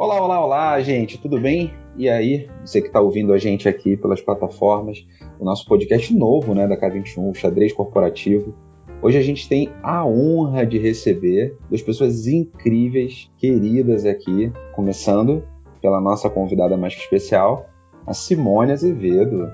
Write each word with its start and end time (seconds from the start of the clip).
Olá, 0.00 0.18
olá, 0.18 0.42
olá, 0.42 0.80
gente, 0.80 1.18
tudo 1.18 1.38
bem? 1.38 1.74
E 1.94 2.08
aí, 2.08 2.48
você 2.64 2.80
que 2.80 2.86
está 2.86 3.02
ouvindo 3.02 3.34
a 3.34 3.38
gente 3.38 3.68
aqui 3.68 3.98
pelas 3.98 4.18
plataformas, 4.22 5.06
o 5.38 5.44
nosso 5.44 5.66
podcast 5.66 6.16
novo, 6.16 6.54
né, 6.54 6.66
da 6.66 6.74
K21, 6.74 7.30
o 7.30 7.34
Xadrez 7.34 7.70
Corporativo. 7.74 8.54
Hoje 9.02 9.18
a 9.18 9.22
gente 9.22 9.46
tem 9.46 9.70
a 9.82 10.06
honra 10.06 10.64
de 10.64 10.78
receber 10.78 11.54
duas 11.68 11.82
pessoas 11.82 12.26
incríveis, 12.26 13.30
queridas 13.36 14.06
aqui, 14.06 14.50
começando 14.72 15.44
pela 15.82 16.00
nossa 16.00 16.30
convidada 16.30 16.78
mais 16.78 16.94
especial, 16.94 17.68
a 18.06 18.14
Simone 18.14 18.72
Azevedo, 18.72 19.52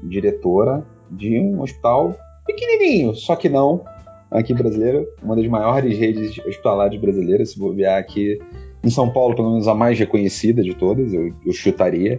diretora 0.00 0.86
de 1.10 1.40
um 1.40 1.60
hospital 1.60 2.14
pequenininho, 2.46 3.16
só 3.16 3.34
que 3.34 3.48
não, 3.48 3.84
aqui 4.30 4.54
brasileiro, 4.54 5.08
uma 5.20 5.34
das 5.34 5.48
maiores 5.48 5.98
redes 5.98 6.38
hospitalares 6.38 7.00
brasileiras, 7.00 7.50
se 7.50 7.58
bobear 7.58 7.98
aqui 7.98 8.38
em 8.88 8.90
São 8.90 9.10
Paulo, 9.10 9.36
pelo 9.36 9.50
menos 9.50 9.68
a 9.68 9.74
mais 9.74 9.98
reconhecida 9.98 10.62
de 10.62 10.74
todas, 10.74 11.12
eu, 11.12 11.32
eu 11.44 11.52
chutaria. 11.52 12.18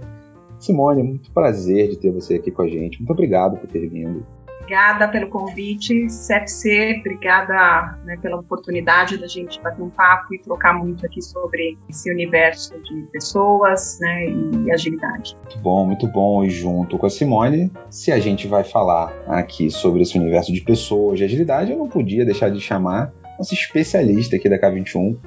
Simone, 0.60 1.04
muito 1.04 1.32
prazer 1.32 1.90
de 1.90 1.98
ter 1.98 2.12
você 2.12 2.36
aqui 2.36 2.52
com 2.52 2.62
a 2.62 2.68
gente. 2.68 3.00
Muito 3.00 3.12
obrigado 3.12 3.58
por 3.58 3.68
ter 3.68 3.88
vindo. 3.88 4.26
Obrigada 4.62 5.08
pelo 5.08 5.30
convite, 5.30 6.06
CFC, 6.06 6.98
obrigada 7.00 7.98
né, 8.06 8.18
pela 8.22 8.38
oportunidade 8.38 9.18
da 9.18 9.26
gente 9.26 9.60
bater 9.60 9.82
um 9.82 9.90
papo 9.90 10.36
e 10.36 10.38
trocar 10.38 10.74
muito 10.74 11.04
aqui 11.08 11.24
sobre 11.24 11.76
esse 11.90 12.12
universo 12.12 12.80
de 12.84 13.02
pessoas 13.12 13.98
né, 14.00 14.28
e 14.28 14.72
agilidade. 14.72 15.36
Muito 15.42 15.58
bom, 15.60 15.86
muito 15.88 16.08
bom. 16.08 16.44
E 16.44 16.52
junto 16.52 17.00
com 17.00 17.08
a 17.08 17.10
Simone, 17.10 17.72
se 17.90 18.12
a 18.12 18.20
gente 18.20 18.48
vai 18.48 18.64
falar 18.64 19.12
aqui 19.26 19.72
sobre 19.72 20.04
esse 20.04 20.20
universo 20.20 20.54
de 20.54 20.62
pessoas, 20.62 21.18
de 21.18 21.24
agilidade, 21.24 21.72
eu 21.72 21.78
não 21.78 21.90
podia 21.90 22.24
deixar 22.24 22.52
de 22.52 22.62
chamar 22.62 23.12
nossa 23.40 23.56
especialista 23.56 24.36
aqui 24.36 24.48
da 24.48 24.60
K21, 24.60 25.18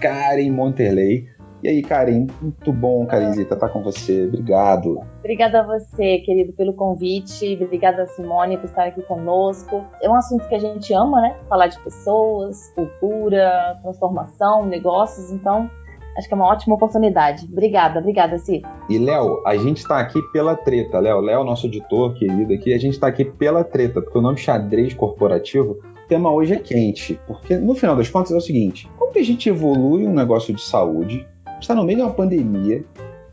Karen 0.00 0.50
Monterley. 0.50 1.28
E 1.62 1.68
aí, 1.68 1.82
Karen, 1.82 2.26
muito 2.40 2.72
bom, 2.72 3.04
Karinzita, 3.04 3.52
estar 3.54 3.66
tá 3.66 3.68
com 3.68 3.82
você. 3.82 4.24
Obrigado. 4.24 5.02
Obrigada 5.18 5.60
a 5.60 5.62
você, 5.62 6.18
querido, 6.20 6.54
pelo 6.54 6.72
convite. 6.72 7.58
Obrigada, 7.62 8.06
Simone, 8.06 8.56
por 8.56 8.64
estar 8.64 8.86
aqui 8.86 9.02
conosco. 9.02 9.84
É 10.00 10.08
um 10.08 10.14
assunto 10.14 10.48
que 10.48 10.54
a 10.54 10.58
gente 10.58 10.94
ama, 10.94 11.20
né? 11.20 11.36
Falar 11.50 11.66
de 11.66 11.78
pessoas, 11.80 12.72
cultura, 12.74 13.78
transformação, 13.82 14.64
negócios. 14.64 15.30
Então, 15.30 15.70
acho 16.16 16.26
que 16.26 16.32
é 16.32 16.36
uma 16.36 16.46
ótima 16.46 16.76
oportunidade. 16.76 17.46
Obrigada, 17.52 18.00
obrigada, 18.00 18.38
Si. 18.38 18.62
E, 18.88 18.98
Léo, 18.98 19.42
a 19.46 19.54
gente 19.58 19.78
está 19.78 20.00
aqui 20.00 20.22
pela 20.32 20.56
treta. 20.56 20.98
Léo, 20.98 21.20
Léo, 21.20 21.44
nosso 21.44 21.66
editor 21.66 22.14
querido 22.14 22.54
aqui, 22.54 22.72
a 22.72 22.78
gente 22.78 22.94
está 22.94 23.08
aqui 23.08 23.26
pela 23.26 23.62
treta, 23.62 24.00
porque 24.00 24.16
o 24.16 24.22
nome 24.22 24.38
xadrez 24.38 24.94
corporativo 24.94 25.76
tema 26.10 26.32
hoje 26.32 26.54
é 26.54 26.58
quente, 26.58 27.18
porque 27.24 27.56
no 27.56 27.72
final 27.76 27.94
das 27.94 28.08
contas 28.08 28.32
é 28.32 28.36
o 28.36 28.40
seguinte: 28.40 28.90
como 28.98 29.12
que 29.12 29.20
a 29.20 29.24
gente 29.24 29.48
evolui 29.48 30.04
um 30.04 30.12
negócio 30.12 30.52
de 30.52 30.60
saúde? 30.60 31.24
Está 31.60 31.72
no 31.72 31.84
meio 31.84 31.98
de 31.98 32.02
uma 32.02 32.12
pandemia, 32.12 32.84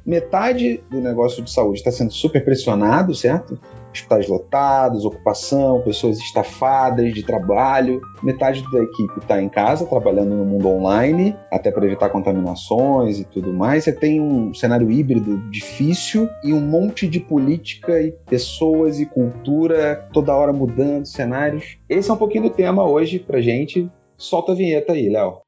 metade 0.06 0.80
do 0.92 1.02
negócio 1.02 1.44
de 1.44 1.52
saúde 1.52 1.80
está 1.80 1.92
sendo 1.92 2.14
super 2.14 2.45
pressionado, 2.45 3.16
certo? 3.16 3.59
Hospitais 3.98 4.28
lotados, 4.28 5.06
ocupação, 5.06 5.81
pessoas 5.81 6.17
estafadas 6.20 7.14
de 7.14 7.23
trabalho. 7.23 8.02
Metade 8.22 8.64
da 8.72 8.84
equipe 8.84 9.20
está 9.20 9.42
em 9.42 9.50
casa, 9.50 9.86
trabalhando 9.86 10.36
no 10.36 10.45
mundo 10.45 10.67
online, 10.67 11.36
até 11.52 11.72
para 11.72 11.86
evitar 11.86 12.09
contaminações 12.09 13.20
e 13.20 13.23
tudo 13.26 13.54
mais. 13.54 13.84
Você 13.84 13.92
tem 13.92 14.22
um 14.22 14.54
cenário 14.54 14.92
híbrido 14.92 15.38
difícil 15.50 16.30
e 16.44 16.54
um 16.54 16.62
monte 16.62 17.08
de 17.08 17.20
política 17.20 18.02
e 18.02 18.12
pessoas 18.30 19.00
e 19.00 19.06
cultura 19.06 20.08
toda 20.14 20.36
hora 20.36 20.54
mudando 20.54 21.06
cenários. 21.06 21.78
Esse 21.89 22.09
é 22.09 22.14
um 22.14 22.17
pouquinho 22.17 22.44
do 22.44 22.50
tema 22.50 22.88
hoje 22.88 23.20
pra 23.20 23.42
gente. 23.42 23.89
Solta 24.17 24.52
a 24.52 24.56
vinheta 24.56 24.94
aí, 24.94 25.09
Léo. 25.09 25.47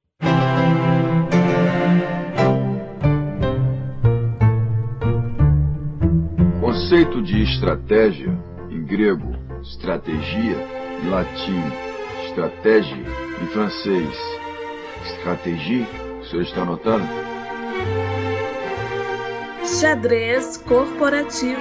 Estratégia, 7.43 8.37
em 8.69 8.83
grego, 8.83 9.35
estratégia, 9.61 10.57
em 11.03 11.09
latim, 11.09 11.63
estratégia, 12.27 13.05
em 13.41 13.47
francês, 13.47 14.15
stratégie, 15.05 15.87
o 16.19 16.25
senhor 16.25 16.43
está 16.43 16.61
anotando? 16.61 17.07
Xadrez 19.63 20.57
corporativo. 20.57 21.59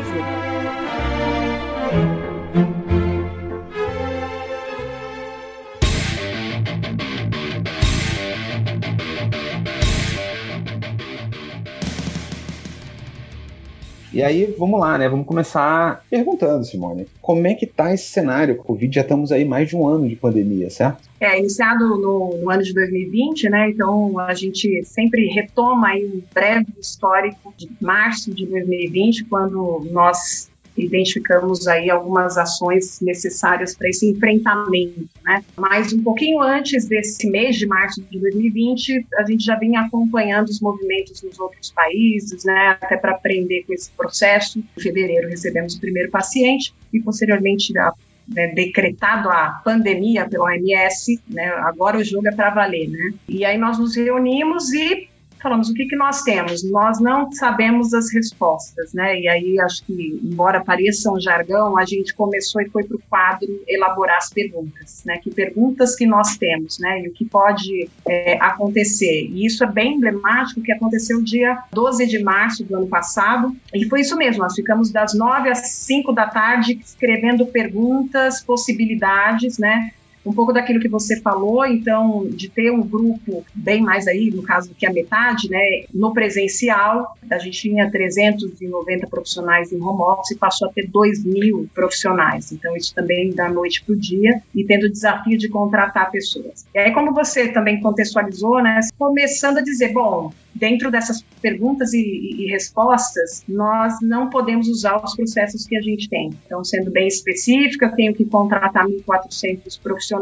E 14.12 14.22
aí, 14.22 14.54
vamos 14.58 14.80
lá, 14.80 14.96
né? 14.96 15.08
Vamos 15.08 15.26
começar 15.26 16.02
perguntando, 16.08 16.64
Simone. 16.64 17.06
Como 17.20 17.46
é 17.46 17.54
que 17.54 17.66
tá 17.66 17.92
esse 17.92 18.08
cenário? 18.10 18.56
Covid, 18.56 18.94
já 18.94 19.02
estamos 19.02 19.30
aí 19.30 19.44
mais 19.44 19.68
de 19.68 19.76
um 19.76 19.86
ano 19.86 20.08
de 20.08 20.16
pandemia, 20.16 20.70
certo? 20.70 21.08
É, 21.20 21.38
iniciado 21.38 21.86
no, 21.86 22.38
no, 22.38 22.50
ano 22.50 22.62
de 22.62 22.72
2020, 22.72 23.50
né? 23.50 23.70
Então 23.70 24.18
a 24.18 24.32
gente 24.34 24.82
sempre 24.84 25.26
retoma 25.26 25.88
aí 25.88 26.06
um 26.06 26.22
breve 26.32 26.66
histórico 26.80 27.52
de 27.56 27.68
março 27.80 28.32
de 28.32 28.46
2020, 28.46 29.24
quando 29.24 29.86
nós 29.90 30.47
identificamos 30.78 31.66
aí 31.66 31.90
algumas 31.90 32.38
ações 32.38 33.00
necessárias 33.00 33.74
para 33.74 33.88
esse 33.88 34.10
enfrentamento, 34.10 35.08
né? 35.24 35.44
Mas 35.56 35.92
um 35.92 36.02
pouquinho 36.02 36.40
antes 36.40 36.86
desse 36.86 37.28
mês 37.28 37.56
de 37.56 37.66
março 37.66 38.02
de 38.02 38.18
2020, 38.18 39.06
a 39.16 39.24
gente 39.24 39.44
já 39.44 39.56
vinha 39.56 39.80
acompanhando 39.80 40.48
os 40.48 40.60
movimentos 40.60 41.22
nos 41.22 41.38
outros 41.38 41.70
países, 41.70 42.44
né? 42.44 42.78
Até 42.80 42.96
para 42.96 43.12
aprender 43.12 43.64
com 43.64 43.72
esse 43.72 43.90
processo. 43.90 44.58
Em 44.58 44.80
fevereiro 44.80 45.28
recebemos 45.28 45.74
o 45.74 45.80
primeiro 45.80 46.10
paciente 46.10 46.74
e 46.92 47.00
posteriormente 47.00 47.76
a 47.78 47.92
né, 48.28 48.48
decretado 48.48 49.30
a 49.30 49.60
pandemia 49.64 50.28
pela 50.28 50.44
OMS, 50.44 51.18
né, 51.28 51.48
agora 51.62 51.96
o 51.96 52.04
jogo 52.04 52.28
é 52.28 52.32
para 52.32 52.50
valer, 52.50 52.88
né? 52.88 53.14
E 53.26 53.44
aí 53.44 53.56
nós 53.56 53.78
nos 53.78 53.96
reunimos 53.96 54.70
e 54.72 55.08
falamos 55.40 55.68
o 55.68 55.74
que, 55.74 55.86
que 55.86 55.96
nós 55.96 56.22
temos? 56.22 56.68
Nós 56.70 57.00
não 57.00 57.30
sabemos 57.32 57.94
as 57.94 58.12
respostas, 58.12 58.92
né? 58.92 59.18
E 59.18 59.28
aí 59.28 59.60
acho 59.60 59.84
que, 59.84 60.20
embora 60.22 60.62
pareça 60.62 61.10
um 61.10 61.20
jargão, 61.20 61.78
a 61.78 61.84
gente 61.84 62.14
começou 62.14 62.60
e 62.60 62.68
foi 62.68 62.84
para 62.84 62.96
o 62.96 63.02
quadro 63.08 63.48
elaborar 63.66 64.16
as 64.18 64.30
perguntas, 64.30 65.02
né? 65.04 65.18
Que 65.18 65.30
perguntas 65.30 65.94
que 65.94 66.06
nós 66.06 66.36
temos, 66.36 66.78
né? 66.78 67.02
E 67.02 67.08
o 67.08 67.12
que 67.12 67.24
pode 67.24 67.88
é, 68.06 68.38
acontecer. 68.40 69.28
E 69.30 69.46
isso 69.46 69.64
é 69.64 69.66
bem 69.66 69.94
emblemático 69.94 70.60
que 70.60 70.72
aconteceu 70.72 71.22
dia 71.22 71.58
12 71.72 72.06
de 72.06 72.22
março 72.22 72.64
do 72.64 72.76
ano 72.76 72.88
passado, 72.88 73.54
e 73.74 73.84
foi 73.86 74.00
isso 74.00 74.16
mesmo, 74.16 74.42
nós 74.42 74.54
ficamos 74.54 74.90
das 74.90 75.14
9 75.14 75.50
às 75.50 75.68
5 75.68 76.12
da 76.12 76.26
tarde 76.26 76.78
escrevendo 76.84 77.46
perguntas, 77.46 78.40
possibilidades, 78.42 79.58
né? 79.58 79.92
Um 80.28 80.34
pouco 80.34 80.52
daquilo 80.52 80.80
que 80.80 80.88
você 80.88 81.20
falou, 81.20 81.64
então, 81.64 82.26
de 82.28 82.48
ter 82.48 82.70
um 82.70 82.82
grupo 82.82 83.44
bem 83.54 83.80
mais 83.80 84.06
aí, 84.06 84.30
no 84.30 84.42
caso 84.42 84.74
que 84.76 84.86
a 84.86 84.92
metade, 84.92 85.48
né, 85.50 85.84
no 85.92 86.12
presencial, 86.12 87.16
a 87.30 87.38
gente 87.38 87.62
tinha 87.62 87.90
390 87.90 89.06
profissionais 89.06 89.72
em 89.72 89.80
home 89.80 90.02
office 90.02 90.32
e 90.32 90.36
passou 90.36 90.68
a 90.68 90.72
ter 90.72 90.86
2 90.86 91.24
mil 91.24 91.68
profissionais. 91.74 92.52
Então, 92.52 92.76
isso 92.76 92.94
também 92.94 93.30
da 93.30 93.48
noite 93.48 93.82
para 93.84 93.94
o 93.94 93.96
dia 93.98 94.42
e 94.54 94.64
tendo 94.64 94.84
o 94.84 94.90
desafio 94.90 95.38
de 95.38 95.48
contratar 95.48 96.10
pessoas. 96.10 96.66
E 96.74 96.78
aí, 96.78 96.92
como 96.92 97.14
você 97.14 97.48
também 97.48 97.80
contextualizou, 97.80 98.62
né, 98.62 98.80
começando 98.98 99.58
a 99.58 99.62
dizer, 99.62 99.92
bom, 99.92 100.30
dentro 100.58 100.90
dessas 100.90 101.22
perguntas 101.40 101.92
e, 101.92 102.00
e, 102.00 102.46
respostas, 102.50 103.44
nós 103.48 103.94
não 104.02 104.28
podemos 104.28 104.68
usar 104.68 105.02
os 105.02 105.14
processos 105.14 105.66
que 105.66 105.76
a 105.76 105.80
gente 105.80 106.08
tem. 106.08 106.30
Então, 106.44 106.64
sendo 106.64 106.90
bem 106.90 107.06
específica, 107.06 107.86
eu 107.86 107.92
tenho 107.92 108.14
que 108.14 108.24
contratar 108.24 108.86
1.400 108.86 109.80
profissionais 109.80 110.17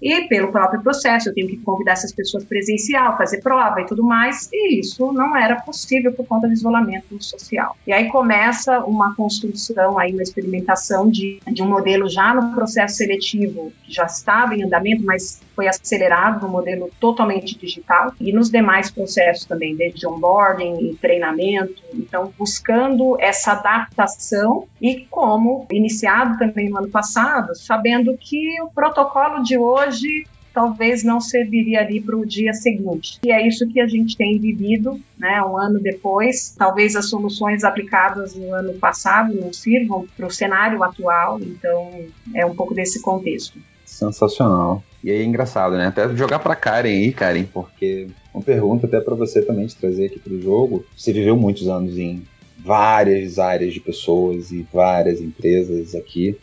e, 0.00 0.28
pelo 0.28 0.52
próprio 0.52 0.80
processo, 0.80 1.28
eu 1.28 1.34
tenho 1.34 1.48
que 1.48 1.56
convidar 1.58 1.92
essas 1.92 2.12
pessoas 2.12 2.44
presencial, 2.44 3.16
fazer 3.16 3.40
prova 3.40 3.80
e 3.80 3.86
tudo 3.86 4.04
mais, 4.04 4.48
e 4.52 4.80
isso 4.80 5.12
não 5.12 5.36
era 5.36 5.56
possível 5.56 6.12
por 6.12 6.26
conta 6.26 6.46
do 6.46 6.52
isolamento 6.52 7.20
social. 7.22 7.76
E 7.86 7.92
aí 7.92 8.08
começa 8.08 8.78
uma 8.84 9.14
construção, 9.14 9.98
aí 9.98 10.12
uma 10.12 10.22
experimentação 10.22 11.10
de, 11.10 11.40
de 11.50 11.62
um 11.62 11.68
modelo 11.68 12.08
já 12.08 12.32
no 12.32 12.54
processo 12.54 12.96
seletivo, 12.96 13.72
que 13.84 13.92
já 13.92 14.04
estava 14.04 14.54
em 14.54 14.62
andamento, 14.62 15.04
mas 15.04 15.40
foi 15.58 15.66
acelerado 15.66 16.46
no 16.46 16.52
modelo 16.52 16.88
totalmente 17.00 17.58
digital, 17.58 18.12
e 18.20 18.32
nos 18.32 18.48
demais 18.48 18.92
processos 18.92 19.44
também, 19.44 19.74
desde 19.74 20.06
onboarding 20.06 20.78
e 20.78 20.94
treinamento. 20.94 21.82
Então, 21.92 22.32
buscando 22.38 23.16
essa 23.18 23.50
adaptação 23.52 24.68
e 24.80 25.00
como 25.10 25.66
iniciado 25.72 26.38
também 26.38 26.70
no 26.70 26.78
ano 26.78 26.90
passado, 26.90 27.56
sabendo 27.56 28.16
que 28.16 28.62
o 28.62 28.70
protocolo 28.70 29.42
de 29.42 29.58
hoje 29.58 30.24
talvez 30.54 31.02
não 31.02 31.20
serviria 31.20 31.80
ali 31.80 32.00
para 32.00 32.16
o 32.16 32.24
dia 32.24 32.52
seguinte. 32.52 33.18
E 33.24 33.32
é 33.32 33.44
isso 33.44 33.68
que 33.68 33.80
a 33.80 33.88
gente 33.88 34.16
tem 34.16 34.38
vivido, 34.38 35.00
né, 35.18 35.42
um 35.42 35.58
ano 35.58 35.80
depois. 35.80 36.54
Talvez 36.56 36.94
as 36.94 37.10
soluções 37.10 37.64
aplicadas 37.64 38.36
no 38.36 38.54
ano 38.54 38.74
passado 38.74 39.34
não 39.34 39.52
sirvam 39.52 40.06
para 40.16 40.26
o 40.26 40.30
cenário 40.30 40.84
atual, 40.84 41.40
então 41.40 41.90
é 42.32 42.46
um 42.46 42.54
pouco 42.54 42.74
desse 42.74 43.02
contexto. 43.02 43.58
Sensacional. 43.84 44.84
E 45.02 45.10
aí 45.10 45.22
é 45.22 45.24
engraçado, 45.24 45.76
né? 45.76 45.86
Até 45.86 46.08
jogar 46.16 46.38
para 46.40 46.56
Karen 46.56 46.88
aí, 46.88 47.12
Karen, 47.12 47.44
porque 47.44 48.08
uma 48.34 48.42
pergunta 48.42 48.86
até 48.86 49.00
para 49.00 49.14
você 49.14 49.42
também 49.42 49.66
te 49.66 49.76
trazer 49.76 50.06
aqui 50.06 50.18
para 50.18 50.32
o 50.32 50.40
jogo. 50.40 50.84
Você 50.96 51.12
viveu 51.12 51.36
muitos 51.36 51.68
anos 51.68 51.96
em 51.96 52.22
várias 52.58 53.38
áreas 53.38 53.72
de 53.72 53.80
pessoas 53.80 54.50
e 54.50 54.66
várias 54.72 55.20
empresas 55.20 55.94
aqui. 55.94 56.36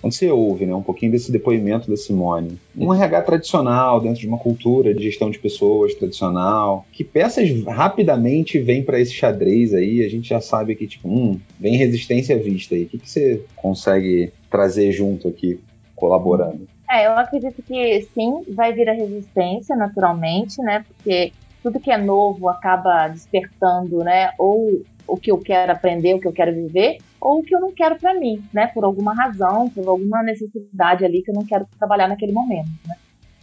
Quando 0.00 0.12
você 0.12 0.30
ouve 0.30 0.66
né, 0.66 0.74
um 0.74 0.82
pouquinho 0.82 1.10
desse 1.10 1.32
depoimento 1.32 1.90
da 1.90 1.96
Simone, 1.96 2.58
um 2.76 2.94
RH 2.94 3.22
tradicional 3.22 4.00
dentro 4.00 4.20
de 4.20 4.28
uma 4.28 4.38
cultura 4.38 4.94
de 4.94 5.02
gestão 5.02 5.30
de 5.30 5.38
pessoas 5.38 5.94
tradicional, 5.94 6.86
que 6.92 7.02
peças 7.02 7.48
rapidamente 7.64 8.58
vêm 8.58 8.84
para 8.84 9.00
esse 9.00 9.12
xadrez 9.12 9.74
aí, 9.74 10.04
a 10.04 10.08
gente 10.08 10.28
já 10.28 10.40
sabe 10.40 10.76
que, 10.76 10.86
tipo, 10.86 11.08
hum, 11.08 11.40
vem 11.58 11.76
resistência 11.76 12.36
à 12.36 12.38
vista 12.38 12.74
aí. 12.74 12.84
O 12.84 12.86
que, 12.86 12.98
que 12.98 13.10
você 13.10 13.42
consegue 13.56 14.32
trazer 14.48 14.92
junto 14.92 15.26
aqui, 15.26 15.58
colaborando? 15.96 16.68
É, 16.88 17.06
eu 17.06 17.12
acredito 17.12 17.62
que 17.62 18.02
sim, 18.14 18.44
vai 18.48 18.72
vir 18.72 18.88
a 18.88 18.92
resistência 18.92 19.74
naturalmente, 19.74 20.60
né? 20.62 20.84
Porque 20.86 21.32
tudo 21.62 21.80
que 21.80 21.90
é 21.90 21.98
novo 21.98 22.48
acaba 22.48 23.08
despertando, 23.08 23.98
né? 24.04 24.30
Ou 24.38 24.82
o 25.06 25.16
que 25.16 25.30
eu 25.30 25.38
quero 25.38 25.72
aprender, 25.72 26.14
o 26.14 26.20
que 26.20 26.28
eu 26.28 26.32
quero 26.32 26.54
viver, 26.54 26.98
ou 27.20 27.40
o 27.40 27.42
que 27.42 27.54
eu 27.54 27.60
não 27.60 27.72
quero 27.72 27.96
para 27.96 28.14
mim, 28.14 28.42
né? 28.52 28.68
Por 28.68 28.84
alguma 28.84 29.14
razão, 29.14 29.68
por 29.68 29.88
alguma 29.88 30.22
necessidade 30.22 31.04
ali 31.04 31.22
que 31.22 31.30
eu 31.30 31.34
não 31.34 31.44
quero 31.44 31.66
trabalhar 31.78 32.08
naquele 32.08 32.32
momento, 32.32 32.70
né? 32.86 32.96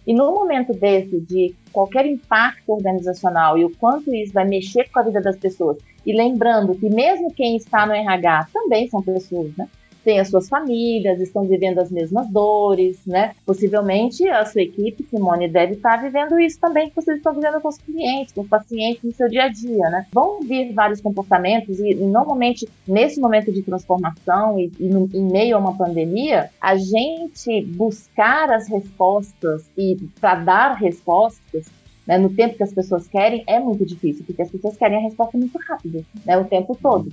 E 0.06 0.14
no 0.14 0.34
momento 0.34 0.74
desse, 0.74 1.20
de 1.22 1.56
qualquer 1.72 2.06
impacto 2.06 2.70
organizacional 2.70 3.58
e 3.58 3.64
o 3.64 3.70
quanto 3.78 4.14
isso 4.14 4.34
vai 4.34 4.46
mexer 4.46 4.90
com 4.92 5.00
a 5.00 5.04
vida 5.04 5.22
das 5.22 5.38
pessoas, 5.38 5.78
e 6.06 6.14
lembrando 6.14 6.76
que 6.76 6.90
mesmo 6.90 7.34
quem 7.34 7.56
está 7.56 7.86
no 7.86 7.94
RH 7.94 8.48
também 8.54 8.90
são 8.90 9.02
pessoas, 9.02 9.56
né? 9.58 9.68
Têm 10.04 10.20
as 10.20 10.30
suas 10.30 10.50
famílias, 10.50 11.20
estão 11.20 11.46
vivendo 11.48 11.80
as 11.80 11.92
mesmas 11.92 12.30
dores, 12.30 13.00
né? 13.06 13.34
Possivelmente 13.46 14.28
a 14.28 14.46
sua 14.46 14.62
equipe, 14.62 15.04
Simone, 15.10 15.48
deve 15.48 15.74
estar 15.74 16.02
vivendo 16.02 16.40
isso 16.40 16.60
também 16.60 16.90
que 16.90 16.96
vocês 16.96 17.18
estão 17.18 17.34
vivendo 17.34 17.62
com 17.62 17.68
os 17.68 17.78
clientes, 17.78 18.34
com 18.34 18.42
os 18.42 18.48
pacientes 18.48 19.04
no 19.04 19.14
seu 19.14 19.30
dia 19.30 19.44
a 19.44 19.48
dia, 19.50 19.90
né? 19.90 20.06
Vão 20.12 20.42
vir 20.42 20.74
vários 20.74 21.02
comportamentos 21.02 21.80
e, 21.80 21.96
normalmente, 21.96 22.68
nesse 22.88 23.20
momento 23.20 23.52
de 23.52 23.62
transformação 23.62 24.60
e, 24.60 24.72
e 24.80 24.88
no, 24.88 25.10
em 25.14 25.24
meio 25.24 25.56
a 25.56 25.60
uma 25.60 25.78
pandemia, 25.78 26.50
a 26.60 26.76
gente 26.76 27.62
buscar 27.66 28.52
as 28.52 28.68
respostas 28.68 29.70
e 29.78 29.98
para 30.20 30.36
dar 30.36 30.74
respostas 30.74 31.66
né, 32.06 32.18
no 32.18 32.30
tempo 32.30 32.56
que 32.58 32.64
as 32.64 32.74
pessoas 32.74 33.08
querem 33.08 33.44
é 33.48 33.60
muito 33.60 33.86
difícil, 33.86 34.26
porque 34.26 34.42
as 34.42 34.52
pessoas 34.52 34.78
querem 34.78 34.98
a 34.98 35.02
resposta 35.02 35.38
muito 35.38 35.58
rápida, 35.68 36.04
né, 36.26 36.38
o 36.38 36.46
tempo 36.46 36.78
todo. 36.82 37.12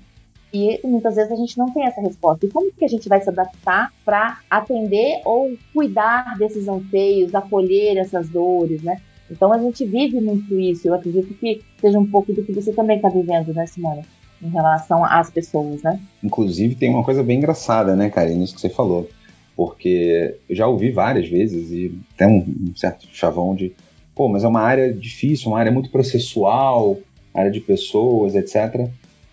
E 0.52 0.80
muitas 0.84 1.14
vezes 1.14 1.30
a 1.30 1.36
gente 1.36 1.56
não 1.56 1.72
tem 1.72 1.84
essa 1.84 2.00
resposta. 2.00 2.44
E 2.44 2.50
como 2.50 2.72
que 2.72 2.84
a 2.84 2.88
gente 2.88 3.08
vai 3.08 3.20
se 3.20 3.28
adaptar 3.28 3.92
para 4.04 4.38
atender 4.50 5.20
ou 5.24 5.56
cuidar 5.72 6.36
desses 6.38 6.66
anseios, 6.66 7.34
acolher 7.34 7.96
essas 7.96 8.28
dores, 8.28 8.82
né? 8.82 9.00
Então 9.30 9.52
a 9.52 9.58
gente 9.58 9.84
vive 9.84 10.20
muito 10.20 10.58
isso. 10.58 10.88
Eu 10.88 10.94
acredito 10.94 11.32
que 11.34 11.62
seja 11.80 11.98
um 11.98 12.06
pouco 12.06 12.32
do 12.32 12.42
que 12.42 12.52
você 12.52 12.72
também 12.72 12.96
está 12.96 13.08
vivendo, 13.08 13.54
né, 13.54 13.64
Simone? 13.66 14.02
Em 14.42 14.48
relação 14.48 15.04
às 15.04 15.30
pessoas, 15.30 15.82
né? 15.82 16.00
Inclusive 16.22 16.74
tem 16.74 16.90
uma 16.90 17.04
coisa 17.04 17.22
bem 17.22 17.38
engraçada, 17.38 17.94
né, 17.94 18.10
Karine, 18.10 18.42
isso 18.42 18.54
que 18.54 18.60
você 18.60 18.70
falou. 18.70 19.08
Porque 19.54 20.36
eu 20.48 20.56
já 20.56 20.66
ouvi 20.66 20.90
várias 20.90 21.28
vezes 21.28 21.70
e 21.70 21.94
tem 22.16 22.26
um 22.26 22.74
certo 22.74 23.06
chavão 23.12 23.54
de 23.54 23.72
pô, 24.14 24.28
mas 24.28 24.42
é 24.42 24.48
uma 24.48 24.60
área 24.60 24.92
difícil, 24.92 25.48
uma 25.48 25.58
área 25.58 25.70
muito 25.70 25.90
processual, 25.90 26.98
área 27.32 27.50
de 27.50 27.60
pessoas, 27.60 28.34
etc. 28.34 28.88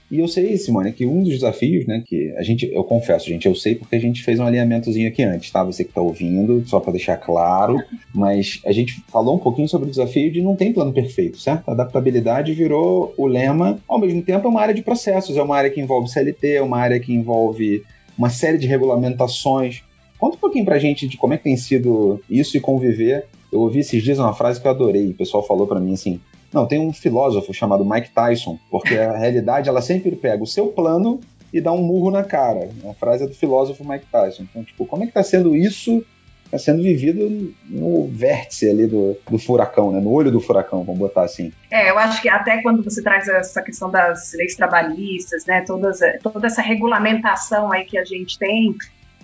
E 0.10 0.20
eu 0.20 0.28
sei, 0.28 0.56
Simone, 0.58 0.94
que 0.94 1.06
um 1.06 1.22
dos 1.22 1.34
desafios, 1.34 1.86
né, 1.86 2.02
que 2.06 2.34
a 2.38 2.44
gente, 2.44 2.70
eu 2.72 2.84
confesso, 2.84 3.28
gente, 3.28 3.46
eu 3.46 3.54
sei 3.54 3.76
porque 3.76 3.96
a 3.98 4.00
gente 4.00 4.24
fez 4.24 4.40
um 4.40 4.46
alinhamentozinho 4.46 5.08
aqui 5.08 5.22
antes, 5.22 5.52
tá? 5.52 5.64
Você 5.66 5.84
que 5.84 5.92
tá 5.92 6.02
ouvindo, 6.02 6.64
só 6.66 6.80
para 6.80 6.94
deixar 6.94 7.18
claro, 7.18 7.78
mas 8.16 8.62
a 8.66 8.72
gente 8.72 9.04
falou 9.10 9.36
um 9.36 9.40
pouquinho 9.40 9.68
sobre 9.68 9.88
o 9.88 9.92
desafio 9.92 10.32
de 10.32 10.42
não 10.42 10.56
tem 10.56 10.72
plano 10.72 10.94
perfeito, 10.94 11.38
certo? 11.38 11.68
A 11.68 11.74
adaptabilidade 11.74 12.54
virou 12.54 13.14
o 13.18 13.28
lema, 13.28 13.80
ao 13.86 14.00
mesmo 14.00 14.22
tempo 14.22 14.48
é 14.48 14.50
uma 14.50 14.62
área 14.62 14.74
de 14.74 14.82
processos, 14.82 15.36
é 15.36 15.42
uma 15.42 15.58
área 15.58 15.70
que 15.70 15.82
envolve 15.82 16.10
CLT, 16.10 16.54
é 16.54 16.62
uma 16.62 16.78
área 16.78 17.00
que 17.02 17.14
envolve 17.14 17.84
uma 18.18 18.30
série 18.30 18.58
de 18.58 18.66
regulamentações. 18.66 19.84
Conta 20.18 20.38
um 20.38 20.40
pouquinho 20.40 20.66
pra 20.66 20.80
gente 20.80 21.06
de 21.06 21.18
como 21.18 21.34
é 21.34 21.38
que 21.38 21.44
tem 21.44 21.58
sido 21.58 22.22
isso 22.30 22.56
e 22.56 22.62
conviver. 22.62 23.26
Eu 23.52 23.60
ouvi 23.60 23.80
esses 23.80 24.02
dias 24.02 24.20
uma 24.20 24.34
frase 24.34 24.60
que 24.60 24.68
eu 24.68 24.72
adorei, 24.72 25.10
o 25.10 25.14
pessoal 25.14 25.46
falou 25.46 25.68
para 25.68 25.80
mim 25.80 25.94
assim: 25.94 26.20
não, 26.54 26.66
tem 26.66 26.80
um 26.80 26.94
filósofo 26.94 27.54
chamado 27.54 27.86
Mike 27.86 28.12
Tyson, 28.12 28.58
porque 28.70 28.96
a 28.96 29.16
realidade 29.18 29.70
ela 29.70 29.82
sempre 29.82 30.16
pega 30.16 30.44
o 30.44 30.48
seu 30.48 30.68
plano 30.68 31.20
e 31.52 31.62
dá 31.62 31.72
um 31.72 31.82
murro 31.82 32.12
na 32.12 32.24
cara. 32.24 32.70
A 32.90 32.94
frase 32.94 33.24
é 33.24 33.28
do 33.28 33.34
filósofo 33.34 33.88
Mike 33.88 34.06
Tyson. 34.12 34.44
Então, 34.44 34.64
tipo, 34.64 34.86
como 34.86 35.04
é 35.04 35.06
que 35.06 35.12
está 35.12 35.24
sendo 35.24 35.56
isso? 35.56 36.04
Está 36.46 36.58
sendo 36.58 36.82
vivido 36.82 37.54
no 37.66 38.08
vértice 38.08 38.70
ali 38.70 38.88
do, 38.88 39.18
do 39.30 39.38
furacão, 39.38 39.92
né? 39.92 40.00
No 40.00 40.12
olho 40.12 40.32
do 40.32 40.40
furacão, 40.40 40.82
vamos 40.84 41.00
botar 41.00 41.24
assim. 41.24 41.52
É, 41.70 41.90
eu 41.90 41.98
acho 41.98 42.22
que 42.22 42.30
até 42.30 42.62
quando 42.62 42.82
você 42.82 43.04
traz 43.04 43.28
essa 43.28 43.62
questão 43.62 43.92
das 43.92 44.32
leis 44.34 44.56
trabalhistas, 44.56 45.46
né? 45.46 45.62
Todas, 45.68 46.00
toda 46.24 46.48
essa 46.48 46.62
regulamentação 46.62 47.70
aí 47.70 47.84
que 47.84 47.98
a 47.98 48.06
gente 48.06 48.40
tem, 48.40 48.74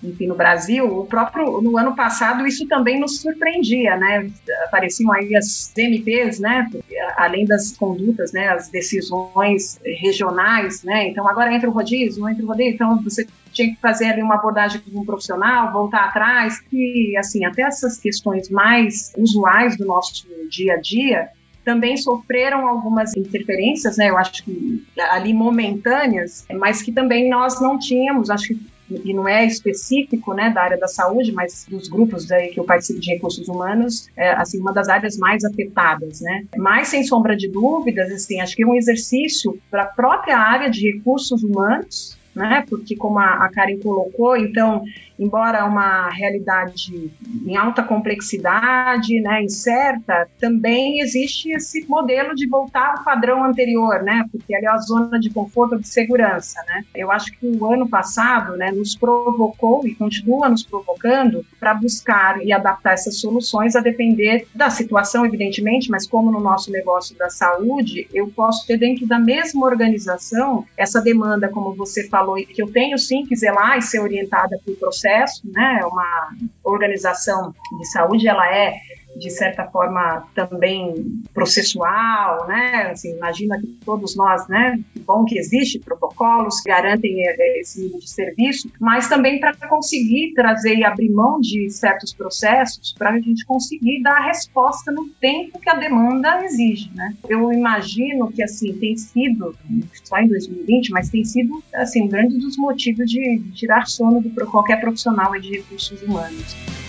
enfim, 0.04 0.28
no 0.28 0.36
Brasil, 0.36 0.86
o 0.86 1.06
próprio, 1.06 1.62
no 1.62 1.78
ano 1.78 1.96
passado, 1.96 2.46
isso 2.46 2.68
também 2.68 3.00
nos 3.00 3.22
surpreendia, 3.22 3.96
né? 3.96 4.30
Apareciam 4.66 5.12
aí 5.14 5.36
as 5.36 5.72
MPs, 5.76 6.40
né? 6.40 6.70
Além 7.16 7.46
das 7.46 7.76
condutas, 7.76 8.34
né? 8.34 8.50
As 8.50 8.70
decisões 8.70 9.80
regionais, 9.84 10.84
né? 10.84 11.08
Então, 11.08 11.28
agora 11.28 11.54
entra 11.54 11.70
o 11.70 11.74
rodízio, 11.74 12.22
não 12.22 12.30
entra 12.30 12.44
o 12.44 12.48
rodízio, 12.48 12.74
então 12.74 13.02
você 13.02 13.26
tinha 13.52 13.70
que 13.70 13.80
fazer 13.80 14.06
ali 14.06 14.22
uma 14.22 14.36
abordagem 14.36 14.82
com 14.82 15.00
um 15.00 15.06
profissional, 15.06 15.72
voltar 15.72 16.06
atrás, 16.06 16.60
e, 16.72 17.16
assim, 17.18 17.46
até 17.46 17.62
essas 17.62 17.98
questões 17.98 18.50
mais 18.50 19.14
usuais 19.18 19.78
do 19.78 19.86
nosso 19.86 20.28
dia 20.50 20.74
a 20.74 20.78
dia, 20.78 21.30
também 21.64 21.96
sofreram 21.96 22.68
algumas 22.68 23.16
interferências, 23.16 23.98
né? 23.98 24.10
Eu 24.10 24.18
acho 24.18 24.44
que 24.44 24.84
ali 25.12 25.34
momentâneas, 25.34 26.46
mas 26.52 26.82
que 26.82 26.92
também 26.92 27.30
nós 27.30 27.62
não 27.62 27.80
tínhamos. 27.80 28.30
Acho 28.30 28.50
que 28.50 28.73
e 28.90 29.14
não 29.14 29.28
é 29.28 29.46
específico 29.46 30.34
né, 30.34 30.50
da 30.50 30.62
área 30.62 30.78
da 30.78 30.88
saúde, 30.88 31.32
mas 31.32 31.66
dos 31.70 31.88
grupos 31.88 32.32
aí 32.32 32.50
que 32.50 32.60
eu 32.60 32.64
participo 32.64 33.00
de 33.00 33.14
recursos 33.14 33.48
humanos, 33.48 34.10
é 34.16 34.32
assim, 34.32 34.60
uma 34.60 34.74
das 34.74 34.90
áreas 34.90 35.18
mais 35.18 35.44
afetadas. 35.44 36.22
Né? 36.22 36.46
Mas, 36.58 36.90
sem 36.90 37.04
sombra 37.04 37.36
de 37.36 37.48
dúvidas, 37.50 38.12
assim, 38.12 38.40
acho 38.42 38.56
que 38.56 38.64
é 38.64 38.68
um 38.68 38.76
exercício 38.76 39.58
para 39.72 39.84
a 39.84 39.88
própria 39.88 40.38
área 40.38 40.70
de 40.70 40.92
recursos 40.92 41.44
humanos, 41.44 42.18
né? 42.36 42.66
Porque 42.68 42.96
como 42.96 43.20
a, 43.20 43.46
a 43.46 43.52
Karen 43.52 43.78
colocou, 43.80 44.36
então, 44.36 44.84
embora 45.18 45.66
uma 45.66 46.10
realidade 46.10 47.12
em 47.46 47.56
alta 47.56 47.84
complexidade, 47.84 49.20
né, 49.22 49.44
incerta, 49.44 50.28
também 50.40 51.00
existe 51.00 51.52
esse 51.52 51.86
modelo 51.88 52.36
de 52.36 52.48
voltar 52.48 52.96
ao 52.98 53.04
padrão 53.04 53.44
anterior, 53.44 54.02
né? 54.04 54.26
Porque 54.32 54.56
ali 54.56 54.66
é 54.66 54.70
a 54.70 54.78
zona 54.78 55.20
de 55.20 55.30
conforto 55.30 55.80
de 55.80 55.88
segurança, 55.88 56.62
né? 56.68 56.84
Eu 56.96 57.12
acho 57.12 57.32
que 57.32 57.46
o 57.46 57.72
ano 57.72 57.88
passado, 57.88 58.56
né, 58.58 58.72
nos 58.72 58.96
provocou 58.96 59.86
e 59.88 59.96
continua 59.96 60.50
nos 60.50 60.64
provocando 60.64 61.46
para 61.60 61.74
buscar 61.74 62.44
e 62.44 62.52
adaptar 62.52 62.94
essas 62.94 63.20
soluções 63.20 63.76
a 63.76 63.82
depender 63.82 64.48
da 64.54 64.70
situação, 64.70 65.26
evidentemente, 65.26 65.90
mas 65.90 66.08
como 66.08 66.32
no 66.32 66.40
nosso 66.40 66.72
negócio 66.72 67.18
da 67.18 67.30
saúde, 67.30 68.08
eu 68.14 68.28
posso 68.28 68.66
ter 68.66 68.78
dentro 68.78 69.06
da 69.08 69.20
mesma 69.20 69.66
organização 69.66 70.66
essa 70.78 71.02
demanda, 71.02 71.50
como 71.50 71.74
você 71.76 72.08
falou 72.08 72.38
e 72.38 72.46
que 72.46 72.62
eu 72.62 72.72
tenho 72.72 72.98
sim 72.98 73.26
que 73.26 73.36
zelar 73.36 73.78
e 73.78 73.82
ser 73.82 74.00
orientada 74.00 74.60
pelo 74.66 74.78
processo, 74.78 75.03
né? 75.46 75.82
Uma 75.86 76.30
organização 76.64 77.54
de 77.78 77.86
saúde, 77.86 78.28
ela 78.28 78.48
é 78.56 78.76
de 79.16 79.30
certa 79.30 79.66
forma 79.66 80.28
também 80.34 81.22
processual, 81.34 82.48
né? 82.48 82.90
Assim, 82.92 83.16
imagina 83.16 83.60
que 83.60 83.68
todos 83.86 84.16
nós, 84.16 84.48
né? 84.48 84.80
Bom 85.06 85.26
que 85.26 85.38
existe 85.38 85.80
protocolos 85.80 86.62
que 86.62 86.70
garantem 86.70 87.28
é, 87.28 87.36
é, 87.38 87.62
esse 87.62 87.82
nível 87.82 88.00
de 88.00 88.10
serviço, 88.10 88.72
mas 88.80 89.08
também 89.08 89.40
para 89.40 89.54
conseguir 89.68 90.34
trazer 90.34 90.76
e 90.76 90.84
abrir 90.84 91.10
mão 91.10 91.40
de 91.40 91.70
certos 91.70 92.14
processos 92.14 92.94
para 92.98 93.12
a 93.12 93.20
gente 93.20 93.46
conseguir 93.46 94.02
dar 94.02 94.18
a 94.18 94.28
resposta 94.28 94.92
no 94.92 95.10
tempo 95.22 95.60
que 95.60 95.70
a 95.70 95.76
demanda 95.76 96.44
exige, 96.46 96.92
né? 96.96 97.16
Eu 97.28 97.52
imagino 97.52 98.32
que 98.32 98.44
assim 98.44 98.74
tem 98.74 98.96
sido 98.96 99.56
só 100.04 100.18
em 100.18 100.28
2020, 100.28 100.92
mas 100.92 101.10
tem 101.10 101.24
sido 101.24 101.64
assim 101.74 102.04
um 102.04 102.08
grande 102.08 102.38
dos 102.38 102.58
motivos 102.58 103.10
de 103.10 103.40
tirar 103.54 103.86
sono 103.88 104.22
de 104.22 104.30
qualquer 104.30 104.80
profissional 104.80 105.32
de 105.40 105.58
recursos 105.58 106.02
humanos. 106.02 106.83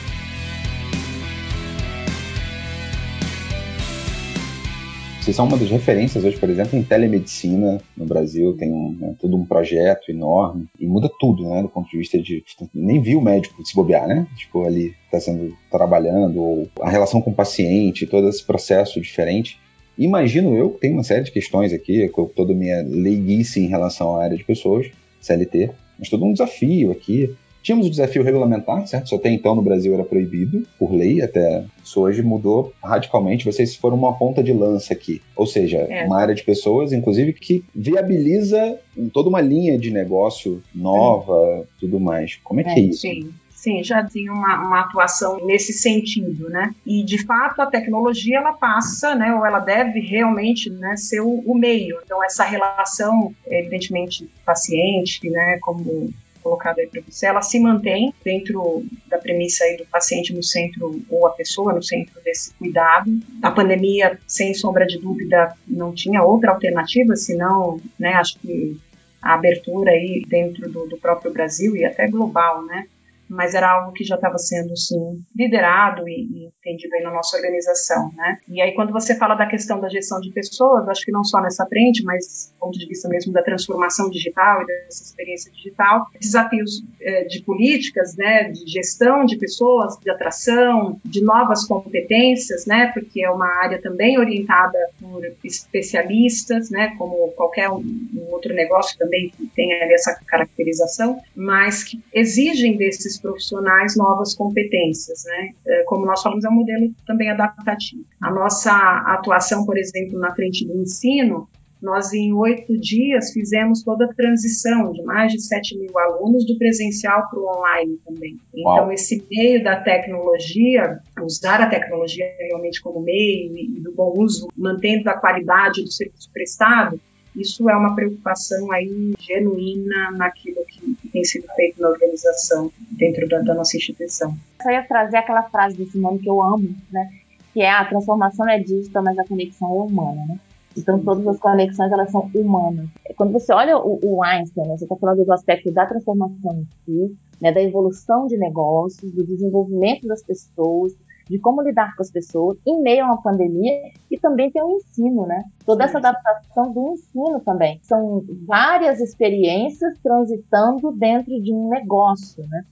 Vocês 5.24 5.36
são 5.36 5.46
uma 5.46 5.56
das 5.56 5.70
referências 5.70 6.22
hoje, 6.22 6.36
por 6.36 6.50
exemplo, 6.50 6.78
em 6.78 6.82
telemedicina 6.82 7.80
no 7.96 8.04
Brasil. 8.04 8.54
Tem 8.58 8.70
um, 8.70 8.94
né, 9.00 9.14
todo 9.18 9.34
um 9.34 9.46
projeto 9.46 10.10
enorme 10.10 10.66
e 10.78 10.86
muda 10.86 11.10
tudo, 11.18 11.48
né? 11.48 11.62
Do 11.62 11.68
ponto 11.70 11.90
de 11.90 11.96
vista 11.96 12.20
de. 12.20 12.44
Nem 12.74 13.00
viu 13.00 13.20
o 13.20 13.22
médico 13.22 13.64
se 13.64 13.74
bobear, 13.74 14.06
né? 14.06 14.26
Tipo, 14.36 14.66
ali 14.66 14.94
está 15.06 15.18
sendo 15.18 15.56
trabalhando, 15.70 16.38
ou 16.38 16.68
a 16.78 16.90
relação 16.90 17.22
com 17.22 17.30
o 17.30 17.34
paciente, 17.34 18.06
todo 18.06 18.28
esse 18.28 18.44
processo 18.44 19.00
diferente. 19.00 19.58
Imagino 19.96 20.54
eu 20.54 20.68
que 20.68 20.80
tem 20.80 20.92
uma 20.92 21.02
série 21.02 21.24
de 21.24 21.32
questões 21.32 21.72
aqui, 21.72 22.06
com 22.10 22.26
toda 22.26 22.52
a 22.52 22.56
minha 22.56 22.82
leiguice 22.82 23.64
em 23.64 23.68
relação 23.68 24.16
à 24.16 24.24
área 24.24 24.36
de 24.36 24.44
pessoas, 24.44 24.90
CLT, 25.22 25.70
mas 25.98 26.10
todo 26.10 26.22
um 26.22 26.34
desafio 26.34 26.92
aqui. 26.92 27.34
Tínhamos 27.64 27.86
o 27.86 27.90
desafio 27.90 28.22
regulamentar, 28.22 28.86
certo? 28.86 29.08
Só 29.08 29.16
até 29.16 29.30
então 29.30 29.54
no 29.54 29.62
Brasil 29.62 29.94
era 29.94 30.04
proibido, 30.04 30.66
por 30.78 30.92
lei, 30.92 31.22
até 31.22 31.64
isso 31.82 31.98
hoje 31.98 32.22
mudou 32.22 32.74
radicalmente. 32.84 33.46
Vocês 33.46 33.74
foram 33.74 33.96
uma 33.96 34.12
ponta 34.12 34.42
de 34.42 34.52
lança 34.52 34.92
aqui. 34.92 35.22
Ou 35.34 35.46
seja, 35.46 35.78
é. 35.78 36.04
uma 36.04 36.20
área 36.20 36.34
de 36.34 36.44
pessoas, 36.44 36.92
inclusive, 36.92 37.32
que 37.32 37.64
viabiliza 37.74 38.78
toda 39.14 39.30
uma 39.30 39.40
linha 39.40 39.78
de 39.78 39.90
negócio 39.90 40.62
nova, 40.74 41.66
tudo 41.80 41.98
mais. 41.98 42.38
Como 42.44 42.60
é 42.60 42.64
que 42.64 42.70
é, 42.70 42.74
é 42.74 42.80
isso? 42.80 43.00
Sim. 43.00 43.32
Sim, 43.64 43.82
já 43.82 44.04
tinha 44.04 44.30
uma, 44.30 44.66
uma, 44.66 44.80
atuação 44.80 45.46
nesse 45.46 45.72
sentido, 45.72 46.50
né? 46.50 46.74
E 46.84 47.02
de 47.02 47.24
fato 47.24 47.62
a 47.62 47.66
tecnologia 47.66 48.36
ela 48.36 48.52
passa, 48.52 49.14
né? 49.14 49.34
Ou 49.34 49.46
ela 49.46 49.58
deve 49.58 50.00
realmente, 50.00 50.68
né, 50.68 50.98
ser 50.98 51.22
o, 51.22 51.42
o 51.46 51.54
meio. 51.54 51.98
Então 52.04 52.22
essa 52.22 52.44
relação, 52.44 53.34
evidentemente, 53.46 54.28
paciente, 54.44 55.30
né? 55.30 55.58
Como 55.62 56.12
colocado 56.44 56.78
aí 56.78 56.86
para 56.86 57.00
você, 57.00 57.26
ela 57.26 57.40
se 57.40 57.58
mantém 57.58 58.12
dentro 58.22 58.84
da 59.08 59.16
premissa 59.16 59.64
aí 59.64 59.78
do 59.78 59.86
paciente 59.86 60.34
no 60.34 60.42
centro 60.42 61.02
ou 61.08 61.26
a 61.26 61.30
pessoa 61.30 61.72
no 61.72 61.82
centro 61.82 62.22
desse 62.22 62.52
cuidado. 62.54 63.10
A 63.42 63.50
pandemia, 63.50 64.18
sem 64.26 64.52
sombra 64.52 64.86
de 64.86 64.98
dúvida, 64.98 65.54
não 65.66 65.94
tinha 65.94 66.22
outra 66.22 66.52
alternativa, 66.52 67.16
senão, 67.16 67.80
né, 67.98 68.12
acho 68.12 68.38
que 68.38 68.78
a 69.22 69.34
abertura 69.34 69.90
aí 69.90 70.22
dentro 70.28 70.70
do, 70.70 70.86
do 70.86 70.98
próprio 70.98 71.32
Brasil 71.32 71.74
e 71.74 71.84
até 71.84 72.06
global, 72.06 72.62
né, 72.66 72.86
mas 73.28 73.54
era 73.54 73.70
algo 73.70 73.92
que 73.92 74.04
já 74.04 74.16
estava 74.16 74.38
sendo, 74.38 74.76
sim, 74.76 75.22
liderado 75.34 76.08
e, 76.08 76.12
e, 76.12 76.50
entendido 76.58 76.94
aí 76.94 77.02
na 77.02 77.10
nossa 77.10 77.36
organização, 77.36 78.10
né? 78.14 78.38
E 78.48 78.60
aí, 78.60 78.74
quando 78.74 78.92
você 78.92 79.16
fala 79.16 79.34
da 79.34 79.46
questão 79.46 79.80
da 79.80 79.88
gestão 79.88 80.20
de 80.20 80.30
pessoas, 80.32 80.88
acho 80.88 81.04
que 81.04 81.12
não 81.12 81.24
só 81.24 81.40
nessa 81.40 81.66
frente, 81.66 82.02
mas 82.04 82.52
do 82.54 82.58
ponto 82.58 82.78
de 82.78 82.86
vista 82.86 83.08
mesmo 83.08 83.32
da 83.32 83.42
transformação 83.42 84.08
digital 84.10 84.62
e 84.62 84.66
dessa 84.66 85.02
experiência 85.02 85.52
digital, 85.52 86.06
desafios 86.20 86.84
é, 87.00 87.24
de 87.24 87.42
políticas, 87.42 88.16
né, 88.16 88.50
de 88.50 88.66
gestão 88.70 89.24
de 89.24 89.36
pessoas, 89.38 89.98
de 89.98 90.10
atração, 90.10 91.00
de 91.04 91.22
novas 91.22 91.66
competências, 91.66 92.66
né, 92.66 92.90
porque 92.94 93.22
é 93.22 93.30
uma 93.30 93.46
área 93.62 93.80
também 93.80 94.18
orientada 94.18 94.78
por 95.00 95.22
especialistas, 95.42 96.70
né, 96.70 96.94
como 96.98 97.32
qualquer 97.32 97.68
um, 97.70 97.80
um 97.80 98.28
outro 98.32 98.54
negócio 98.54 98.96
também 98.98 99.30
que 99.30 99.46
tem 99.54 99.72
ali 99.82 99.94
essa 99.94 100.18
caracterização, 100.26 101.18
mas 101.34 101.84
que 101.84 102.02
exigem 102.12 102.76
desses 102.76 103.13
esses 103.14 103.20
profissionais 103.20 103.96
novas 103.96 104.34
competências, 104.34 105.24
né? 105.24 105.50
É, 105.66 105.84
como 105.84 106.04
nós 106.04 106.22
falamos, 106.22 106.44
é 106.44 106.48
um 106.48 106.54
modelo 106.54 106.92
também 107.06 107.30
adaptativo. 107.30 108.04
A 108.20 108.30
nossa 108.30 108.72
atuação, 109.06 109.64
por 109.64 109.78
exemplo, 109.78 110.18
na 110.18 110.34
frente 110.34 110.66
do 110.66 110.80
ensino, 110.80 111.48
nós 111.80 112.14
em 112.14 112.32
oito 112.32 112.78
dias 112.78 113.30
fizemos 113.32 113.82
toda 113.82 114.06
a 114.06 114.14
transição 114.14 114.90
de 114.92 115.02
mais 115.02 115.32
de 115.32 115.40
7 115.42 115.78
mil 115.78 115.98
alunos 115.98 116.46
do 116.46 116.56
presencial 116.56 117.28
para 117.28 117.38
o 117.38 117.46
online 117.46 117.98
também. 118.06 118.38
Então, 118.54 118.84
Uau. 118.84 118.92
esse 118.92 119.22
meio 119.30 119.62
da 119.62 119.76
tecnologia, 119.76 120.98
usar 121.22 121.60
a 121.60 121.68
tecnologia 121.68 122.24
realmente 122.38 122.80
como 122.80 123.00
meio 123.00 123.54
e 123.56 123.80
do 123.80 123.92
bom 123.92 124.14
uso, 124.16 124.48
mantendo 124.56 125.10
a 125.10 125.18
qualidade 125.18 125.82
do 125.82 125.92
serviço 125.92 126.30
prestado, 126.32 126.98
isso 127.36 127.68
é 127.68 127.76
uma 127.76 127.94
preocupação 127.94 128.70
aí 128.72 129.14
genuína 129.18 130.12
naquilo 130.12 130.64
que 130.66 131.08
tem 131.08 131.24
sido 131.24 131.46
feito 131.54 131.80
na 131.80 131.88
organização 131.88 132.70
dentro 132.92 133.28
da, 133.28 133.40
da 133.40 133.54
nossa 133.54 133.76
instituição. 133.76 134.34
Eu 134.64 134.70
ia 134.70 134.82
trazer 134.82 135.16
aquela 135.16 135.42
frase 135.44 135.76
do 135.76 135.86
Simone 135.86 136.18
que 136.18 136.28
eu 136.28 136.42
amo, 136.42 136.74
né? 136.90 137.10
Que 137.52 137.62
é 137.62 137.70
a 137.70 137.84
transformação 137.84 138.48
é 138.48 138.58
digital, 138.58 139.02
mas 139.02 139.18
a 139.18 139.24
conexão 139.24 139.68
é 139.68 139.82
humana, 139.82 140.24
né? 140.26 140.38
Então 140.76 140.98
todas 141.00 141.26
as 141.26 141.38
conexões 141.38 141.92
elas 141.92 142.10
são 142.10 142.28
humanas. 142.34 142.88
Quando 143.16 143.32
você 143.32 143.52
olha 143.52 143.78
o, 143.78 143.98
o 144.02 144.24
Einstein, 144.24 144.66
né, 144.66 144.76
você 144.76 144.84
está 144.84 144.96
falando 144.96 145.24
do 145.24 145.32
aspecto 145.32 145.70
da 145.70 145.86
transformação 145.86 146.52
em 146.52 146.66
si, 146.84 147.16
né, 147.40 147.52
da 147.52 147.62
evolução 147.62 148.26
de 148.26 148.36
negócios, 148.36 149.12
do 149.12 149.24
desenvolvimento 149.24 150.06
das 150.06 150.22
pessoas, 150.22 150.92
de 151.28 151.38
como 151.38 151.62
lidar 151.62 151.94
com 151.96 152.02
as 152.02 152.10
pessoas 152.10 152.58
em 152.66 152.80
meio 152.82 153.04
a 153.04 153.08
uma 153.08 153.22
pandemia 153.22 153.72
e 154.10 154.18
também 154.18 154.50
tem 154.50 154.62
o 154.62 154.76
ensino, 154.76 155.26
né? 155.26 155.44
Toda 155.64 155.84
essa 155.84 155.98
adaptação 155.98 156.72
do 156.72 156.92
ensino 156.92 157.40
também. 157.40 157.80
São 157.82 158.24
várias 158.46 159.00
experiências 159.00 159.98
transitando 160.02 160.92
dentro 160.92 161.40
de 161.40 161.52
um 161.52 161.68
negócio, 161.68 162.46
né? 162.48 162.64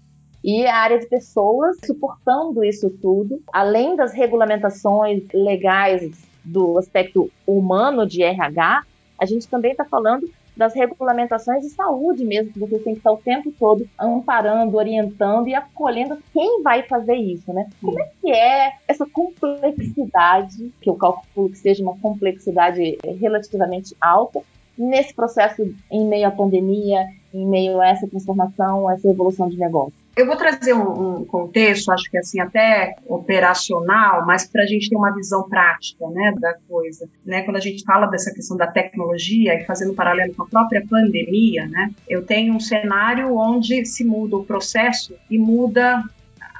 E 0.44 0.66
a 0.66 0.76
área 0.76 0.98
de 0.98 1.06
pessoas 1.06 1.76
suportando 1.84 2.64
isso 2.64 2.90
tudo, 2.90 3.40
além 3.52 3.94
das 3.94 4.12
regulamentações 4.12 5.22
legais 5.32 6.26
do 6.44 6.76
aspecto 6.78 7.30
humano 7.46 8.04
de 8.06 8.22
RH, 8.22 8.82
a 9.18 9.24
gente 9.24 9.46
também 9.48 9.70
está 9.70 9.84
falando 9.84 10.28
das 10.56 10.74
regulamentações 10.74 11.62
de 11.62 11.70
saúde 11.70 12.24
mesmo, 12.24 12.52
que 12.52 12.58
você 12.58 12.78
tem 12.78 12.94
que 12.94 13.00
estar 13.00 13.12
o 13.12 13.16
tempo 13.16 13.52
todo 13.58 13.88
amparando, 13.98 14.76
orientando 14.76 15.48
e 15.48 15.54
acolhendo 15.54 16.18
quem 16.32 16.62
vai 16.62 16.82
fazer 16.82 17.14
isso, 17.14 17.52
né? 17.52 17.68
Como 17.80 18.00
é 18.00 18.08
que 18.20 18.30
é 18.30 18.72
essa 18.86 19.06
complexidade, 19.06 20.72
que 20.80 20.90
eu 20.90 20.94
calculo 20.94 21.50
que 21.50 21.58
seja 21.58 21.82
uma 21.82 21.96
complexidade 21.98 22.98
relativamente 23.20 23.96
alta, 24.00 24.40
nesse 24.76 25.14
processo 25.14 25.62
em 25.90 26.06
meio 26.06 26.28
à 26.28 26.30
pandemia, 26.30 27.06
em 27.32 27.46
meio 27.46 27.80
a 27.80 27.88
essa 27.88 28.06
transformação, 28.06 28.90
essa 28.90 29.08
evolução 29.08 29.48
de 29.48 29.58
negócio? 29.58 30.01
Eu 30.14 30.26
vou 30.26 30.36
trazer 30.36 30.74
um, 30.74 31.20
um, 31.20 31.24
contexto, 31.24 31.90
acho 31.90 32.10
que 32.10 32.18
assim 32.18 32.38
até 32.38 32.96
operacional, 33.06 34.26
mas 34.26 34.46
para 34.46 34.62
a 34.62 34.66
gente 34.66 34.90
ter 34.90 34.96
uma 34.96 35.14
visão 35.14 35.48
prática, 35.48 36.06
né, 36.10 36.34
da 36.38 36.54
coisa, 36.68 37.08
né? 37.24 37.42
Quando 37.42 37.56
a 37.56 37.60
gente 37.60 37.82
fala 37.82 38.06
dessa 38.06 38.32
questão 38.32 38.56
da 38.56 38.66
tecnologia 38.66 39.54
e 39.54 39.64
fazendo 39.64 39.92
um 39.92 39.94
paralelo 39.94 40.34
com 40.34 40.42
a 40.42 40.46
própria 40.46 40.84
pandemia, 40.86 41.66
né? 41.66 41.90
Eu 42.06 42.24
tenho 42.24 42.54
um 42.54 42.60
cenário 42.60 43.34
onde 43.36 43.86
se 43.86 44.04
muda 44.04 44.36
o 44.36 44.44
processo 44.44 45.14
e 45.30 45.38
muda 45.38 46.04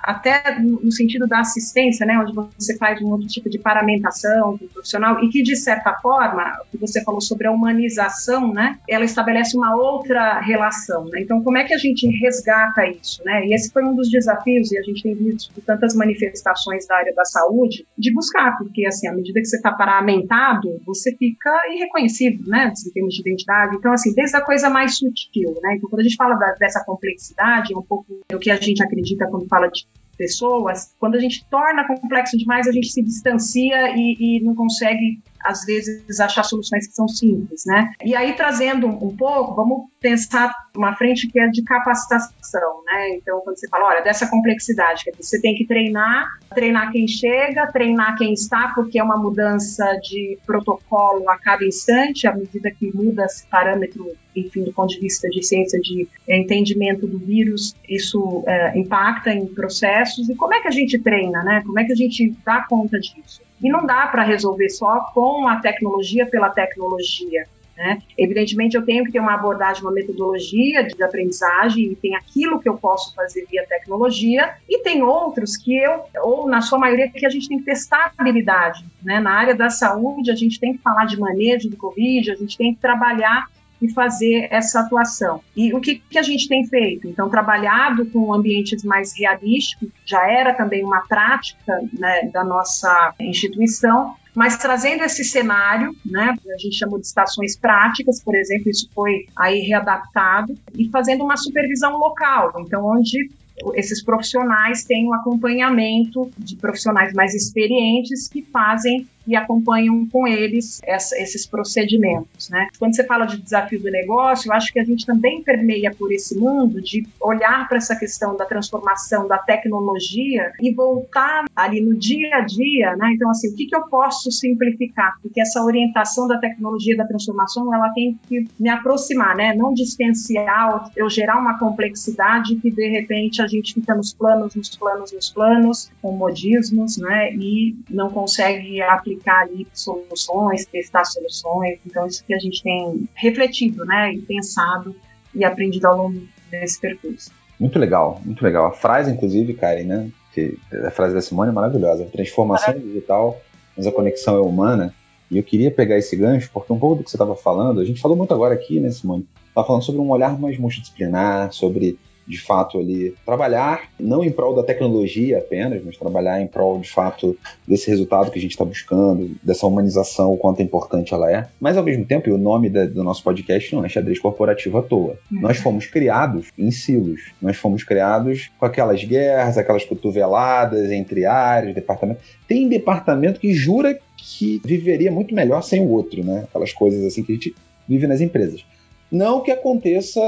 até 0.03 0.59
no 0.59 0.91
sentido 0.91 1.27
da 1.27 1.41
assistência, 1.41 2.05
né, 2.05 2.19
onde 2.19 2.33
você 2.35 2.77
faz 2.77 3.01
um 3.01 3.11
outro 3.11 3.27
tipo 3.27 3.49
de 3.49 3.59
paramentação 3.59 4.59
com 4.59 4.65
o 4.65 4.69
profissional 4.69 5.23
e 5.23 5.29
que 5.29 5.43
de 5.43 5.57
certa 5.57 5.95
forma, 5.95 6.59
o 6.65 6.71
que 6.71 6.79
você 6.79 7.03
falou 7.03 7.21
sobre 7.21 7.47
a 7.47 7.53
humanização, 7.53 8.53
né, 8.53 8.79
ela 8.89 9.05
estabelece 9.05 9.57
uma 9.57 9.77
outra 9.77 10.41
relação, 10.41 11.05
né? 11.07 11.21
Então, 11.21 11.43
como 11.43 11.59
é 11.59 11.65
que 11.65 11.75
a 11.75 11.79
gente 11.79 12.07
resgata 12.19 12.87
isso, 12.87 13.23
né? 13.25 13.47
E 13.47 13.55
esse 13.55 13.71
foi 13.71 13.85
um 13.85 13.95
dos 13.95 14.11
desafios 14.11 14.73
e 14.73 14.79
a 14.79 14.83
gente 14.83 15.03
tem 15.03 15.15
visto 15.15 15.53
tantas 15.63 15.95
manifestações 15.95 16.87
da 16.87 16.97
área 16.97 17.15
da 17.15 17.25
saúde 17.25 17.87
de 17.97 18.13
buscar, 18.13 18.57
porque 18.59 18.87
assim, 18.87 19.07
à 19.09 19.13
medida 19.13 19.41
que 19.41 19.47
você 19.47 19.57
está 19.57 19.73
paramentado, 19.73 20.81
você 20.85 21.15
fica 21.17 21.51
irreconhecível, 21.71 22.45
né, 22.47 22.73
em 22.87 22.93
termos 22.93 23.15
de 23.15 23.21
identidade. 23.21 23.77
Então, 23.77 23.93
assim, 23.93 24.13
desde 24.15 24.37
a 24.37 24.41
coisa 24.41 24.69
mais 24.69 24.97
sutil, 24.97 25.55
né? 25.63 25.75
Então, 25.77 25.89
quando 25.89 26.01
a 26.01 26.05
gente 26.05 26.17
fala 26.17 26.35
da, 26.35 26.55
dessa 26.55 26.85
complexidade, 26.85 27.73
é 27.73 27.79
um 27.79 27.83
pouco 27.83 28.21
o 28.33 28.39
que 28.39 28.51
a 28.51 28.57
gente 28.57 28.83
acredita 28.83 29.27
quando 29.29 29.47
fala 29.47 29.69
de 29.69 29.87
pessoas, 30.23 30.95
quando 31.01 31.17
a 31.17 31.19
gente 31.19 31.45
torna 31.51 31.85
complexo 31.85 32.39
demais, 32.39 32.69
a 32.69 32.73
gente 32.73 32.87
se 32.93 33.03
distancia 33.03 33.97
e, 33.97 34.39
e 34.39 34.41
não 34.45 34.55
consegue 34.55 35.19
às 35.45 35.65
vezes, 35.65 36.21
achar 36.21 36.43
soluções 36.43 36.87
que 36.87 36.95
são 36.95 37.09
simples, 37.09 37.65
né? 37.67 37.93
E 38.05 38.15
aí, 38.15 38.35
trazendo 38.35 38.87
um 38.87 39.17
pouco, 39.17 39.55
vamos 39.55 39.91
pensar 40.01 40.53
uma 40.77 40.97
frente 40.97 41.29
que 41.29 41.39
é 41.39 41.47
de 41.49 41.63
capacitação, 41.63 42.83
né? 42.87 43.17
Então, 43.17 43.41
quando 43.41 43.59
você 43.59 43.69
fala, 43.69 43.87
olha, 43.87 44.03
dessa 44.03 44.27
complexidade, 44.29 45.05
você 45.19 45.41
tem 45.41 45.55
que 45.55 45.67
treinar, 45.67 46.29
treinar 46.55 46.91
quem 46.91 47.07
chega, 47.07 47.71
treinar 47.71 48.17
quem 48.17 48.33
está, 48.33 48.73
porque 48.75 48.99
é 48.99 49.03
uma 49.03 49.17
mudança 49.17 49.85
de 50.03 50.39
protocolo 50.47 51.29
a 51.31 51.39
cada 51.39 51.65
instante, 51.65 52.27
à 52.27 52.35
medida 52.35 52.71
que 52.71 52.95
muda 52.95 53.25
esse 53.25 53.47
parâmetro, 53.47 54.13
enfim, 54.35 54.65
do 54.65 54.73
ponto 54.73 54.91
de 54.91 55.01
vista 55.01 55.29
de 55.29 55.43
ciência 55.43 55.79
de 55.81 56.09
entendimento 56.29 57.07
do 57.07 57.19
vírus, 57.19 57.75
isso 57.89 58.43
é, 58.47 58.79
impacta 58.79 59.33
em 59.33 59.47
processos. 59.47 60.29
E 60.29 60.35
como 60.35 60.55
é 60.55 60.61
que 60.61 60.69
a 60.69 60.73
gente 60.73 60.99
treina, 60.99 61.43
né? 61.43 61.63
Como 61.65 61.79
é 61.79 61.85
que 61.85 61.93
a 61.93 61.97
gente 61.97 62.35
dá 62.45 62.65
conta 62.69 62.99
disso? 62.99 63.43
E 63.63 63.71
não 63.71 63.87
dá 63.87 64.07
para 64.07 64.23
resolver 64.23 64.69
só 64.69 65.01
com 65.15 65.47
a 65.47 65.57
tecnologia 65.57 66.27
pela 66.27 66.51
tecnologia. 66.51 67.47
Né? 67.77 67.99
Evidentemente, 68.19 68.77
eu 68.77 68.85
tenho 68.85 69.05
que 69.05 69.13
ter 69.13 69.21
uma 69.21 69.35
abordagem, 69.35 69.83
uma 69.83 69.93
metodologia 69.93 70.85
de 70.85 71.03
aprendizagem, 71.03 71.85
e 71.85 71.97
tem 71.97 72.15
aquilo 72.15 72.61
que 72.61 72.69
eu 72.69 72.77
posso 72.77 73.15
fazer 73.15 73.47
via 73.51 73.67
tecnologia, 73.67 74.55
e 74.69 74.81
tem 74.83 75.03
outros 75.03 75.57
que 75.57 75.77
eu, 75.77 76.05
ou 76.23 76.47
na 76.47 76.61
sua 76.61 76.79
maioria, 76.79 77.11
que 77.11 77.25
a 77.25 77.31
gente 77.31 77.49
tem 77.49 77.59
que 77.59 77.65
testar 77.65 78.13
habilidade. 78.17 78.85
Né? 79.03 79.21
Na 79.21 79.33
área 79.33 79.55
da 79.55 79.71
saúde, 79.71 80.31
a 80.31 80.35
gente 80.35 80.61
tem 80.61 80.75
que 80.75 80.83
falar 80.83 81.07
de 81.07 81.19
manejo 81.19 81.71
do 81.71 81.77
Covid, 81.77 82.31
a 82.31 82.37
gente 82.37 82.59
tem 82.59 82.75
que 82.75 82.81
trabalhar 82.81 83.49
e 83.83 83.93
fazer 83.93 84.47
essa 84.51 84.81
atuação. 84.81 85.41
E 85.57 85.75
o 85.75 85.81
que, 85.81 85.97
que 86.09 86.19
a 86.19 86.23
gente 86.23 86.49
tem 86.49 86.65
feito? 86.67 87.09
Então, 87.09 87.29
trabalhado 87.29 88.07
com 88.07 88.33
ambientes 88.33 88.85
mais 88.85 89.13
realísticos, 89.19 89.89
já 90.07 90.25
era 90.31 90.55
também 90.55 90.85
uma 90.85 91.01
prática 91.09 91.81
né, 91.99 92.31
da 92.33 92.45
nossa 92.45 93.13
instituição, 93.19 94.15
mas 94.35 94.57
trazendo 94.57 95.03
esse 95.03 95.25
cenário, 95.25 95.95
né, 96.07 96.35
a 96.55 96.59
gente 96.59 96.77
chamou 96.77 96.99
de 96.99 97.07
estações 97.07 97.57
práticas, 97.57 98.23
por 98.23 98.35
exemplo, 98.35 98.71
isso 98.71 98.89
foi 98.95 99.27
aí 99.37 99.61
readaptado, 99.61 100.55
e 100.75 100.89
fazendo 100.89 101.25
uma 101.25 101.37
supervisão 101.37 101.99
local, 101.99 102.53
então 102.59 102.87
onde 102.87 103.29
esses 103.75 104.03
profissionais 104.03 104.85
têm 104.85 105.07
um 105.07 105.15
acompanhamento 105.15 106.31
de 106.39 106.57
profissionais 106.57 107.13
mais 107.13 107.35
experientes 107.35 108.29
que 108.29 108.43
fazem 108.43 109.07
e 109.27 109.37
acompanham 109.37 110.07
com 110.07 110.27
eles 110.27 110.81
essa, 110.85 111.17
esses 111.19 111.47
procedimentos. 111.47 112.49
Né? 112.51 112.69
Quando 112.79 112.95
você 112.95 113.05
fala 113.05 113.25
de 113.25 113.41
desafio 113.41 113.81
do 113.81 113.91
negócio, 113.91 114.49
eu 114.49 114.55
acho 114.55 114.73
que 114.73 114.81
a 114.81 114.85
gente 114.85 115.07
também 115.07 115.43
permeia 115.43 115.95
por 115.95 116.13
esse 116.13 116.39
mundo 116.39 116.81
de 116.81 117.07
olhar 117.21 117.69
para 117.69 117.79
essa 117.79 117.97
questão 117.97 118.37
da 118.37 118.45
transformação 118.45 119.27
da 119.29 119.39
tecnologia 119.39 120.53
e 120.61 120.73
voltar 120.73 121.45
ali 121.55 121.81
no 121.81 121.97
dia 121.97 122.37
a 122.37 122.41
dia, 122.41 122.97
né? 122.97 123.13
Então, 123.15 123.31
assim, 123.31 123.53
o 123.53 123.57
que, 123.57 123.67
que 123.67 123.77
eu 123.77 123.83
posso 123.83 124.31
simplificar? 124.31 125.17
Porque 125.23 125.41
essa 125.41 125.63
orientação 125.63 126.27
da 126.27 126.39
tecnologia 126.39 126.97
da 126.97 127.07
transformação, 127.07 127.73
ela 127.75 127.91
tem 127.91 128.19
que 128.29 128.47
me 128.59 128.69
aproximar, 128.69 129.37
né? 129.37 129.55
Não 129.55 129.73
distanciar, 129.73 130.91
eu 130.97 131.09
gerar 131.09 131.39
uma 131.39 131.59
complexidade 131.59 132.57
que 132.57 132.71
de 132.71 132.89
repente 132.89 133.43
a 133.43 133.47
gente 133.47 133.75
fica 133.75 133.95
nos 133.95 134.13
planos, 134.13 134.55
nos 134.55 134.77
planos, 134.77 135.13
nos 135.13 135.31
planos, 135.31 135.91
com 136.01 136.13
modismos, 136.13 136.97
né? 136.97 137.33
E 137.35 137.77
não 137.89 138.11
consegue 138.11 138.81
aplicar 138.83 139.12
ali 139.27 139.67
soluções, 139.73 140.67
testar 140.67 141.05
soluções. 141.05 141.79
Então, 141.87 142.07
isso 142.07 142.25
que 142.25 142.35
a 142.35 142.39
gente 142.39 142.63
tem 142.63 143.09
refletido, 143.15 143.85
né? 143.85 144.13
E 144.13 144.23
pensado 144.23 144.95
e 145.35 145.45
aprendido 145.45 145.87
ao 145.87 145.97
longo 145.97 146.23
desse 146.51 146.81
percurso. 146.81 147.31
Muito 147.59 147.79
legal, 147.79 148.21
muito 148.25 148.43
legal. 148.43 148.67
A 148.67 148.73
frase, 148.73 149.11
inclusive, 149.11 149.55
Karen, 149.55 149.85
né? 149.85 150.11
Que 150.35 150.59
a 150.87 150.91
frase 150.91 151.15
da 151.15 151.21
Simone 151.21 151.51
é 151.51 151.53
maravilhosa. 151.53 152.05
Transformação 152.07 152.79
digital, 152.79 153.41
mas 153.77 153.87
a 153.87 153.93
conexão 153.93 154.37
é 154.37 154.41
humana. 154.41 154.95
E 155.31 155.39
eu 155.39 155.43
queria 155.43 155.71
pegar 155.71 155.97
esse 155.97 156.15
gancho, 156.15 156.51
porque 156.53 156.73
um 156.73 156.79
pouco 156.79 156.97
do 156.97 157.05
que 157.05 157.11
você 157.11 157.17
estava 157.17 157.35
falando, 157.35 157.81
a 157.81 157.85
gente 157.85 158.01
falou 158.01 158.17
muito 158.17 158.35
agora 158.35 158.55
aqui, 158.55 158.81
né, 158.81 158.91
Simone? 158.91 159.27
Estava 159.49 159.67
falando 159.67 159.83
sobre 159.83 160.01
um 160.01 160.11
olhar 160.11 160.39
mais 160.39 160.59
multidisciplinar, 160.59 161.53
sobre 161.53 161.99
de 162.33 162.41
fato 162.41 162.79
ali 162.79 163.15
trabalhar 163.27 163.91
não 164.01 164.25
em 164.25 164.31
prol 164.31 164.55
da 164.55 164.63
tecnologia 164.63 165.39
apenas, 165.39 165.83
mas 165.85 165.99
trabalhar 165.99 166.41
em 166.41 166.47
prol 166.47 166.81
de 166.81 166.89
fato 166.89 167.37
desse 167.69 167.91
resultado 167.91 168.31
que 168.31 168.39
a 168.39 168.43
gente 168.43 168.53
está 168.53 168.65
buscando, 168.65 169.37
dessa 169.43 169.67
humanização, 169.67 170.33
o 170.33 170.39
quanto 170.39 170.63
importante 170.63 171.13
ela 171.13 171.31
é. 171.31 171.47
Mas 171.61 171.77
ao 171.77 171.85
mesmo 171.85 172.07
tempo, 172.07 172.31
e 172.31 172.33
o 172.33 172.39
nome 172.39 172.71
da, 172.71 172.87
do 172.87 173.05
nosso 173.05 173.23
podcast 173.23 173.75
não 173.75 173.85
é 173.85 173.89
xadrez 173.89 174.19
corporativo 174.19 174.79
à 174.79 174.83
toa. 174.83 175.19
Uhum. 175.31 175.41
Nós 175.43 175.59
fomos 175.59 175.85
criados 175.85 176.49
em 176.59 176.71
silos. 176.71 177.33
Nós 177.41 177.59
fomos 177.59 177.85
criados 177.85 178.51
com 178.59 178.65
aquelas 178.65 179.05
guerras, 179.05 179.59
aquelas 179.59 179.85
cotoveladas 179.85 180.91
entre 180.91 181.27
áreas, 181.27 181.75
departamentos. 181.75 182.23
Tem 182.49 182.67
departamento 182.67 183.39
que 183.39 183.53
jura 183.53 183.99
que 184.17 184.61
viveria 184.65 185.13
muito 185.13 185.35
melhor 185.35 185.63
sem 185.63 185.83
o 185.83 185.91
outro, 185.91 186.25
né? 186.25 186.45
Aquelas 186.45 186.73
coisas 186.73 187.05
assim 187.05 187.23
que 187.23 187.33
a 187.33 187.35
gente 187.35 187.55
vive 187.87 188.07
nas 188.07 188.23
empresas. 188.23 188.65
Não 189.11 189.43
que 189.43 189.51
aconteça 189.51 190.21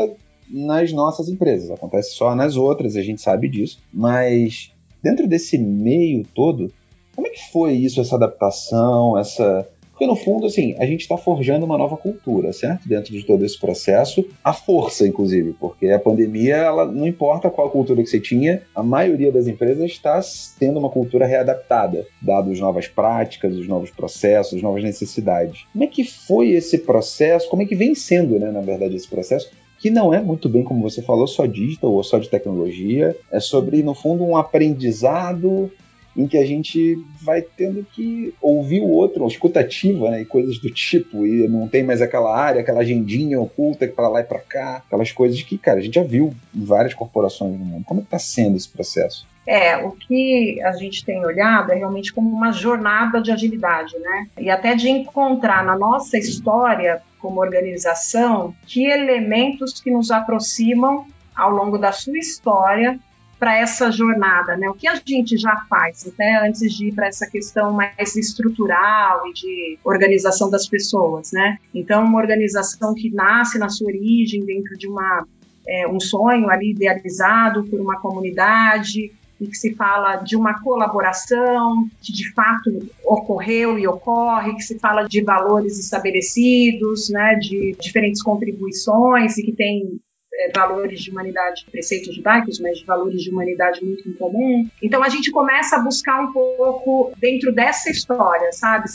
nas 0.48 0.92
nossas 0.92 1.28
empresas, 1.28 1.70
acontece 1.70 2.12
só 2.12 2.34
nas 2.34 2.56
outras, 2.56 2.96
a 2.96 3.02
gente 3.02 3.20
sabe 3.20 3.48
disso, 3.48 3.78
mas 3.92 4.70
dentro 5.02 5.26
desse 5.26 5.58
meio 5.58 6.24
todo, 6.34 6.72
como 7.14 7.26
é 7.26 7.30
que 7.30 7.50
foi 7.52 7.72
isso, 7.72 8.00
essa 8.00 8.16
adaptação, 8.16 9.18
essa 9.18 9.68
porque 9.94 10.08
no 10.08 10.16
fundo, 10.16 10.46
assim, 10.46 10.74
a 10.80 10.84
gente 10.84 11.02
está 11.02 11.16
forjando 11.16 11.64
uma 11.64 11.78
nova 11.78 11.96
cultura, 11.96 12.52
certo? 12.52 12.88
Dentro 12.88 13.12
de 13.12 13.24
todo 13.24 13.44
esse 13.44 13.58
processo, 13.58 14.26
a 14.42 14.52
força, 14.52 15.06
inclusive, 15.06 15.54
porque 15.60 15.88
a 15.88 16.00
pandemia, 16.00 16.56
ela 16.56 16.84
não 16.84 17.06
importa 17.06 17.48
qual 17.48 17.70
cultura 17.70 18.02
que 18.02 18.08
você 18.08 18.18
tinha, 18.18 18.62
a 18.74 18.82
maioria 18.82 19.30
das 19.30 19.46
empresas 19.46 19.84
está 19.84 20.20
tendo 20.58 20.80
uma 20.80 20.90
cultura 20.90 21.26
readaptada, 21.26 22.04
dados 22.20 22.58
novas 22.58 22.88
práticas, 22.88 23.54
os 23.54 23.68
novos 23.68 23.90
processos, 23.90 24.54
as 24.54 24.62
novas 24.62 24.82
necessidades. 24.82 25.64
Como 25.72 25.84
é 25.84 25.86
que 25.86 26.02
foi 26.02 26.50
esse 26.50 26.78
processo? 26.78 27.48
Como 27.48 27.62
é 27.62 27.64
que 27.64 27.76
vem 27.76 27.94
sendo, 27.94 28.36
né, 28.36 28.50
na 28.50 28.60
verdade, 28.60 28.96
esse 28.96 29.08
processo? 29.08 29.48
Que 29.84 29.90
não 29.90 30.14
é 30.14 30.22
muito 30.22 30.48
bem, 30.48 30.64
como 30.64 30.80
você 30.80 31.02
falou, 31.02 31.26
só 31.26 31.44
digital 31.44 31.92
ou 31.92 32.02
só 32.02 32.18
de 32.18 32.30
tecnologia. 32.30 33.14
É 33.30 33.38
sobre, 33.38 33.82
no 33.82 33.92
fundo, 33.92 34.24
um 34.24 34.34
aprendizado 34.34 35.70
em 36.16 36.26
que 36.26 36.38
a 36.38 36.46
gente 36.46 36.96
vai 37.20 37.42
tendo 37.42 37.86
que 37.92 38.32
ouvir 38.40 38.80
o 38.80 38.88
outro, 38.88 39.26
escutativa, 39.26 40.10
né, 40.10 40.22
e 40.22 40.24
coisas 40.24 40.56
do 40.58 40.70
tipo, 40.70 41.26
e 41.26 41.46
não 41.48 41.68
tem 41.68 41.82
mais 41.82 42.00
aquela 42.00 42.34
área, 42.34 42.62
aquela 42.62 42.80
agendinha 42.80 43.38
oculta 43.38 43.86
para 43.86 44.08
lá 44.08 44.22
e 44.22 44.24
para 44.24 44.38
cá, 44.38 44.82
aquelas 44.86 45.12
coisas 45.12 45.42
que, 45.42 45.58
cara, 45.58 45.80
a 45.80 45.82
gente 45.82 45.96
já 45.96 46.02
viu 46.02 46.32
em 46.54 46.64
várias 46.64 46.94
corporações 46.94 47.52
no 47.52 47.66
mundo. 47.66 47.84
Como 47.84 48.00
é 48.00 48.04
está 48.04 48.18
sendo 48.18 48.56
esse 48.56 48.70
processo? 48.70 49.26
É, 49.46 49.76
o 49.76 49.90
que 49.90 50.62
a 50.62 50.72
gente 50.72 51.04
tem 51.04 51.22
olhado 51.22 51.72
é 51.72 51.74
realmente 51.74 52.10
como 52.10 52.30
uma 52.30 52.52
jornada 52.52 53.20
de 53.20 53.30
agilidade, 53.30 53.98
né? 53.98 54.28
E 54.38 54.48
até 54.48 54.74
de 54.74 54.88
encontrar 54.88 55.62
na 55.62 55.76
nossa 55.76 56.16
história 56.16 57.02
como 57.24 57.40
organização 57.40 58.54
que 58.66 58.84
elementos 58.84 59.80
que 59.80 59.90
nos 59.90 60.10
aproximam 60.10 61.06
ao 61.34 61.50
longo 61.50 61.78
da 61.78 61.90
sua 61.90 62.18
história 62.18 63.00
para 63.38 63.56
essa 63.56 63.90
jornada, 63.90 64.58
né? 64.58 64.68
O 64.68 64.74
que 64.74 64.86
a 64.86 65.00
gente 65.02 65.38
já 65.38 65.56
faz, 65.66 66.06
até 66.06 66.46
antes 66.46 66.70
de 66.74 66.88
ir 66.88 66.94
para 66.94 67.06
essa 67.06 67.26
questão 67.26 67.72
mais 67.72 68.14
estrutural 68.14 69.26
e 69.26 69.32
de 69.32 69.78
organização 69.82 70.50
das 70.50 70.68
pessoas, 70.68 71.32
né? 71.32 71.56
Então, 71.74 72.04
uma 72.04 72.18
organização 72.18 72.94
que 72.94 73.10
nasce 73.10 73.58
na 73.58 73.70
sua 73.70 73.86
origem 73.86 74.44
dentro 74.44 74.76
de 74.76 74.86
uma 74.86 75.26
é, 75.66 75.88
um 75.88 75.98
sonho 75.98 76.50
ali 76.50 76.72
idealizado 76.72 77.64
por 77.64 77.80
uma 77.80 77.98
comunidade, 77.98 79.10
e 79.40 79.46
que 79.46 79.56
se 79.56 79.74
fala 79.74 80.16
de 80.16 80.36
uma 80.36 80.62
colaboração 80.62 81.88
que 82.00 82.12
de 82.12 82.32
fato 82.32 82.70
ocorreu 83.04 83.78
e 83.78 83.86
ocorre, 83.86 84.54
que 84.54 84.62
se 84.62 84.78
fala 84.78 85.04
de 85.04 85.22
valores 85.22 85.78
estabelecidos, 85.78 87.08
né, 87.10 87.34
de 87.36 87.76
diferentes 87.80 88.22
contribuições 88.22 89.36
e 89.38 89.42
que 89.42 89.52
tem 89.52 90.00
é, 90.36 90.50
valores 90.52 91.00
de 91.00 91.10
humanidade, 91.10 91.64
preceitos 91.70 92.14
judaicos, 92.14 92.58
mas 92.58 92.78
de 92.78 92.84
valores 92.84 93.22
de 93.22 93.30
humanidade 93.30 93.84
muito 93.84 94.08
em 94.08 94.12
comum. 94.14 94.68
Então 94.82 95.02
a 95.02 95.08
gente 95.08 95.30
começa 95.30 95.76
a 95.76 95.80
buscar 95.80 96.20
um 96.20 96.32
pouco 96.32 97.12
dentro 97.18 97.52
dessa 97.52 97.88
história, 97.88 98.50
sabe? 98.50 98.86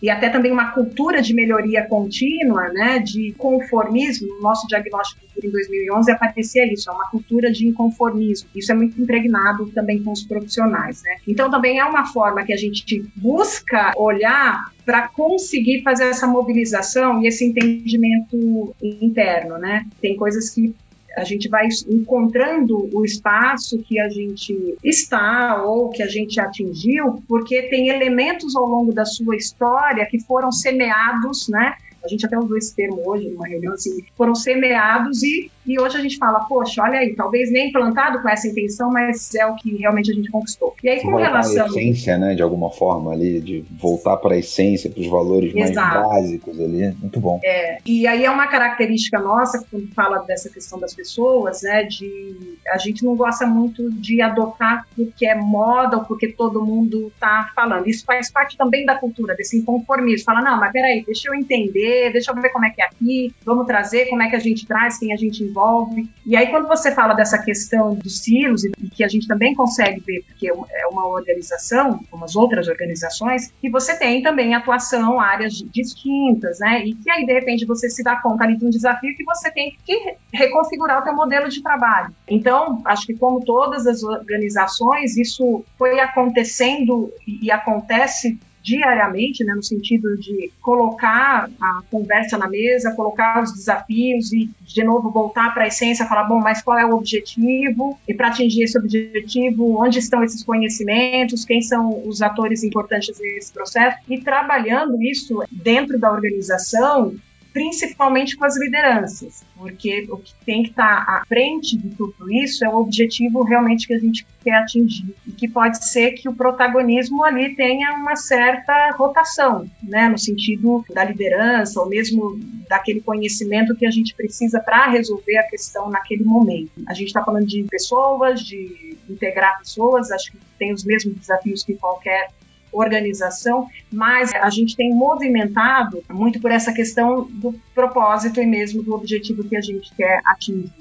E 0.00 0.08
até 0.08 0.28
também 0.28 0.52
uma 0.52 0.72
cultura 0.72 1.20
de 1.20 1.34
melhoria 1.34 1.84
contínua, 1.88 2.68
né? 2.68 3.00
De 3.00 3.34
conformismo. 3.36 4.28
No 4.28 4.40
nosso 4.40 4.66
diagnóstico 4.68 5.25
em 5.42 5.50
2011 5.50 6.10
aparecia 6.10 6.72
isso, 6.72 6.90
é 6.90 6.92
uma 6.92 7.08
cultura 7.10 7.50
de 7.50 7.66
inconformismo. 7.66 8.48
Isso 8.54 8.72
é 8.72 8.74
muito 8.74 9.00
impregnado 9.00 9.66
também 9.66 10.02
com 10.02 10.12
os 10.12 10.24
profissionais, 10.24 11.02
né? 11.02 11.16
Então 11.26 11.50
também 11.50 11.78
é 11.78 11.84
uma 11.84 12.06
forma 12.06 12.44
que 12.44 12.52
a 12.52 12.56
gente 12.56 13.04
busca 13.14 13.92
olhar 13.96 14.70
para 14.84 15.08
conseguir 15.08 15.82
fazer 15.82 16.04
essa 16.04 16.26
mobilização 16.26 17.22
e 17.22 17.26
esse 17.26 17.44
entendimento 17.44 18.74
interno, 18.80 19.58
né? 19.58 19.84
Tem 20.00 20.16
coisas 20.16 20.50
que 20.50 20.74
a 21.16 21.24
gente 21.24 21.48
vai 21.48 21.66
encontrando 21.88 22.90
o 22.92 23.02
espaço 23.02 23.82
que 23.82 23.98
a 23.98 24.08
gente 24.08 24.76
está 24.84 25.62
ou 25.64 25.88
que 25.88 26.02
a 26.02 26.06
gente 26.06 26.38
atingiu, 26.38 27.22
porque 27.26 27.62
tem 27.62 27.88
elementos 27.88 28.54
ao 28.54 28.66
longo 28.66 28.92
da 28.92 29.06
sua 29.06 29.34
história 29.34 30.04
que 30.04 30.20
foram 30.20 30.52
semeados, 30.52 31.48
né? 31.48 31.74
A 32.06 32.08
gente 32.08 32.24
até 32.24 32.38
usou 32.38 32.56
esse 32.56 32.74
termo 32.74 33.02
hoje 33.04 33.28
numa 33.28 33.46
reunião, 33.48 33.74
assim, 33.74 34.04
foram 34.16 34.34
semeados 34.34 35.22
e 35.22 35.50
e 35.66 35.80
hoje 35.80 35.96
a 35.96 36.00
gente 36.00 36.16
fala, 36.16 36.40
poxa, 36.40 36.82
olha 36.82 37.00
aí, 37.00 37.14
talvez 37.14 37.50
nem 37.50 37.72
plantado 37.72 38.22
com 38.22 38.28
essa 38.28 38.46
intenção, 38.46 38.90
mas 38.90 39.34
é 39.34 39.46
o 39.46 39.56
que 39.56 39.76
realmente 39.76 40.10
a 40.10 40.14
gente 40.14 40.30
conquistou. 40.30 40.74
E 40.82 40.88
aí, 40.88 41.02
com 41.02 41.16
relação. 41.16 41.64
A 41.64 41.68
essência, 41.68 42.16
né, 42.18 42.34
de 42.34 42.42
alguma 42.42 42.70
forma 42.70 43.12
ali, 43.12 43.40
de 43.40 43.64
voltar 43.70 44.16
para 44.18 44.34
a 44.34 44.38
essência, 44.38 44.90
para 44.90 45.00
os 45.00 45.08
valores 45.08 45.54
Exato. 45.54 45.98
mais 45.98 46.08
básicos 46.08 46.60
ali, 46.60 46.94
muito 47.00 47.18
bom. 47.18 47.40
É, 47.44 47.78
e 47.84 48.06
aí 48.06 48.24
é 48.24 48.30
uma 48.30 48.46
característica 48.46 49.18
nossa, 49.18 49.64
quando 49.70 49.88
fala 49.88 50.18
dessa 50.18 50.48
questão 50.48 50.78
das 50.78 50.94
pessoas, 50.94 51.62
né, 51.62 51.82
de 51.84 52.56
a 52.68 52.78
gente 52.78 53.04
não 53.04 53.16
gosta 53.16 53.46
muito 53.46 53.90
de 53.90 54.20
adotar 54.20 54.86
porque 54.94 55.26
é 55.26 55.34
moda 55.34 55.98
ou 55.98 56.04
porque 56.04 56.28
todo 56.28 56.64
mundo 56.64 57.08
está 57.14 57.50
falando. 57.54 57.88
Isso 57.88 58.04
faz 58.04 58.30
parte 58.30 58.56
também 58.56 58.84
da 58.84 58.94
cultura, 58.94 59.34
desse 59.34 59.58
inconformismo. 59.58 60.24
Fala, 60.24 60.42
não, 60.42 60.58
mas 60.58 60.72
peraí, 60.72 61.04
deixa 61.04 61.28
eu 61.28 61.34
entender, 61.34 62.12
deixa 62.12 62.30
eu 62.30 62.40
ver 62.40 62.50
como 62.50 62.64
é 62.64 62.70
que 62.70 62.82
é 62.82 62.84
aqui, 62.84 63.34
vamos 63.44 63.66
trazer, 63.66 64.06
como 64.06 64.22
é 64.22 64.30
que 64.30 64.36
a 64.36 64.40
gente 64.40 64.66
traz, 64.66 64.98
quem 64.98 65.12
a 65.12 65.16
gente 65.16 65.44
envolve. 65.56 66.08
E 66.24 66.36
aí, 66.36 66.48
quando 66.48 66.68
você 66.68 66.92
fala 66.92 67.14
dessa 67.14 67.38
questão 67.38 67.94
dos 67.94 68.20
silos, 68.20 68.64
e 68.64 68.72
que 68.90 69.02
a 69.02 69.08
gente 69.08 69.26
também 69.26 69.54
consegue 69.54 70.00
ver, 70.00 70.22
porque 70.26 70.48
é 70.48 70.86
uma 70.90 71.06
organização, 71.08 72.00
como 72.10 72.24
as 72.24 72.36
outras 72.36 72.68
organizações, 72.68 73.52
que 73.60 73.70
você 73.70 73.96
tem 73.96 74.22
também 74.22 74.54
atuação, 74.54 75.18
áreas 75.18 75.54
distintas, 75.54 76.58
né? 76.58 76.84
E 76.84 76.94
que 76.94 77.10
aí, 77.10 77.24
de 77.24 77.32
repente, 77.32 77.64
você 77.64 77.88
se 77.88 78.02
dá 78.02 78.16
conta 78.16 78.44
ali 78.44 78.56
de 78.56 78.66
um 78.66 78.70
desafio 78.70 79.16
que 79.16 79.24
você 79.24 79.50
tem 79.50 79.76
que 79.84 80.16
reconfigurar 80.32 81.00
o 81.00 81.04
seu 81.04 81.14
modelo 81.14 81.48
de 81.48 81.62
trabalho. 81.62 82.14
Então, 82.28 82.82
acho 82.84 83.06
que 83.06 83.14
como 83.14 83.44
todas 83.44 83.86
as 83.86 84.02
organizações, 84.02 85.16
isso 85.16 85.64
foi 85.78 85.98
acontecendo 86.00 87.12
e 87.26 87.50
acontece 87.50 88.38
diariamente, 88.66 89.44
né, 89.44 89.54
no 89.54 89.62
sentido 89.62 90.16
de 90.16 90.50
colocar 90.60 91.48
a 91.60 91.82
conversa 91.88 92.36
na 92.36 92.48
mesa, 92.48 92.92
colocar 92.96 93.40
os 93.40 93.52
desafios 93.52 94.32
e, 94.32 94.50
de 94.60 94.82
novo, 94.82 95.08
voltar 95.12 95.54
para 95.54 95.62
a 95.62 95.66
essência, 95.68 96.04
falar, 96.04 96.24
bom, 96.24 96.40
mas 96.40 96.62
qual 96.62 96.76
é 96.76 96.84
o 96.84 96.96
objetivo? 96.96 97.96
E 98.08 98.12
para 98.12 98.26
atingir 98.26 98.64
esse 98.64 98.76
objetivo, 98.76 99.80
onde 99.80 100.00
estão 100.00 100.24
esses 100.24 100.42
conhecimentos? 100.42 101.44
Quem 101.44 101.62
são 101.62 102.08
os 102.08 102.20
atores 102.20 102.64
importantes 102.64 103.16
nesse 103.20 103.52
processo? 103.52 103.98
E 104.08 104.20
trabalhando 104.20 105.00
isso 105.00 105.44
dentro 105.52 105.96
da 105.96 106.10
organização, 106.10 107.14
principalmente 107.56 108.36
com 108.36 108.44
as 108.44 108.54
lideranças, 108.58 109.42
porque 109.56 110.06
o 110.10 110.18
que 110.18 110.34
tem 110.44 110.62
que 110.62 110.68
estar 110.68 110.84
à 111.08 111.22
frente 111.26 111.74
de 111.74 111.88
tudo 111.96 112.30
isso 112.30 112.62
é 112.62 112.68
o 112.68 112.76
objetivo 112.76 113.42
realmente 113.44 113.86
que 113.86 113.94
a 113.94 113.98
gente 113.98 114.26
quer 114.44 114.58
atingir 114.58 115.14
e 115.26 115.32
que 115.32 115.48
pode 115.48 115.82
ser 115.88 116.12
que 116.12 116.28
o 116.28 116.34
protagonismo 116.34 117.24
ali 117.24 117.56
tenha 117.56 117.94
uma 117.94 118.14
certa 118.14 118.90
rotação, 118.98 119.66
né, 119.82 120.06
no 120.06 120.18
sentido 120.18 120.84
da 120.92 121.02
liderança 121.02 121.80
ou 121.80 121.88
mesmo 121.88 122.38
daquele 122.68 123.00
conhecimento 123.00 123.74
que 123.74 123.86
a 123.86 123.90
gente 123.90 124.14
precisa 124.14 124.60
para 124.60 124.90
resolver 124.90 125.38
a 125.38 125.44
questão 125.44 125.88
naquele 125.88 126.24
momento. 126.24 126.72
A 126.86 126.92
gente 126.92 127.06
está 127.06 127.24
falando 127.24 127.46
de 127.46 127.64
pessoas, 127.70 128.42
de 128.42 128.98
integrar 129.08 129.58
pessoas, 129.60 130.10
acho 130.10 130.30
que 130.30 130.38
tem 130.58 130.74
os 130.74 130.84
mesmos 130.84 131.16
desafios 131.16 131.64
que 131.64 131.72
qualquer 131.72 132.28
organização, 132.76 133.68
mas 133.92 134.32
a 134.34 134.50
gente 134.50 134.76
tem 134.76 134.94
movimentado 134.94 136.02
muito 136.10 136.40
por 136.40 136.50
essa 136.50 136.72
questão 136.72 137.24
do 137.30 137.54
propósito 137.74 138.40
e 138.40 138.46
mesmo 138.46 138.82
do 138.82 138.94
objetivo 138.94 139.44
que 139.44 139.56
a 139.56 139.60
gente 139.60 139.94
quer 139.94 140.20
atingir. 140.24 140.72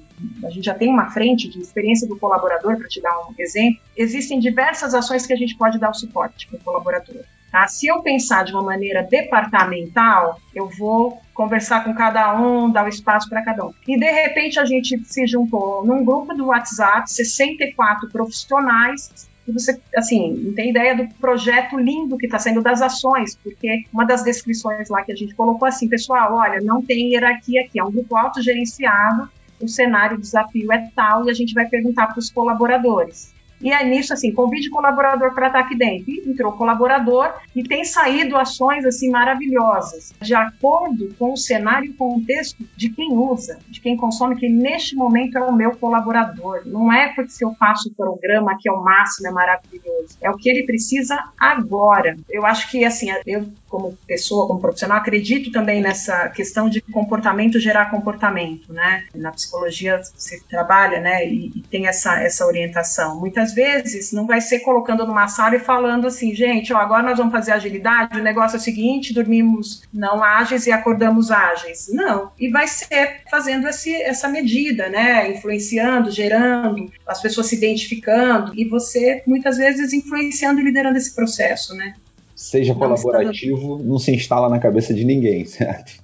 A 0.44 0.50
gente 0.50 0.66
já 0.66 0.74
tem 0.74 0.90
uma 0.90 1.12
frente 1.12 1.50
de 1.50 1.60
experiência 1.60 2.08
do 2.08 2.18
colaborador, 2.18 2.78
para 2.78 2.88
te 2.88 3.02
dar 3.02 3.18
um 3.20 3.34
exemplo. 3.38 3.82
Existem 3.98 4.40
diversas 4.40 4.94
ações 4.94 5.26
que 5.26 5.34
a 5.34 5.36
gente 5.36 5.58
pode 5.58 5.78
dar 5.78 5.90
o 5.90 5.94
suporte 5.94 6.48
para 6.48 6.58
o 6.58 6.64
colaborador. 6.64 7.24
Tá? 7.52 7.68
Se 7.68 7.88
eu 7.88 8.02
pensar 8.02 8.44
de 8.44 8.54
uma 8.54 8.64
maneira 8.64 9.04
departamental, 9.04 10.40
eu 10.54 10.70
vou 10.70 11.22
conversar 11.34 11.84
com 11.84 11.94
cada 11.94 12.38
um, 12.40 12.70
dar 12.70 12.86
o 12.86 12.90
espaço 12.90 13.30
para 13.30 13.44
cada 13.44 13.66
um. 13.66 13.74
E 13.88 13.98
de 13.98 14.12
repente 14.12 14.60
a 14.60 14.66
gente 14.66 15.02
se 15.06 15.28
juntou 15.28 15.86
num 15.86 16.04
grupo 16.04 16.34
do 16.34 16.48
WhatsApp, 16.48 17.12
64 17.12 18.10
profissionais 18.10 19.30
e 19.48 19.52
você, 19.52 19.80
assim, 19.96 20.34
não 20.34 20.54
tem 20.54 20.72
ideia 20.72 20.96
do 20.96 21.08
projeto 21.16 21.78
lindo 21.78 22.18
que 22.18 22.26
está 22.26 22.40
sendo 22.40 22.62
das 22.62 22.82
ações, 22.82 23.36
porque 23.36 23.86
uma 23.94 24.06
das 24.06 24.24
descrições 24.24 24.90
lá 24.90 25.04
que 25.04 25.12
a 25.12 25.16
gente 25.16 25.36
colocou 25.36 25.68
assim, 25.68 25.88
pessoal, 25.88 26.34
olha, 26.34 26.60
não 26.62 26.82
tem 26.82 27.12
hierarquia 27.14 27.62
aqui, 27.62 27.80
é 27.80 27.84
um 27.84 27.92
grupo 27.92 28.16
autogerenciado, 28.16 29.30
o 29.60 29.68
cenário, 29.68 30.18
o 30.18 30.20
desafio 30.20 30.72
é 30.72 30.90
tal, 30.96 31.28
e 31.28 31.30
a 31.30 31.34
gente 31.34 31.54
vai 31.54 31.68
perguntar 31.68 32.08
para 32.08 32.20
os 32.20 32.32
colaboradores. 32.32 33.35
E 33.62 33.72
é 33.72 33.84
nisso, 33.84 34.14
assim, 34.14 34.32
convide 34.32 34.70
colaborador 34.70 35.34
para 35.34 35.48
estar 35.48 35.60
aqui 35.60 35.76
dentro. 35.76 36.12
E 36.12 36.30
entrou 36.30 36.54
colaborador 36.54 37.34
e 37.56 37.64
tem 37.64 37.84
saído 37.84 38.38
ações, 38.38 38.86
assim, 38.86 39.10
maravilhosas, 39.10 40.14
de 40.22 40.36
acordo 40.36 41.14
com 41.18 41.34
o 41.34 41.38
cenário 41.38 41.90
e 41.90 41.94
contexto 41.94 42.64
de 42.76 42.90
quem 42.90 43.14
usa, 43.14 43.60
de 43.68 43.80
quem 43.82 43.96
consome, 43.96 44.36
que 44.36 44.50
neste 44.50 44.96
momento 44.96 45.38
é 45.38 45.44
o 45.44 45.54
meu 45.54 45.76
colaborador. 45.76 46.62
Não 46.66 46.92
é 46.92 47.14
porque 47.14 47.32
se 47.32 47.44
eu 47.44 47.54
faço 47.56 47.90
o 47.90 47.94
programa 47.94 48.58
que 48.60 48.70
é 48.70 48.72
o 48.72 48.84
máximo, 48.84 49.28
é 49.28 49.32
maravilhoso. 49.32 50.18
É 50.22 50.30
o 50.30 50.38
que 50.38 50.50
ele 50.50 50.66
precisa 50.66 51.18
agora. 51.40 52.16
Eu 52.30 52.46
acho 52.46 52.70
que, 52.70 52.84
assim, 52.84 53.08
eu 53.26 53.46
como 53.76 53.98
pessoa, 54.08 54.48
como 54.48 54.62
profissional, 54.62 54.98
acredito 54.98 55.52
também 55.52 55.82
nessa 55.82 56.30
questão 56.30 56.70
de 56.70 56.80
comportamento 56.80 57.60
gerar 57.60 57.92
comportamento, 57.92 58.72
né? 58.72 59.04
Na 59.14 59.32
psicologia 59.32 60.02
se 60.16 60.42
trabalha, 60.48 61.02
né, 61.02 61.28
e, 61.28 61.52
e 61.56 61.62
tem 61.62 61.88
essa, 61.88 62.22
essa 62.22 62.46
orientação. 62.46 63.20
Muitas 63.20 63.54
vezes 63.54 64.14
não 64.14 64.26
vai 64.26 64.40
ser 64.40 64.60
colocando 64.60 65.06
numa 65.06 65.28
sala 65.28 65.58
e 65.58 65.60
falando 65.60 66.08
assim, 66.08 66.34
gente, 66.34 66.74
ó, 66.74 66.78
agora 66.78 67.04
nós 67.04 67.18
vamos 67.18 67.34
fazer 67.34 67.52
agilidade, 67.52 68.18
o 68.18 68.24
negócio 68.24 68.56
é 68.56 68.60
o 68.60 68.64
seguinte, 68.64 69.14
dormimos 69.14 69.84
não 69.94 70.24
ágeis 70.24 70.68
e 70.68 70.72
acordamos 70.72 71.32
ágeis. 71.32 71.88
Não. 71.92 72.32
E 72.40 72.50
vai 72.50 72.68
ser 72.68 73.24
fazendo 73.30 73.68
esse, 73.68 73.94
essa 73.94 74.30
medida, 74.30 74.88
né? 74.88 75.32
Influenciando, 75.32 76.12
gerando, 76.12 76.92
as 77.06 77.22
pessoas 77.22 77.48
se 77.48 77.56
identificando 77.56 78.54
e 78.56 78.66
você 78.68 79.22
muitas 79.28 79.58
vezes 79.58 79.92
influenciando 79.92 80.62
e 80.62 80.64
liderando 80.64 80.98
esse 80.98 81.14
processo, 81.14 81.76
né? 81.76 81.94
Seja 82.36 82.74
não 82.74 82.80
colaborativo, 82.80 83.82
não 83.84 83.98
se 83.98 84.14
instala 84.14 84.50
na 84.50 84.60
cabeça 84.60 84.94
de 84.94 85.06
ninguém, 85.06 85.46
certo? 85.46 86.04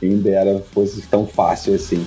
Quem 0.00 0.18
dera 0.18 0.60
fosse 0.72 1.02
tão 1.02 1.26
fácil 1.26 1.74
assim. 1.74 2.06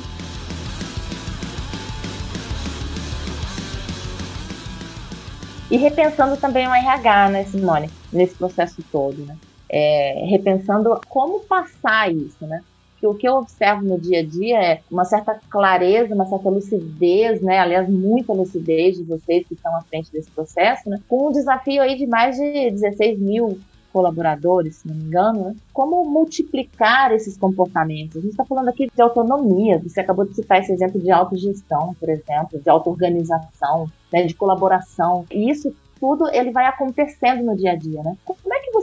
E 5.69 5.77
repensando 5.77 6.35
também 6.35 6.67
o 6.67 6.73
RH, 6.73 7.29
né, 7.29 7.45
Simone, 7.45 7.89
nesse 8.11 8.35
processo 8.35 8.83
todo, 8.91 9.25
né? 9.25 9.37
É, 9.69 10.25
repensando 10.29 10.99
como 11.07 11.39
passar 11.41 12.11
isso, 12.11 12.45
né? 12.45 12.61
Que 13.01 13.07
o 13.07 13.15
que 13.15 13.27
eu 13.27 13.33
observo 13.33 13.83
no 13.83 13.99
dia 13.99 14.19
a 14.19 14.23
dia 14.23 14.63
é 14.63 14.81
uma 14.89 15.03
certa 15.03 15.39
clareza, 15.49 16.13
uma 16.13 16.27
certa 16.27 16.47
lucidez, 16.49 17.41
né? 17.41 17.57
Aliás, 17.57 17.89
muita 17.89 18.31
lucidez 18.31 18.95
de 18.97 19.03
vocês 19.03 19.45
que 19.47 19.55
estão 19.55 19.75
à 19.75 19.81
frente 19.81 20.11
desse 20.11 20.29
processo, 20.29 20.87
né? 20.87 21.01
Com 21.09 21.29
um 21.29 21.31
desafio 21.31 21.81
aí 21.81 21.97
de 21.97 22.05
mais 22.05 22.37
de 22.37 22.69
16 22.69 23.19
mil 23.19 23.59
colaboradores, 23.91 24.77
se 24.77 24.87
não 24.87 24.95
me 24.95 25.03
engano, 25.03 25.45
né? 25.45 25.55
como 25.73 26.05
multiplicar 26.05 27.11
esses 27.11 27.35
comportamentos? 27.37 28.17
A 28.17 28.21
gente 28.21 28.31
está 28.31 28.45
falando 28.45 28.69
aqui 28.69 28.89
de 28.93 29.01
autonomia, 29.01 29.79
você 29.79 29.99
acabou 29.99 30.23
de 30.23 30.33
citar 30.33 30.59
esse 30.59 30.71
exemplo 30.71 31.01
de 31.01 31.11
autogestão, 31.11 31.93
por 31.99 32.07
exemplo, 32.07 32.57
de 32.57 32.69
auto-organização, 32.69 33.91
né? 34.13 34.23
de 34.23 34.33
colaboração. 34.33 35.25
E 35.29 35.49
isso 35.49 35.75
tudo 35.99 36.29
ele 36.29 36.51
vai 36.51 36.65
acontecendo 36.67 37.43
no 37.43 37.55
dia 37.55 37.71
a 37.71 37.75
dia, 37.75 38.01
né? 38.01 38.15
Como 38.23 38.39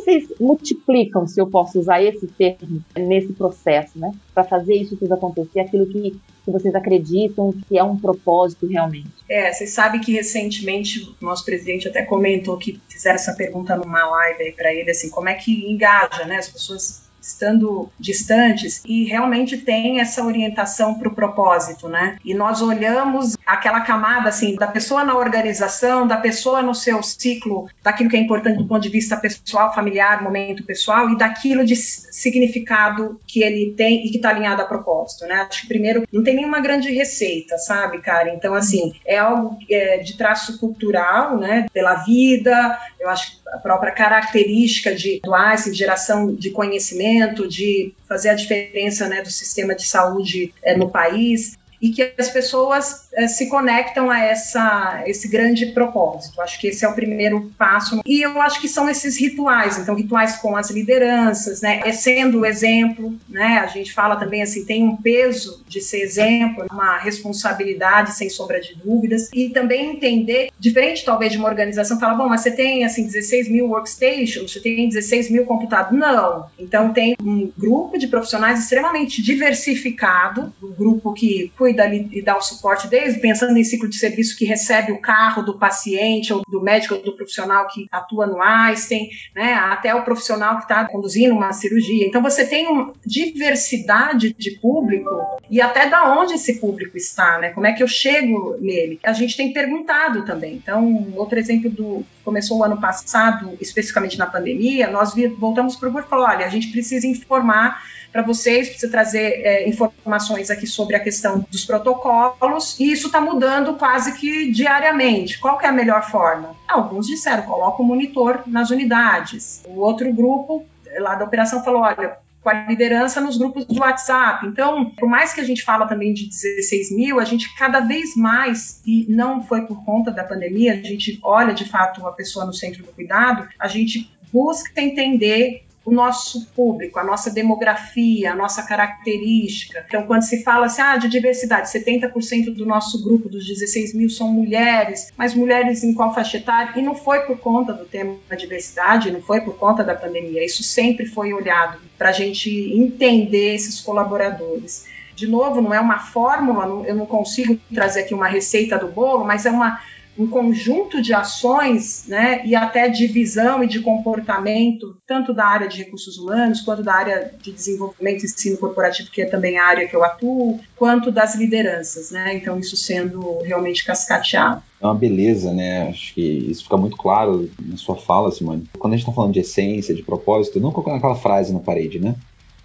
vocês 0.08 0.32
multiplicam, 0.40 1.26
se 1.26 1.38
eu 1.38 1.46
posso 1.46 1.78
usar 1.78 2.02
esse 2.02 2.26
termo, 2.26 2.82
nesse 2.96 3.32
processo, 3.34 3.98
né? 3.98 4.10
Para 4.34 4.42
fazer 4.44 4.74
isso 4.74 4.96
tudo 4.96 5.12
acontecer, 5.12 5.60
aquilo 5.60 5.86
que, 5.86 6.18
que 6.44 6.50
vocês 6.50 6.74
acreditam 6.74 7.52
que 7.68 7.78
é 7.78 7.84
um 7.84 7.98
propósito 7.98 8.66
realmente? 8.66 9.10
É, 9.28 9.52
vocês 9.52 9.70
sabem 9.70 10.00
que 10.00 10.12
recentemente 10.12 11.14
o 11.20 11.24
nosso 11.24 11.44
presidente 11.44 11.88
até 11.88 12.02
comentou 12.02 12.56
que 12.56 12.80
fizeram 12.88 13.16
essa 13.16 13.34
pergunta 13.34 13.76
numa 13.76 14.08
live 14.08 14.44
aí 14.44 14.52
para 14.52 14.72
ele, 14.72 14.90
assim, 14.90 15.10
como 15.10 15.28
é 15.28 15.34
que 15.34 15.70
engaja, 15.70 16.24
né? 16.24 16.36
As 16.36 16.48
pessoas 16.48 17.07
estando 17.28 17.90
distantes 17.98 18.82
e 18.84 19.04
realmente 19.04 19.58
tem 19.58 20.00
essa 20.00 20.24
orientação 20.24 20.94
para 20.94 21.08
o 21.08 21.14
propósito, 21.14 21.88
né? 21.88 22.16
E 22.24 22.34
nós 22.34 22.62
olhamos 22.62 23.36
aquela 23.46 23.80
camada 23.80 24.28
assim 24.28 24.56
da 24.56 24.66
pessoa 24.66 25.04
na 25.04 25.16
organização, 25.16 26.06
da 26.06 26.16
pessoa 26.16 26.62
no 26.62 26.74
seu 26.74 27.02
ciclo, 27.02 27.68
daquilo 27.82 28.10
que 28.10 28.16
é 28.16 28.20
importante 28.20 28.58
do 28.58 28.66
ponto 28.66 28.82
de 28.82 28.88
vista 28.88 29.16
pessoal, 29.16 29.74
familiar, 29.74 30.22
momento 30.22 30.64
pessoal 30.64 31.10
e 31.10 31.16
daquilo 31.16 31.64
de 31.64 31.76
significado 31.76 33.20
que 33.26 33.42
ele 33.42 33.74
tem 33.76 34.06
e 34.06 34.10
que 34.10 34.16
está 34.16 34.30
alinhado 34.30 34.62
a 34.62 34.66
propósito, 34.66 35.26
né? 35.26 35.46
Acho 35.48 35.62
que 35.62 35.68
primeiro 35.68 36.04
não 36.12 36.22
tem 36.22 36.34
nenhuma 36.34 36.60
grande 36.60 36.90
receita, 36.90 37.58
sabe, 37.58 37.98
cara? 38.00 38.30
Então 38.34 38.54
assim 38.54 38.92
é 39.04 39.18
algo 39.18 39.58
é, 39.70 39.98
de 39.98 40.16
traço 40.16 40.58
cultural, 40.58 41.36
né? 41.36 41.66
Pela 41.72 41.94
vida, 42.04 42.78
eu 42.98 43.08
acho 43.08 43.32
que 43.32 43.38
a 43.52 43.58
própria 43.58 43.92
característica 43.92 44.94
de, 44.94 45.20
do 45.22 45.34
Einstein, 45.34 45.74
geração 45.74 46.34
de 46.34 46.50
conhecimento, 46.50 47.17
de 47.46 47.94
fazer 48.08 48.30
a 48.30 48.34
diferença 48.34 49.08
né, 49.08 49.22
do 49.22 49.30
sistema 49.30 49.74
de 49.74 49.86
saúde 49.86 50.52
é, 50.62 50.76
no 50.76 50.90
país 50.90 51.56
e 51.80 51.90
que 51.90 52.12
as 52.18 52.28
pessoas 52.30 53.08
é, 53.14 53.28
se 53.28 53.48
conectam 53.48 54.10
a 54.10 54.18
essa, 54.20 55.02
esse 55.06 55.28
grande 55.28 55.66
propósito. 55.66 56.40
Acho 56.40 56.60
que 56.60 56.68
esse 56.68 56.84
é 56.84 56.88
o 56.88 56.94
primeiro 56.94 57.50
passo. 57.56 58.00
E 58.04 58.20
eu 58.20 58.40
acho 58.42 58.60
que 58.60 58.68
são 58.68 58.88
esses 58.88 59.18
rituais, 59.18 59.78
então 59.78 59.94
rituais 59.94 60.36
com 60.36 60.56
as 60.56 60.70
lideranças, 60.70 61.60
né, 61.60 61.80
é 61.84 61.92
sendo 61.92 62.40
o 62.40 62.46
exemplo, 62.46 63.16
né, 63.28 63.58
a 63.58 63.66
gente 63.66 63.92
fala 63.92 64.16
também 64.16 64.42
assim, 64.42 64.64
tem 64.64 64.82
um 64.82 64.96
peso 64.96 65.62
de 65.66 65.80
ser 65.80 66.00
exemplo, 66.02 66.66
uma 66.70 66.98
responsabilidade 66.98 68.14
sem 68.14 68.28
sombra 68.28 68.60
de 68.60 68.74
dúvidas, 68.74 69.28
e 69.32 69.50
também 69.50 69.92
entender, 69.92 70.50
diferente 70.58 71.04
talvez 71.04 71.32
de 71.32 71.38
uma 71.38 71.48
organização, 71.48 71.98
fala, 71.98 72.14
bom, 72.14 72.28
mas 72.28 72.42
você 72.42 72.50
tem 72.50 72.84
assim 72.84 73.04
16 73.04 73.48
mil 73.48 73.68
workstations, 73.68 74.52
você 74.52 74.60
tem 74.60 74.88
16 74.88 75.30
mil 75.30 75.44
computadores, 75.44 75.98
não. 75.98 76.46
Então 76.58 76.92
tem 76.92 77.16
um 77.22 77.50
grupo 77.56 77.98
de 77.98 78.06
profissionais 78.06 78.60
extremamente 78.60 79.22
diversificado, 79.22 80.52
um 80.62 80.72
grupo 80.72 81.12
que 81.12 81.52
cuida 81.68 81.86
e 81.94 82.22
dá 82.22 82.36
o 82.36 82.40
suporte 82.40 82.88
desde 82.88 83.20
pensando 83.20 83.56
em 83.56 83.64
ciclo 83.64 83.88
de 83.88 83.96
serviço 83.96 84.36
que 84.36 84.44
recebe 84.44 84.92
o 84.92 85.00
carro 85.00 85.42
do 85.42 85.58
paciente 85.58 86.32
ou 86.32 86.42
do 86.48 86.60
médico 86.60 86.94
ou 86.94 87.02
do 87.02 87.12
profissional 87.12 87.66
que 87.68 87.86
atua 87.90 88.26
no 88.26 88.40
Einstein, 88.40 89.08
né, 89.34 89.54
até 89.54 89.94
o 89.94 90.02
profissional 90.02 90.56
que 90.56 90.62
está 90.62 90.86
conduzindo 90.86 91.34
uma 91.34 91.52
cirurgia. 91.52 92.06
Então 92.06 92.22
você 92.22 92.46
tem 92.46 92.66
uma 92.66 92.92
diversidade 93.04 94.32
de 94.32 94.52
público 94.52 95.10
e 95.50 95.60
até 95.60 95.88
da 95.88 96.18
onde 96.18 96.34
esse 96.34 96.60
público 96.60 96.96
está, 96.96 97.38
né? 97.38 97.50
Como 97.50 97.66
é 97.66 97.72
que 97.72 97.82
eu 97.82 97.88
chego 97.88 98.56
nele? 98.60 98.98
A 99.02 99.12
gente 99.12 99.36
tem 99.36 99.52
perguntado 99.52 100.24
também. 100.24 100.54
Então, 100.54 101.12
outro 101.16 101.38
exemplo 101.38 101.70
do 101.70 102.04
começou 102.24 102.58
o 102.58 102.64
ano 102.64 102.78
passado, 102.78 103.56
especificamente 103.60 104.18
na 104.18 104.26
pandemia, 104.26 104.90
nós 104.90 105.14
voltamos 105.38 105.76
para 105.76 105.88
o 105.88 105.92
grupo 105.92 106.06
e 106.06 106.10
falou, 106.10 106.26
olha, 106.26 106.44
a 106.44 106.50
gente 106.50 106.70
precisa 106.70 107.06
informar 107.06 107.82
para 108.12 108.22
vocês, 108.22 108.68
precisa 108.68 108.90
trazer 108.90 109.42
é, 109.44 109.68
informações 109.68 110.50
aqui 110.50 110.66
sobre 110.66 110.96
a 110.96 111.00
questão 111.00 111.44
dos 111.50 111.64
protocolos, 111.64 112.78
e 112.80 112.90
isso 112.90 113.06
está 113.06 113.20
mudando 113.20 113.74
quase 113.74 114.12
que 114.18 114.50
diariamente. 114.50 115.38
Qual 115.38 115.58
que 115.58 115.66
é 115.66 115.68
a 115.68 115.72
melhor 115.72 116.10
forma? 116.10 116.56
Alguns 116.66 117.06
disseram, 117.06 117.42
coloca 117.42 117.82
o 117.82 117.84
monitor 117.84 118.42
nas 118.46 118.70
unidades. 118.70 119.62
O 119.66 119.80
outro 119.80 120.12
grupo 120.12 120.64
lá 120.98 121.14
da 121.14 121.24
operação 121.24 121.62
falou, 121.62 121.82
olha, 121.82 122.16
com 122.42 122.48
a 122.48 122.66
liderança 122.66 123.20
nos 123.20 123.36
grupos 123.36 123.66
do 123.66 123.80
WhatsApp. 123.80 124.46
Então, 124.46 124.86
por 124.90 125.08
mais 125.08 125.34
que 125.34 125.40
a 125.40 125.44
gente 125.44 125.62
fala 125.62 125.86
também 125.86 126.14
de 126.14 126.28
16 126.28 126.94
mil, 126.94 127.20
a 127.20 127.24
gente 127.24 127.54
cada 127.56 127.80
vez 127.80 128.16
mais, 128.16 128.80
e 128.86 129.06
não 129.08 129.42
foi 129.42 129.66
por 129.66 129.84
conta 129.84 130.10
da 130.10 130.24
pandemia, 130.24 130.72
a 130.72 130.76
gente 130.76 131.18
olha 131.22 131.52
de 131.52 131.68
fato 131.68 132.06
a 132.06 132.12
pessoa 132.12 132.46
no 132.46 132.54
centro 132.54 132.82
do 132.82 132.92
cuidado, 132.92 133.48
a 133.58 133.68
gente 133.68 134.10
busca 134.32 134.80
entender 134.80 135.64
o 135.88 135.90
nosso 135.90 136.44
público, 136.54 136.98
a 136.98 137.04
nossa 137.04 137.30
demografia, 137.30 138.32
a 138.32 138.36
nossa 138.36 138.62
característica. 138.62 139.86
Então, 139.88 140.02
quando 140.02 140.20
se 140.20 140.42
fala 140.42 140.66
assim, 140.66 140.82
ah, 140.82 140.98
de 140.98 141.08
diversidade, 141.08 141.68
70% 141.68 142.54
do 142.54 142.66
nosso 142.66 143.02
grupo, 143.02 143.26
dos 143.26 143.46
16 143.46 143.94
mil, 143.94 144.10
são 144.10 144.30
mulheres, 144.30 145.10
mas 145.16 145.34
mulheres 145.34 145.82
em 145.82 145.94
qual 145.94 146.14
faixa 146.14 146.36
etária? 146.36 146.78
E 146.78 146.82
não 146.82 146.94
foi 146.94 147.20
por 147.20 147.38
conta 147.38 147.72
do 147.72 147.86
tema 147.86 148.16
da 148.28 148.36
diversidade, 148.36 149.10
não 149.10 149.22
foi 149.22 149.40
por 149.40 149.56
conta 149.56 149.82
da 149.82 149.94
pandemia, 149.94 150.44
isso 150.44 150.62
sempre 150.62 151.06
foi 151.06 151.32
olhado 151.32 151.78
para 151.96 152.10
a 152.10 152.12
gente 152.12 152.50
entender 152.50 153.54
esses 153.54 153.80
colaboradores. 153.80 154.84
De 155.16 155.26
novo, 155.26 155.62
não 155.62 155.72
é 155.72 155.80
uma 155.80 155.98
fórmula, 155.98 156.86
eu 156.86 156.94
não 156.94 157.06
consigo 157.06 157.58
trazer 157.74 158.00
aqui 158.00 158.12
uma 158.12 158.28
receita 158.28 158.78
do 158.78 158.88
bolo, 158.88 159.24
mas 159.24 159.46
é 159.46 159.50
uma 159.50 159.80
um 160.18 160.26
conjunto 160.26 161.00
de 161.00 161.14
ações 161.14 162.04
né, 162.08 162.42
e 162.44 162.56
até 162.56 162.88
de 162.88 163.06
visão 163.06 163.62
e 163.62 163.68
de 163.68 163.80
comportamento, 163.80 164.96
tanto 165.06 165.32
da 165.32 165.46
área 165.46 165.68
de 165.68 165.78
recursos 165.78 166.18
humanos, 166.18 166.60
quanto 166.60 166.82
da 166.82 166.92
área 166.92 167.32
de 167.40 167.52
desenvolvimento 167.52 168.22
e 168.22 168.24
ensino 168.26 168.58
corporativo, 168.58 169.10
que 169.10 169.22
é 169.22 169.26
também 169.26 169.58
a 169.58 169.64
área 169.64 169.86
que 169.86 169.94
eu 169.94 170.02
atuo, 170.02 170.58
quanto 170.74 171.12
das 171.12 171.36
lideranças. 171.36 172.10
Né? 172.10 172.34
Então, 172.34 172.58
isso 172.58 172.76
sendo 172.76 173.38
realmente 173.42 173.84
cascateado. 173.84 174.62
É 174.80 174.86
uma 174.86 174.94
beleza, 174.94 175.52
né? 175.52 175.88
Acho 175.88 176.14
que 176.14 176.20
isso 176.20 176.64
fica 176.64 176.76
muito 176.76 176.96
claro 176.96 177.50
na 177.60 177.76
sua 177.76 177.96
fala, 177.96 178.30
Simone. 178.30 178.64
Quando 178.78 178.92
a 178.92 178.96
gente 178.96 179.04
está 179.04 179.14
falando 179.14 179.32
de 179.32 179.40
essência, 179.40 179.94
de 179.94 180.02
propósito, 180.02 180.60
não 180.60 180.70
colocando 180.70 180.96
aquela 180.96 181.16
frase 181.16 181.52
na 181.52 181.58
parede, 181.58 181.98
né? 181.98 182.14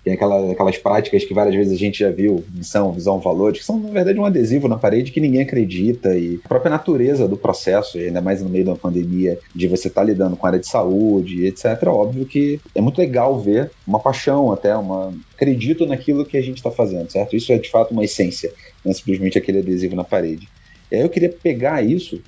Tem 0.04 0.14
aquela, 0.14 0.52
aquelas 0.52 0.78
práticas 0.78 1.24
que 1.24 1.34
várias 1.34 1.56
vezes 1.56 1.74
a 1.74 1.78
gente 1.78 2.00
já 2.00 2.12
viu, 2.12 2.44
missão, 2.54 2.92
visão, 2.92 3.20
valores, 3.20 3.60
que 3.60 3.66
são, 3.66 3.80
na 3.80 3.90
verdade, 3.90 4.20
um 4.20 4.26
adesivo 4.26 4.68
na 4.68 4.78
parede 4.78 5.12
que 5.12 5.22
ninguém 5.22 5.42
acredita. 5.42 6.18
E 6.18 6.42
a 6.44 6.48
própria 6.48 6.70
natureza 6.70 7.26
do 7.26 7.38
processo, 7.38 7.98
ainda 7.98 8.22
mais 8.22 8.42
no 8.42 8.50
meio 8.50 8.66
de 8.66 8.70
uma 8.70 8.76
pandemia, 8.76 9.40
de 9.56 9.68
você 9.68 9.88
estar 9.88 10.02
tá 10.02 10.08
lidando 10.08 10.36
com 10.36 10.46
a 10.46 10.50
área 10.50 10.60
de 10.60 10.68
saúde, 10.68 11.46
etc., 11.46 11.88
óbvio 11.88 12.26
que 12.26 12.60
é 12.76 12.82
muito 12.82 12.98
legal 12.98 13.40
ver 13.40 13.72
uma 13.88 14.00
paixão, 14.00 14.52
até 14.52 14.76
uma. 14.76 15.14
Acredito 15.34 15.86
naquilo 15.86 16.26
que 16.26 16.38
a 16.38 16.42
gente 16.42 16.58
está 16.58 16.70
fazendo, 16.70 17.10
certo? 17.10 17.36
Isso 17.36 17.54
é 17.54 17.58
de 17.58 17.70
fato 17.70 17.92
uma 17.92 18.04
essência, 18.04 18.52
não 18.84 18.92
é 18.92 18.94
simplesmente 18.94 19.38
aquele 19.38 19.60
adesivo 19.60 19.96
na 19.96 20.04
parede. 20.04 20.50
E 20.92 20.96
aí 20.96 21.02
eu 21.02 21.10
queria 21.10 21.30
pegar 21.30 21.82
isso, 21.82 22.22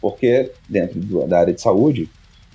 porque 0.00 0.50
dentro 0.68 0.98
do, 0.98 1.26
da 1.28 1.38
área 1.38 1.54
de 1.54 1.60
saúde, 1.60 2.10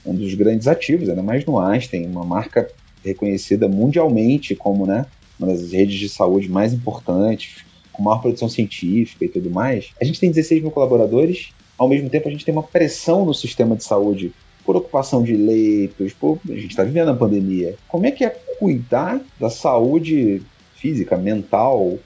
um 0.06 0.14
dos 0.14 0.34
grandes 0.34 0.68
ativos, 0.68 1.10
ainda 1.10 1.24
mais 1.24 1.46
no 1.46 1.58
Einstein, 1.60 2.06
uma 2.08 2.24
marca 2.24 2.70
reconhecida 3.06 3.68
mundialmente 3.68 4.56
como 4.56 4.86
né, 4.86 5.06
uma 5.40 5.48
das 5.48 5.72
redes 5.72 6.00
de 6.00 6.10
saúde 6.10 6.50
mais 6.50 6.74
importantes, 6.74 7.64
com 7.92 8.04
maior 8.04 8.20
produção 8.20 8.50
científica 8.50 9.24
e 9.24 9.30
tudo 9.30 9.50
mais, 9.50 9.92
a 10.00 10.04
gente 10.04 10.20
tem 10.20 10.30
16 10.30 10.62
mil 10.62 10.72
colaboradores, 10.72 11.54
ao 11.78 11.88
mesmo 11.88 12.10
tempo 12.10 12.28
a 12.28 12.32
gente 12.32 12.44
tem 12.44 12.54
uma 12.54 12.64
pressão 12.64 13.26
no 13.26 13.34
sistema 13.34 13.76
de 13.76 13.84
saúde 13.84 14.34
por 14.66 14.76
ocupação 14.76 15.24
de 15.24 15.36
leitos, 15.36 16.12
por, 16.14 16.40
a 16.50 16.54
gente 16.54 16.72
está 16.72 16.84
vivendo 16.84 17.10
a 17.10 17.16
pandemia. 17.16 17.76
Como 17.88 18.06
é 18.06 18.12
que 18.12 18.26
é 18.26 18.30
cuidar 18.60 19.22
da 19.40 19.50
saúde 19.50 20.42
física, 20.76 21.16
mental 21.16 22.00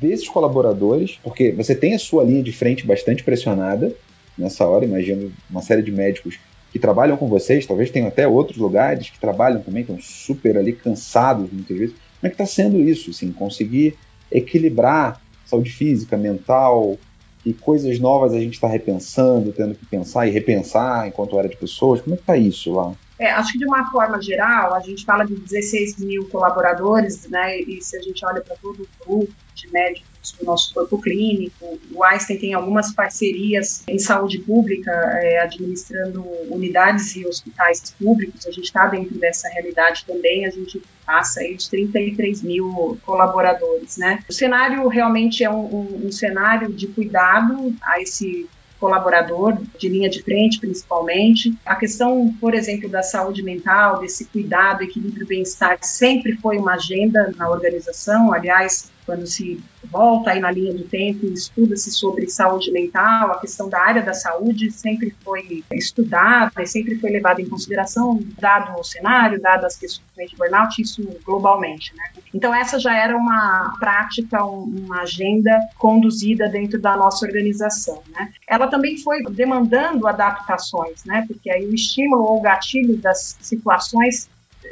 desses 0.00 0.28
colaboradores? 0.28 1.18
Porque 1.22 1.50
você 1.50 1.74
tem 1.74 1.94
a 1.94 1.98
sua 1.98 2.22
linha 2.22 2.42
de 2.42 2.52
frente 2.52 2.86
bastante 2.86 3.24
pressionada 3.24 3.94
nessa 4.38 4.66
hora, 4.66 4.84
imagino 4.84 5.32
uma 5.50 5.62
série 5.62 5.82
de 5.82 5.90
médicos 5.90 6.38
que 6.74 6.78
trabalham 6.80 7.16
com 7.16 7.28
vocês, 7.28 7.64
talvez 7.64 7.88
tenham 7.88 8.08
até 8.08 8.26
outros 8.26 8.58
lugares 8.58 9.08
que 9.08 9.20
trabalham 9.20 9.62
também, 9.62 9.82
estão 9.82 9.96
super 10.00 10.58
ali 10.58 10.72
cansados 10.72 11.48
muitas 11.52 11.78
vezes. 11.78 11.94
Como 11.94 12.26
é 12.26 12.28
que 12.28 12.34
está 12.34 12.46
sendo 12.46 12.80
isso, 12.80 13.10
assim, 13.10 13.30
conseguir 13.30 13.96
equilibrar 14.28 15.22
saúde 15.46 15.70
física, 15.70 16.16
mental, 16.16 16.98
e 17.46 17.52
coisas 17.52 18.00
novas 18.00 18.34
a 18.34 18.40
gente 18.40 18.54
está 18.54 18.66
repensando, 18.66 19.52
tendo 19.52 19.76
que 19.76 19.86
pensar 19.86 20.26
e 20.26 20.32
repensar 20.32 21.06
enquanto 21.06 21.38
área 21.38 21.48
de 21.48 21.56
pessoas. 21.56 22.00
Como 22.00 22.14
é 22.14 22.16
que 22.16 22.24
está 22.24 22.36
isso 22.36 22.72
lá? 22.72 22.92
É, 23.18 23.30
acho 23.30 23.52
que 23.52 23.58
de 23.58 23.66
uma 23.66 23.90
forma 23.90 24.20
geral, 24.20 24.74
a 24.74 24.80
gente 24.80 25.04
fala 25.04 25.24
de 25.24 25.34
16 25.34 25.98
mil 25.98 26.28
colaboradores, 26.28 27.28
né? 27.28 27.58
E 27.60 27.80
se 27.80 27.96
a 27.96 28.02
gente 28.02 28.24
olha 28.24 28.40
para 28.40 28.56
todo 28.56 28.82
o 28.82 29.04
grupo 29.04 29.32
de 29.54 29.70
médicos 29.70 30.14
do 30.32 30.44
nosso 30.44 30.72
corpo 30.72 30.98
clínico. 31.00 31.78
O 31.92 32.02
Einstein 32.04 32.38
tem 32.38 32.54
algumas 32.54 32.92
parcerias 32.92 33.84
em 33.86 33.98
saúde 33.98 34.38
pública, 34.38 34.90
é, 34.90 35.40
administrando 35.40 36.24
unidades 36.50 37.14
e 37.16 37.26
hospitais 37.26 37.94
públicos. 37.98 38.46
A 38.46 38.50
gente 38.50 38.64
está 38.64 38.86
dentro 38.86 39.16
dessa 39.18 39.48
realidade 39.48 40.04
também. 40.06 40.46
A 40.46 40.50
gente 40.50 40.82
passa 41.04 41.40
aí 41.40 41.54
dos 41.54 41.68
33 41.68 42.42
mil 42.42 42.98
colaboradores, 43.04 43.96
né? 43.96 44.24
O 44.28 44.32
cenário 44.32 44.86
realmente 44.88 45.44
é 45.44 45.50
um, 45.50 45.64
um, 45.64 46.06
um 46.06 46.12
cenário 46.12 46.72
de 46.72 46.86
cuidado 46.88 47.74
a 47.82 48.00
esse 48.00 48.48
colaborador, 48.84 49.56
de 49.78 49.88
linha 49.88 50.10
de 50.10 50.22
frente 50.22 50.60
principalmente. 50.60 51.54
A 51.64 51.74
questão, 51.74 52.34
por 52.38 52.52
exemplo, 52.52 52.86
da 52.86 53.02
saúde 53.02 53.42
mental, 53.42 53.98
desse 53.98 54.26
cuidado, 54.26 54.82
equilíbrio 54.82 55.26
bem-estar, 55.26 55.78
sempre 55.80 56.36
foi 56.36 56.58
uma 56.58 56.74
agenda 56.74 57.32
na 57.34 57.48
organização. 57.48 58.30
Aliás, 58.30 58.90
quando 59.04 59.26
se 59.26 59.62
volta 59.84 60.30
aí 60.30 60.40
na 60.40 60.50
linha 60.50 60.72
do 60.72 60.84
tempo 60.84 61.26
e 61.26 61.32
estuda-se 61.32 61.90
sobre 61.90 62.28
saúde 62.28 62.70
mental, 62.72 63.32
a 63.32 63.40
questão 63.40 63.68
da 63.68 63.80
área 63.80 64.02
da 64.02 64.14
saúde 64.14 64.70
sempre 64.70 65.14
foi 65.22 65.62
estudada 65.72 66.62
e 66.62 66.66
sempre 66.66 66.96
foi 66.96 67.10
levada 67.10 67.40
em 67.40 67.48
consideração, 67.48 68.20
dado 68.38 68.78
o 68.78 68.84
cenário, 68.84 69.40
dado 69.40 69.64
as 69.66 69.76
questões 69.76 70.30
de 70.30 70.36
burnout, 70.36 70.80
isso 70.80 71.02
globalmente, 71.24 71.94
né? 71.96 72.04
Então 72.32 72.54
essa 72.54 72.78
já 72.78 72.94
era 72.94 73.16
uma 73.16 73.76
prática, 73.78 74.44
uma 74.44 75.02
agenda 75.02 75.50
conduzida 75.78 76.48
dentro 76.48 76.80
da 76.80 76.96
nossa 76.96 77.26
organização, 77.26 78.02
né? 78.12 78.32
Ela 78.48 78.66
também 78.68 78.96
foi 78.98 79.22
demandando 79.30 80.06
adaptações, 80.06 81.04
né? 81.04 81.24
Porque 81.26 81.50
aí 81.50 81.66
o 81.66 81.74
estímulo 81.74 82.22
ou 82.24 82.38
o 82.38 82.42
gatilho 82.42 82.96
das 82.96 83.36
situações 83.40 84.28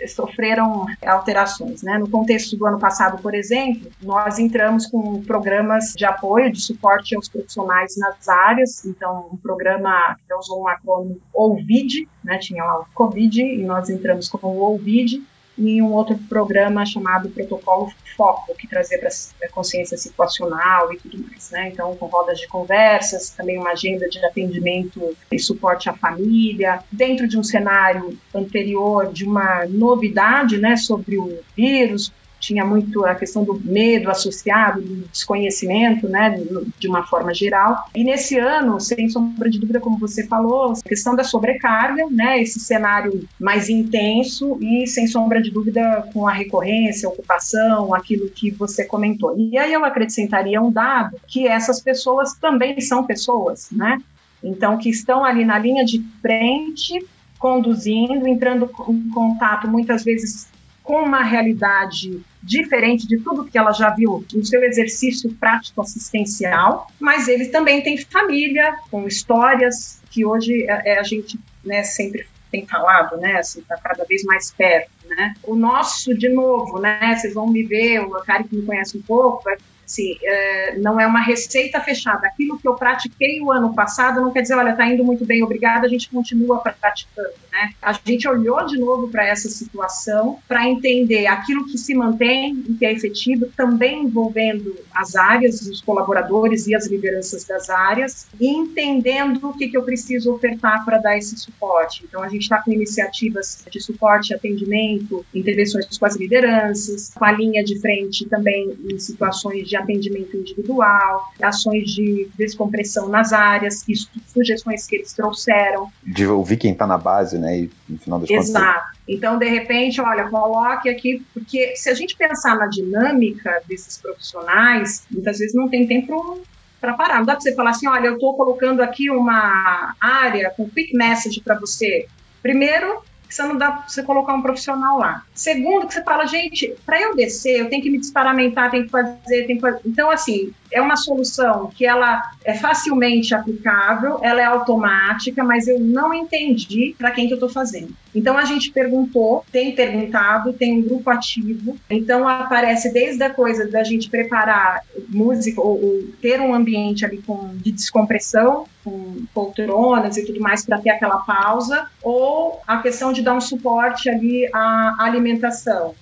sofreram 0.07 0.87
alterações. 1.05 1.83
Né? 1.83 1.99
No 1.99 2.09
contexto 2.09 2.57
do 2.57 2.67
ano 2.67 2.79
passado, 2.79 3.21
por 3.23 3.35
exemplo, 3.35 3.91
nós 4.03 4.39
entramos 4.39 4.87
com 4.87 5.23
programas 5.23 5.93
de 5.97 6.05
apoio, 6.05 6.53
de 6.53 6.61
suporte 6.61 7.15
aos 7.15 7.29
profissionais 7.29 7.97
nas 7.97 8.29
áreas. 8.29 8.85
Então, 8.85 9.29
um 9.33 9.37
programa 9.37 10.17
que 10.27 10.35
usou 10.35 10.63
um 10.63 10.69
acrônimo 10.69 11.21
OVID, 11.35 12.09
né? 12.25 12.39
tinha 12.39 12.65
lá 12.65 12.81
o 12.81 12.87
COVID, 12.95 13.41
e 13.43 13.65
nós 13.65 13.89
entramos 13.89 14.29
com 14.29 14.47
o 14.47 14.75
OVID, 14.75 15.23
e 15.57 15.83
um 15.83 15.93
outro 15.93 16.17
programa 16.29 16.85
chamado 16.87 17.29
Protocolo 17.31 17.93
Foco, 18.17 18.55
que 18.57 18.69
trazia 18.69 18.99
para 18.99 19.09
a 19.09 19.49
consciência 19.51 19.97
situacional 19.97 20.93
e 20.93 20.99
tudo 20.99 21.19
mais. 21.27 21.51
Né? 21.51 21.69
Então, 21.69 21.95
com 21.97 22.07
rodas 22.07 22.39
de 22.39 22.49
conversas, 22.49 23.31
também 23.31 23.59
uma 23.59 23.71
agenda 23.71 24.09
de 24.09 24.25
atendimento 24.25 25.17
e 25.31 25.39
suporte 25.39 25.89
à 25.89 25.95
família, 25.95 26.83
dentro 26.91 27.27
de 27.27 27.39
um 27.39 27.43
cenário 27.43 28.19
anterior 28.35 29.13
de 29.13 29.25
uma 29.25 29.67
novidade 29.67 30.59
né, 30.59 30.77
sobre 30.77 31.19
o 31.19 31.39
vírus, 31.57 32.13
tinha 32.43 32.65
muito 32.65 33.07
a 33.07 33.15
questão 33.15 33.45
do 33.45 33.55
medo 33.55 34.11
associado, 34.11 34.83
do 34.83 35.09
desconhecimento, 35.13 36.09
né, 36.09 36.43
de 36.77 36.89
uma 36.89 37.05
forma 37.05 37.33
geral. 37.33 37.85
E 37.95 38.03
nesse 38.03 38.37
ano, 38.37 38.81
sem 38.81 39.09
sombra 39.09 39.49
de 39.49 39.61
dúvida, 39.61 39.79
como 39.79 39.97
você 39.97 40.27
falou, 40.27 40.73
a 40.73 40.89
questão 40.89 41.15
da 41.15 41.23
sobrecarga, 41.23 42.05
né, 42.11 42.43
esse 42.43 42.59
cenário 42.59 43.27
mais 43.39 43.69
intenso 43.69 44.59
e 44.61 44.89
sem 44.89 45.07
sombra 45.07 45.41
de 45.41 45.53
dúvida 45.53 46.09
com 46.13 46.27
a 46.27 46.33
recorrência, 46.33 47.09
a 47.09 47.13
ocupação, 47.13 47.95
aquilo 47.95 48.29
que 48.29 48.51
você 48.51 48.85
comentou. 48.85 49.39
E 49.39 49.57
aí 49.57 49.73
eu 49.73 49.85
acrescentaria 49.85 50.61
um 50.61 50.73
dado 50.73 51.19
que 51.29 51.47
essas 51.47 51.81
pessoas 51.81 52.35
também 52.35 52.81
são 52.81 53.05
pessoas, 53.05 53.71
né? 53.71 54.03
Então 54.43 54.77
que 54.79 54.91
estão 54.91 55.25
ali 55.25 55.45
na 55.45 55.57
linha 55.57 55.85
de 55.85 56.05
frente 56.21 56.99
conduzindo, 57.39 58.27
entrando 58.27 58.69
em 58.89 59.09
contato 59.11 59.69
muitas 59.69 60.03
vezes 60.03 60.49
com 60.83 61.03
uma 61.03 61.23
realidade 61.23 62.21
diferente 62.43 63.07
de 63.07 63.19
tudo 63.19 63.45
que 63.45 63.57
ela 63.57 63.73
já 63.73 63.91
viu 63.91 64.25
no 64.35 64.45
seu 64.45 64.63
exercício 64.65 65.33
prático 65.35 65.81
assistencial, 65.81 66.91
mas 66.99 67.29
eles 67.29 67.51
também 67.51 67.83
têm 67.83 67.97
família, 67.99 68.77
com 68.91 69.07
histórias 69.07 70.01
que 70.11 70.25
hoje 70.25 70.67
é, 70.69 70.95
é 70.95 70.99
a 70.99 71.03
gente 71.03 71.39
né, 71.65 71.83
sempre 71.83 72.27
tem 72.51 72.67
falado, 72.67 73.17
né, 73.17 73.39
assim, 73.39 73.61
está 73.61 73.79
cada 73.79 74.05
vez 74.05 74.23
mais 74.25 74.51
perto, 74.51 74.91
né. 75.09 75.35
O 75.43 75.55
nosso, 75.55 76.17
de 76.17 76.29
novo, 76.29 76.79
né, 76.79 77.17
vocês 77.17 77.33
vão 77.33 77.47
me 77.47 77.63
ver, 77.63 78.01
o 78.01 78.11
cara 78.23 78.43
que 78.43 78.55
me 78.55 78.67
conhece 78.67 78.99
um 78.99 79.03
pouco 79.03 79.45
vai 79.45 79.57
assim, 79.85 80.17
é, 80.23 80.79
não 80.79 81.01
é 81.01 81.07
uma 81.07 81.21
receita 81.21 81.81
fechada. 81.81 82.27
Aquilo 82.27 82.59
que 82.59 82.67
eu 82.67 82.75
pratiquei 82.75 83.41
o 83.41 83.51
ano 83.51 83.75
passado 83.75 84.21
não 84.21 84.33
quer 84.33 84.43
dizer, 84.43 84.55
olha, 84.55 84.71
está 84.71 84.87
indo 84.87 85.05
muito 85.05 85.25
bem, 85.25 85.43
obrigada, 85.43 85.87
a 85.87 85.89
gente 85.89 86.09
continua 86.09 86.59
praticando, 86.59 87.35
né? 87.51 87.71
A 87.81 87.93
gente 87.93 88.27
olhou 88.29 88.65
de 88.67 88.79
novo 88.79 89.09
para 89.09 89.27
essa 89.27 89.49
situação 89.49 90.39
para 90.49 90.67
entender 90.69 91.27
aquilo 91.27 91.67
que 91.67 91.79
se 91.79 91.95
mantém 91.95 92.65
e 92.69 92.75
que 92.75 92.87
é 92.87 92.93
efetivo, 92.93 93.47
também 93.57 94.05
envolvendo 94.05 94.77
as 94.95 95.15
áreas, 95.15 95.61
os 95.63 95.81
colaboradores 95.81 96.67
e 96.67 96.75
as 96.75 96.87
lideranças 96.87 97.45
das 97.45 97.69
áreas, 97.69 98.27
e 98.41 98.49
entendendo 98.49 99.51
o 99.51 99.55
que, 99.55 99.69
que 99.69 99.77
eu 99.77 99.83
preciso 99.83 100.33
ofertar 100.33 100.85
para 100.85 100.99
dar 100.99 101.17
esse 101.17 101.37
suporte. 101.37 102.05
Então, 102.09 102.23
a 102.23 102.29
gente 102.29 102.43
está 102.43 102.63
com 102.63 102.73
iniciativas 102.73 103.65
de 103.71 103.81
suporte, 103.81 104.35
atendimento, 104.35 105.25
intervenções 105.35 105.99
com 105.99 106.07
as 106.07 106.17
lideranças, 106.17 107.11
com 107.15 107.25
a 107.25 107.33
linha 107.33 107.63
de 107.65 107.79
frente 107.81 108.27
também 108.27 108.77
em 108.89 108.99
situações 108.99 109.69
de 109.73 109.77
atendimento 109.77 110.37
individual, 110.37 111.33
ações 111.41 111.91
de 111.91 112.29
descompressão 112.37 113.09
nas 113.09 113.33
áreas, 113.33 113.87
isso, 113.89 114.09
sugestões 114.27 114.87
que 114.87 114.97
eles 114.97 115.13
trouxeram. 115.13 115.91
De 116.05 116.27
ouvir 116.27 116.59
quem 116.59 116.73
está 116.73 116.87
na 116.87 116.99
base, 116.99 117.39
né? 117.39 117.61
E 117.61 117.71
no 117.89 117.99
final 117.99 118.21
das 118.21 118.29
contas. 118.29 118.49
Exato. 118.51 118.99
Então, 119.09 119.39
de 119.39 119.49
repente, 119.49 120.01
olha, 120.01 120.29
coloque 120.29 120.89
aqui, 120.89 121.25
porque 121.33 121.75
se 121.75 121.89
a 121.89 121.95
gente 121.95 122.17
pensar 122.17 122.57
na 122.57 122.67
dinâmica 122.67 123.63
desses 123.67 123.99
profissionais, 123.99 125.05
muitas 125.11 125.39
vezes 125.39 125.55
não 125.55 125.69
tem 125.69 125.87
tempo 125.87 126.41
para 126.81 126.95
parar. 126.95 127.19
Não 127.19 127.25
dá 127.25 127.33
para 127.33 127.41
você 127.41 127.55
falar 127.55 127.71
assim, 127.71 127.89
olha, 127.89 128.09
eu 128.09 128.15
estou 128.15 128.37
colocando 128.37 128.83
aqui 128.83 129.11
uma 129.11 129.95
área 130.01 130.51
com 130.51 130.69
quick 130.69 130.95
message 130.95 131.41
para 131.41 131.59
você. 131.59 132.07
Primeiro, 132.43 133.03
que 133.33 133.37
você 133.37 133.43
não 133.45 133.57
dá 133.57 133.73
para 133.73 133.89
você 133.89 134.03
colocar 134.03 134.35
um 134.35 134.43
profissional 134.43 134.99
lá. 134.99 135.25
Segundo, 135.35 135.87
que 135.87 135.95
você 135.95 136.03
fala, 136.03 136.27
gente, 136.27 136.75
para 136.85 137.01
eu 137.01 137.17
descer, 137.17 137.61
eu 137.61 137.71
tenho 137.71 137.83
que 137.83 137.89
me 137.89 137.99
desparamentar, 137.99 138.71
tenho 138.71 138.85
que 138.85 138.91
fazer, 138.91 139.47
tenho 139.47 139.59
que 139.59 139.61
fazer. 139.61 139.81
Então, 139.87 140.11
assim, 140.11 140.53
é 140.73 140.81
uma 140.81 140.97
solução 140.97 141.71
que 141.77 141.85
ela 141.85 142.23
é 142.45 142.55
facilmente 142.55 143.35
aplicável, 143.35 144.19
ela 144.23 144.41
é 144.41 144.45
automática, 144.45 145.45
mas 145.45 145.69
eu 145.69 145.79
não 145.79 146.13
entendi 146.13 146.95
para 146.99 147.11
quem 147.11 147.27
que 147.27 147.35
eu 147.35 147.37
estou 147.37 147.49
fazendo. 147.49 147.95
Então 148.15 148.37
a 148.37 148.45
gente 148.45 148.71
perguntou, 148.71 149.45
tem 149.53 149.75
perguntado, 149.75 150.53
tem 150.53 150.79
um 150.79 150.83
grupo 150.83 151.11
ativo, 151.11 151.77
então 151.89 152.27
aparece 152.27 152.93
desde 152.93 153.23
a 153.23 153.31
coisa 153.31 153.69
da 153.69 153.85
gente 153.85 154.11
preparar 154.11 154.83
música 155.09 155.61
ou, 155.61 155.83
ou 155.83 156.03
ter 156.21 156.41
um 156.41 156.55
ambiente 156.55 157.05
ali 157.05 157.19
com, 157.19 157.51
de 157.57 157.71
descompressão, 157.71 158.67
com 158.83 159.25
poltronas 159.33 160.17
e 160.17 160.27
tudo 160.27 160.41
mais 160.41 160.65
para 160.65 160.79
ter 160.79 160.91
aquela 160.91 161.19
pausa, 161.19 161.87
ou 162.03 162.61
a 162.67 162.79
questão 162.79 163.13
de 163.13 163.23
dar 163.23 163.35
um 163.35 163.41
suporte 163.41 164.09
ali 164.09 164.49
à 164.53 164.97
alimentação. 164.99 165.95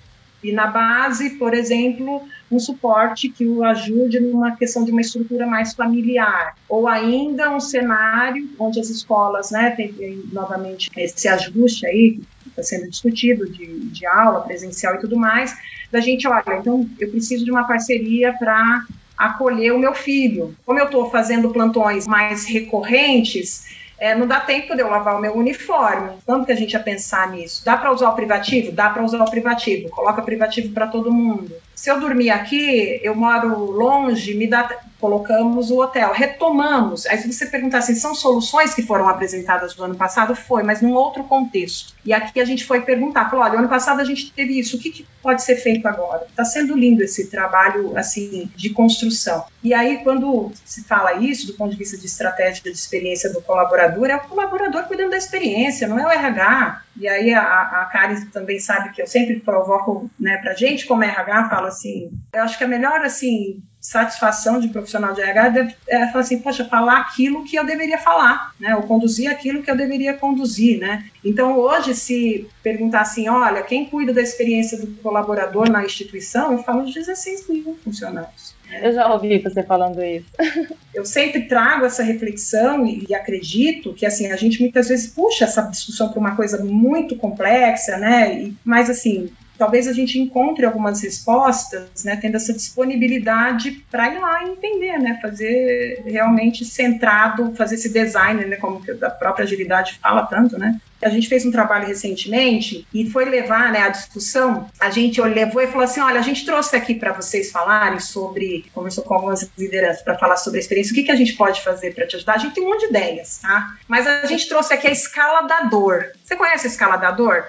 E 0.43 0.51
na 0.51 0.67
base, 0.67 1.31
por 1.31 1.53
exemplo, 1.53 2.23
um 2.51 2.59
suporte 2.59 3.29
que 3.29 3.47
o 3.47 3.63
ajude 3.63 4.19
numa 4.19 4.55
questão 4.55 4.83
de 4.83 4.91
uma 4.91 5.01
estrutura 5.01 5.47
mais 5.47 5.73
familiar, 5.73 6.55
ou 6.67 6.87
ainda 6.87 7.49
um 7.49 7.59
cenário 7.59 8.49
onde 8.59 8.79
as 8.79 8.89
escolas, 8.89 9.51
né, 9.51 9.71
tem, 9.71 9.93
tem 9.93 10.23
novamente 10.31 10.91
esse 10.97 11.27
ajuste 11.27 11.85
aí 11.85 12.19
que 12.43 12.49
está 12.49 12.61
sendo 12.61 12.89
discutido 12.89 13.49
de, 13.49 13.79
de 13.79 14.05
aula 14.05 14.41
presencial 14.41 14.95
e 14.95 14.99
tudo 14.99 15.15
mais, 15.15 15.57
da 15.91 16.01
gente, 16.01 16.27
olha, 16.27 16.43
então 16.59 16.87
eu 16.99 17.09
preciso 17.09 17.45
de 17.45 17.51
uma 17.51 17.65
parceria 17.65 18.33
para 18.33 18.85
acolher 19.17 19.71
o 19.71 19.79
meu 19.79 19.93
filho. 19.93 20.55
Como 20.65 20.79
eu 20.79 20.85
estou 20.85 21.09
fazendo 21.09 21.51
plantões 21.51 22.07
mais 22.07 22.45
recorrentes, 22.45 23.80
é, 24.01 24.15
não 24.15 24.25
dá 24.25 24.39
tempo 24.39 24.75
de 24.75 24.81
eu 24.81 24.89
lavar 24.89 25.15
o 25.15 25.21
meu 25.21 25.37
uniforme. 25.37 26.17
Quando 26.25 26.43
que 26.43 26.51
a 26.51 26.55
gente 26.55 26.73
ia 26.73 26.79
pensar 26.79 27.29
nisso? 27.29 27.63
Dá 27.63 27.77
para 27.77 27.91
usar 27.91 28.09
o 28.09 28.15
privativo? 28.15 28.71
Dá 28.71 28.89
para 28.89 29.03
usar 29.03 29.23
o 29.23 29.29
privativo. 29.29 29.89
Coloca 29.89 30.23
privativo 30.23 30.73
para 30.73 30.87
todo 30.87 31.13
mundo. 31.13 31.53
Se 31.75 31.91
eu 31.91 31.99
dormir 31.99 32.31
aqui, 32.31 32.99
eu 33.03 33.13
moro 33.13 33.69
longe, 33.69 34.33
me 34.33 34.47
dá 34.47 34.63
colocamos 35.01 35.71
o 35.71 35.79
hotel, 35.81 36.13
retomamos. 36.13 37.07
Aí 37.07 37.17
se 37.17 37.31
você 37.31 37.47
perguntar 37.47 37.79
assim, 37.79 37.95
são 37.95 38.13
soluções 38.13 38.73
que 38.73 38.83
foram 38.83 39.09
apresentadas 39.09 39.75
no 39.75 39.83
ano 39.83 39.95
passado? 39.95 40.35
Foi, 40.35 40.61
mas 40.61 40.81
num 40.81 40.93
outro 40.93 41.23
contexto. 41.23 41.95
E 42.05 42.13
aqui 42.13 42.39
a 42.39 42.45
gente 42.45 42.63
foi 42.63 42.81
perguntar, 42.81 43.29
falou, 43.29 43.43
olha, 43.43 43.57
ano 43.59 43.67
passado 43.67 43.99
a 43.99 44.03
gente 44.03 44.31
teve 44.31 44.59
isso, 44.59 44.77
o 44.77 44.79
que, 44.79 44.91
que 44.91 45.07
pode 45.21 45.43
ser 45.43 45.55
feito 45.55 45.87
agora? 45.87 46.25
Está 46.29 46.45
sendo 46.45 46.77
lindo 46.77 47.03
esse 47.03 47.29
trabalho, 47.29 47.97
assim, 47.97 48.49
de 48.55 48.69
construção. 48.69 49.45
E 49.63 49.73
aí, 49.73 49.97
quando 50.03 50.51
se 50.63 50.83
fala 50.83 51.13
isso, 51.13 51.47
do 51.47 51.53
ponto 51.53 51.71
de 51.71 51.77
vista 51.77 51.97
de 51.97 52.05
estratégia 52.05 52.63
de 52.63 52.69
experiência 52.69 53.31
do 53.31 53.41
colaborador, 53.41 54.07
é 54.07 54.15
o 54.15 54.21
colaborador 54.21 54.83
cuidando 54.85 55.11
da 55.11 55.17
experiência, 55.17 55.87
não 55.87 55.99
é 55.99 56.05
o 56.05 56.11
RH. 56.11 56.83
E 56.97 57.07
aí 57.07 57.33
a, 57.33 57.41
a 57.41 57.89
Karen 57.91 58.25
também 58.31 58.59
sabe 58.59 58.91
que 58.91 59.01
eu 59.01 59.07
sempre 59.07 59.39
provoco, 59.39 60.09
né, 60.19 60.37
pra 60.37 60.53
gente 60.53 60.85
como 60.85 61.03
RH, 61.03 61.49
falo 61.49 61.67
assim, 61.67 62.11
eu 62.33 62.43
acho 62.43 62.57
que 62.57 62.63
a 62.63 62.67
melhor, 62.67 63.01
assim, 63.01 63.61
satisfação 63.81 64.59
de 64.59 64.67
profissional 64.67 65.13
de 65.13 65.21
RH 65.21 65.49
deve, 65.49 65.75
é 65.87 66.07
falar 66.07 66.19
assim, 66.19 66.39
poxa, 66.39 66.63
falar 66.65 66.99
aquilo 66.99 67.43
que 67.43 67.57
eu 67.57 67.65
deveria 67.65 67.97
falar, 67.97 68.53
né? 68.59 68.75
Ou 68.75 68.83
conduzir 68.83 69.29
aquilo 69.29 69.63
que 69.63 69.71
eu 69.71 69.75
deveria 69.75 70.13
conduzir, 70.13 70.79
né? 70.79 71.05
Então, 71.25 71.57
hoje, 71.57 71.95
se 71.95 72.47
perguntar 72.61 73.01
assim, 73.01 73.27
olha, 73.27 73.63
quem 73.63 73.85
cuida 73.85 74.13
da 74.13 74.21
experiência 74.21 74.77
do 74.77 74.87
colaborador 75.01 75.67
na 75.69 75.83
instituição, 75.83 76.51
eu 76.51 76.59
falo 76.59 76.85
de 76.85 76.93
16 76.93 77.49
mil 77.49 77.77
funcionários. 77.83 78.53
Eu 78.81 78.93
já 78.93 79.11
ouvi 79.11 79.37
você 79.39 79.63
falando 79.63 80.01
isso. 80.01 80.27
eu 80.93 81.03
sempre 81.03 81.41
trago 81.41 81.85
essa 81.85 82.03
reflexão 82.03 82.85
e, 82.85 83.05
e, 83.09 83.15
acredito 83.15 83.93
que 83.93 84.05
assim 84.05 84.31
a 84.31 84.35
gente 84.35 84.61
muitas 84.61 84.87
vezes 84.87 85.07
puxa 85.07 85.43
essa 85.43 85.63
discussão 85.63 86.09
para 86.09 86.19
uma 86.19 86.35
coisa 86.35 86.63
muito 86.63 87.15
complexa, 87.17 87.97
né? 87.97 88.41
E, 88.41 88.55
mas 88.63 88.89
assim 88.89 89.29
talvez 89.61 89.87
a 89.87 89.93
gente 89.93 90.17
encontre 90.17 90.65
algumas 90.65 91.03
respostas, 91.03 92.03
né, 92.03 92.15
tendo 92.19 92.35
essa 92.35 92.51
disponibilidade 92.51 93.85
para 93.91 94.11
ir 94.11 94.17
lá 94.17 94.43
e 94.43 94.49
entender, 94.49 94.97
né, 94.97 95.19
fazer 95.21 96.01
realmente 96.03 96.65
centrado, 96.65 97.53
fazer 97.53 97.75
esse 97.75 97.89
design, 97.89 98.43
né, 98.45 98.55
como 98.55 98.81
a 99.03 99.09
própria 99.11 99.43
agilidade 99.43 99.99
fala 100.01 100.25
tanto, 100.25 100.57
né. 100.57 100.79
A 100.99 101.09
gente 101.09 101.27
fez 101.27 101.45
um 101.45 101.51
trabalho 101.51 101.87
recentemente 101.87 102.87
e 102.91 103.07
foi 103.07 103.25
levar, 103.25 103.71
né, 103.71 103.81
a 103.81 103.89
discussão. 103.89 104.67
A 104.79 104.89
gente 104.89 105.21
levou 105.21 105.61
e 105.61 105.67
falou 105.67 105.83
assim, 105.83 105.99
olha, 105.99 106.19
a 106.19 106.23
gente 106.23 106.43
trouxe 106.43 106.75
aqui 106.75 106.95
para 106.95 107.13
vocês 107.13 107.51
falarem 107.51 107.99
sobre, 107.99 108.65
conversou 108.73 109.03
com 109.03 109.13
algumas 109.13 109.47
lideranças 109.55 110.01
para 110.01 110.17
falar 110.17 110.37
sobre 110.37 110.57
a 110.57 110.61
experiência, 110.61 110.91
o 110.91 110.95
que, 110.95 111.03
que 111.03 111.11
a 111.11 111.15
gente 111.15 111.33
pode 111.33 111.61
fazer 111.61 111.93
para 111.93 112.07
te 112.07 112.15
ajudar. 112.15 112.33
A 112.33 112.37
gente 112.39 112.55
tem 112.55 112.63
um 112.63 112.69
monte 112.69 112.81
de 112.81 112.87
ideias, 112.87 113.37
tá? 113.37 113.75
Mas 113.87 114.07
a 114.07 114.25
gente 114.25 114.49
trouxe 114.49 114.73
aqui 114.73 114.87
a 114.87 114.91
escala 114.91 115.47
da 115.47 115.61
dor. 115.61 116.11
Você 116.23 116.35
conhece 116.35 116.65
a 116.65 116.69
escala 116.69 116.97
da 116.97 117.11
dor? 117.11 117.45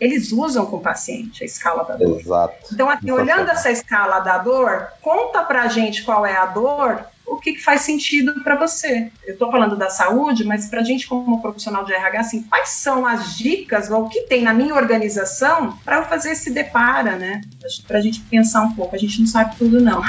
Eles 0.00 0.32
usam 0.32 0.66
com 0.66 0.76
o 0.76 0.80
paciente 0.80 1.42
a 1.42 1.46
escala 1.46 1.84
da 1.84 1.96
dor. 1.96 2.20
Exato. 2.20 2.72
Então, 2.72 2.88
assim, 2.88 3.10
olhando 3.10 3.50
essa 3.50 3.70
escala 3.70 4.20
da 4.20 4.38
dor, 4.38 4.88
conta 5.02 5.42
pra 5.42 5.68
gente 5.68 6.04
qual 6.04 6.24
é 6.24 6.36
a 6.36 6.46
dor, 6.46 7.04
o 7.26 7.36
que, 7.36 7.52
que 7.52 7.62
faz 7.62 7.82
sentido 7.82 8.42
para 8.42 8.56
você. 8.56 9.10
Eu 9.26 9.34
estou 9.34 9.50
falando 9.50 9.76
da 9.76 9.90
saúde, 9.90 10.44
mas 10.44 10.66
para 10.66 10.80
a 10.80 10.84
gente, 10.84 11.06
como 11.06 11.42
profissional 11.42 11.84
de 11.84 11.92
RH, 11.92 12.20
assim, 12.20 12.42
quais 12.42 12.70
são 12.70 13.06
as 13.06 13.36
dicas 13.36 13.90
ou 13.90 14.04
o 14.04 14.08
que 14.08 14.22
tem 14.22 14.42
na 14.42 14.54
minha 14.54 14.74
organização 14.74 15.78
para 15.84 15.98
eu 15.98 16.04
fazer 16.04 16.30
esse 16.30 16.50
depara, 16.50 17.16
né? 17.16 17.42
Para 17.86 17.98
a 17.98 18.00
gente 18.00 18.20
pensar 18.20 18.62
um 18.62 18.72
pouco. 18.72 18.96
A 18.96 18.98
gente 18.98 19.20
não 19.20 19.26
sabe 19.26 19.56
tudo, 19.56 19.80
não. 19.80 20.02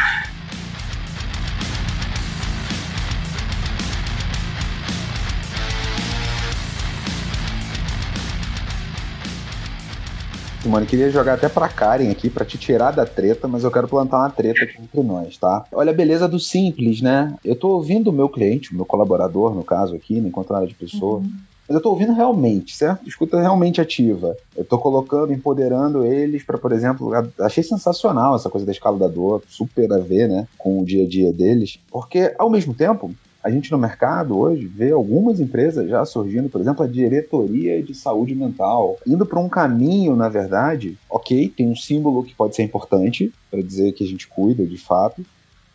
Simone, 10.69 10.85
queria 10.85 11.09
jogar 11.09 11.33
até 11.33 11.49
pra 11.49 11.67
Karen 11.67 12.11
aqui, 12.11 12.29
para 12.29 12.45
te 12.45 12.55
tirar 12.55 12.91
da 12.91 13.03
treta, 13.03 13.47
mas 13.47 13.63
eu 13.63 13.71
quero 13.71 13.87
plantar 13.87 14.19
uma 14.19 14.29
treta 14.29 14.63
aqui 14.63 14.79
entre 14.79 15.01
nós, 15.01 15.35
tá? 15.35 15.65
Olha 15.73 15.89
a 15.89 15.95
beleza 15.95 16.27
do 16.27 16.39
simples, 16.39 17.01
né? 17.01 17.35
Eu 17.43 17.55
tô 17.55 17.69
ouvindo 17.69 18.11
o 18.11 18.13
meu 18.13 18.29
cliente, 18.29 18.71
o 18.71 18.75
meu 18.75 18.85
colaborador, 18.85 19.55
no 19.55 19.63
caso 19.63 19.95
aqui, 19.95 20.19
enquanto 20.19 20.53
área 20.53 20.67
de 20.67 20.75
pessoa. 20.75 21.21
Uhum. 21.21 21.31
Mas 21.67 21.75
eu 21.75 21.81
tô 21.81 21.89
ouvindo 21.89 22.13
realmente, 22.13 22.75
certo? 22.75 23.07
Escuta 23.07 23.41
realmente 23.41 23.81
ativa. 23.81 24.35
Eu 24.55 24.63
tô 24.63 24.77
colocando, 24.77 25.33
empoderando 25.33 26.05
eles 26.05 26.43
para, 26.43 26.57
por 26.59 26.71
exemplo, 26.71 27.11
achei 27.39 27.63
sensacional 27.63 28.35
essa 28.35 28.49
coisa 28.49 28.63
da 28.63 28.71
escala 28.71 28.99
da 28.99 29.07
dor, 29.07 29.41
super 29.47 29.91
a 29.91 29.97
ver, 29.97 30.27
né, 30.29 30.47
com 30.55 30.79
o 30.79 30.85
dia 30.85 31.03
a 31.03 31.07
dia 31.07 31.33
deles, 31.33 31.79
porque 31.91 32.31
ao 32.37 32.49
mesmo 32.49 32.75
tempo 32.75 33.11
a 33.43 33.49
gente 33.49 33.71
no 33.71 33.77
mercado 33.77 34.37
hoje 34.37 34.67
vê 34.67 34.91
algumas 34.91 35.39
empresas 35.39 35.89
já 35.89 36.03
surgindo, 36.05 36.49
por 36.49 36.59
exemplo, 36.59 36.83
a 36.83 36.87
diretoria 36.87 37.81
de 37.81 37.93
saúde 37.93 38.35
mental, 38.35 38.97
indo 39.07 39.25
para 39.25 39.39
um 39.39 39.47
caminho, 39.47 40.15
na 40.15 40.27
verdade, 40.27 40.97
ok, 41.09 41.53
tem 41.55 41.69
um 41.69 41.75
símbolo 41.75 42.23
que 42.23 42.35
pode 42.35 42.55
ser 42.55 42.63
importante 42.63 43.33
para 43.49 43.61
dizer 43.61 43.93
que 43.93 44.03
a 44.03 44.07
gente 44.07 44.27
cuida 44.27 44.65
de 44.65 44.77
fato, 44.77 45.25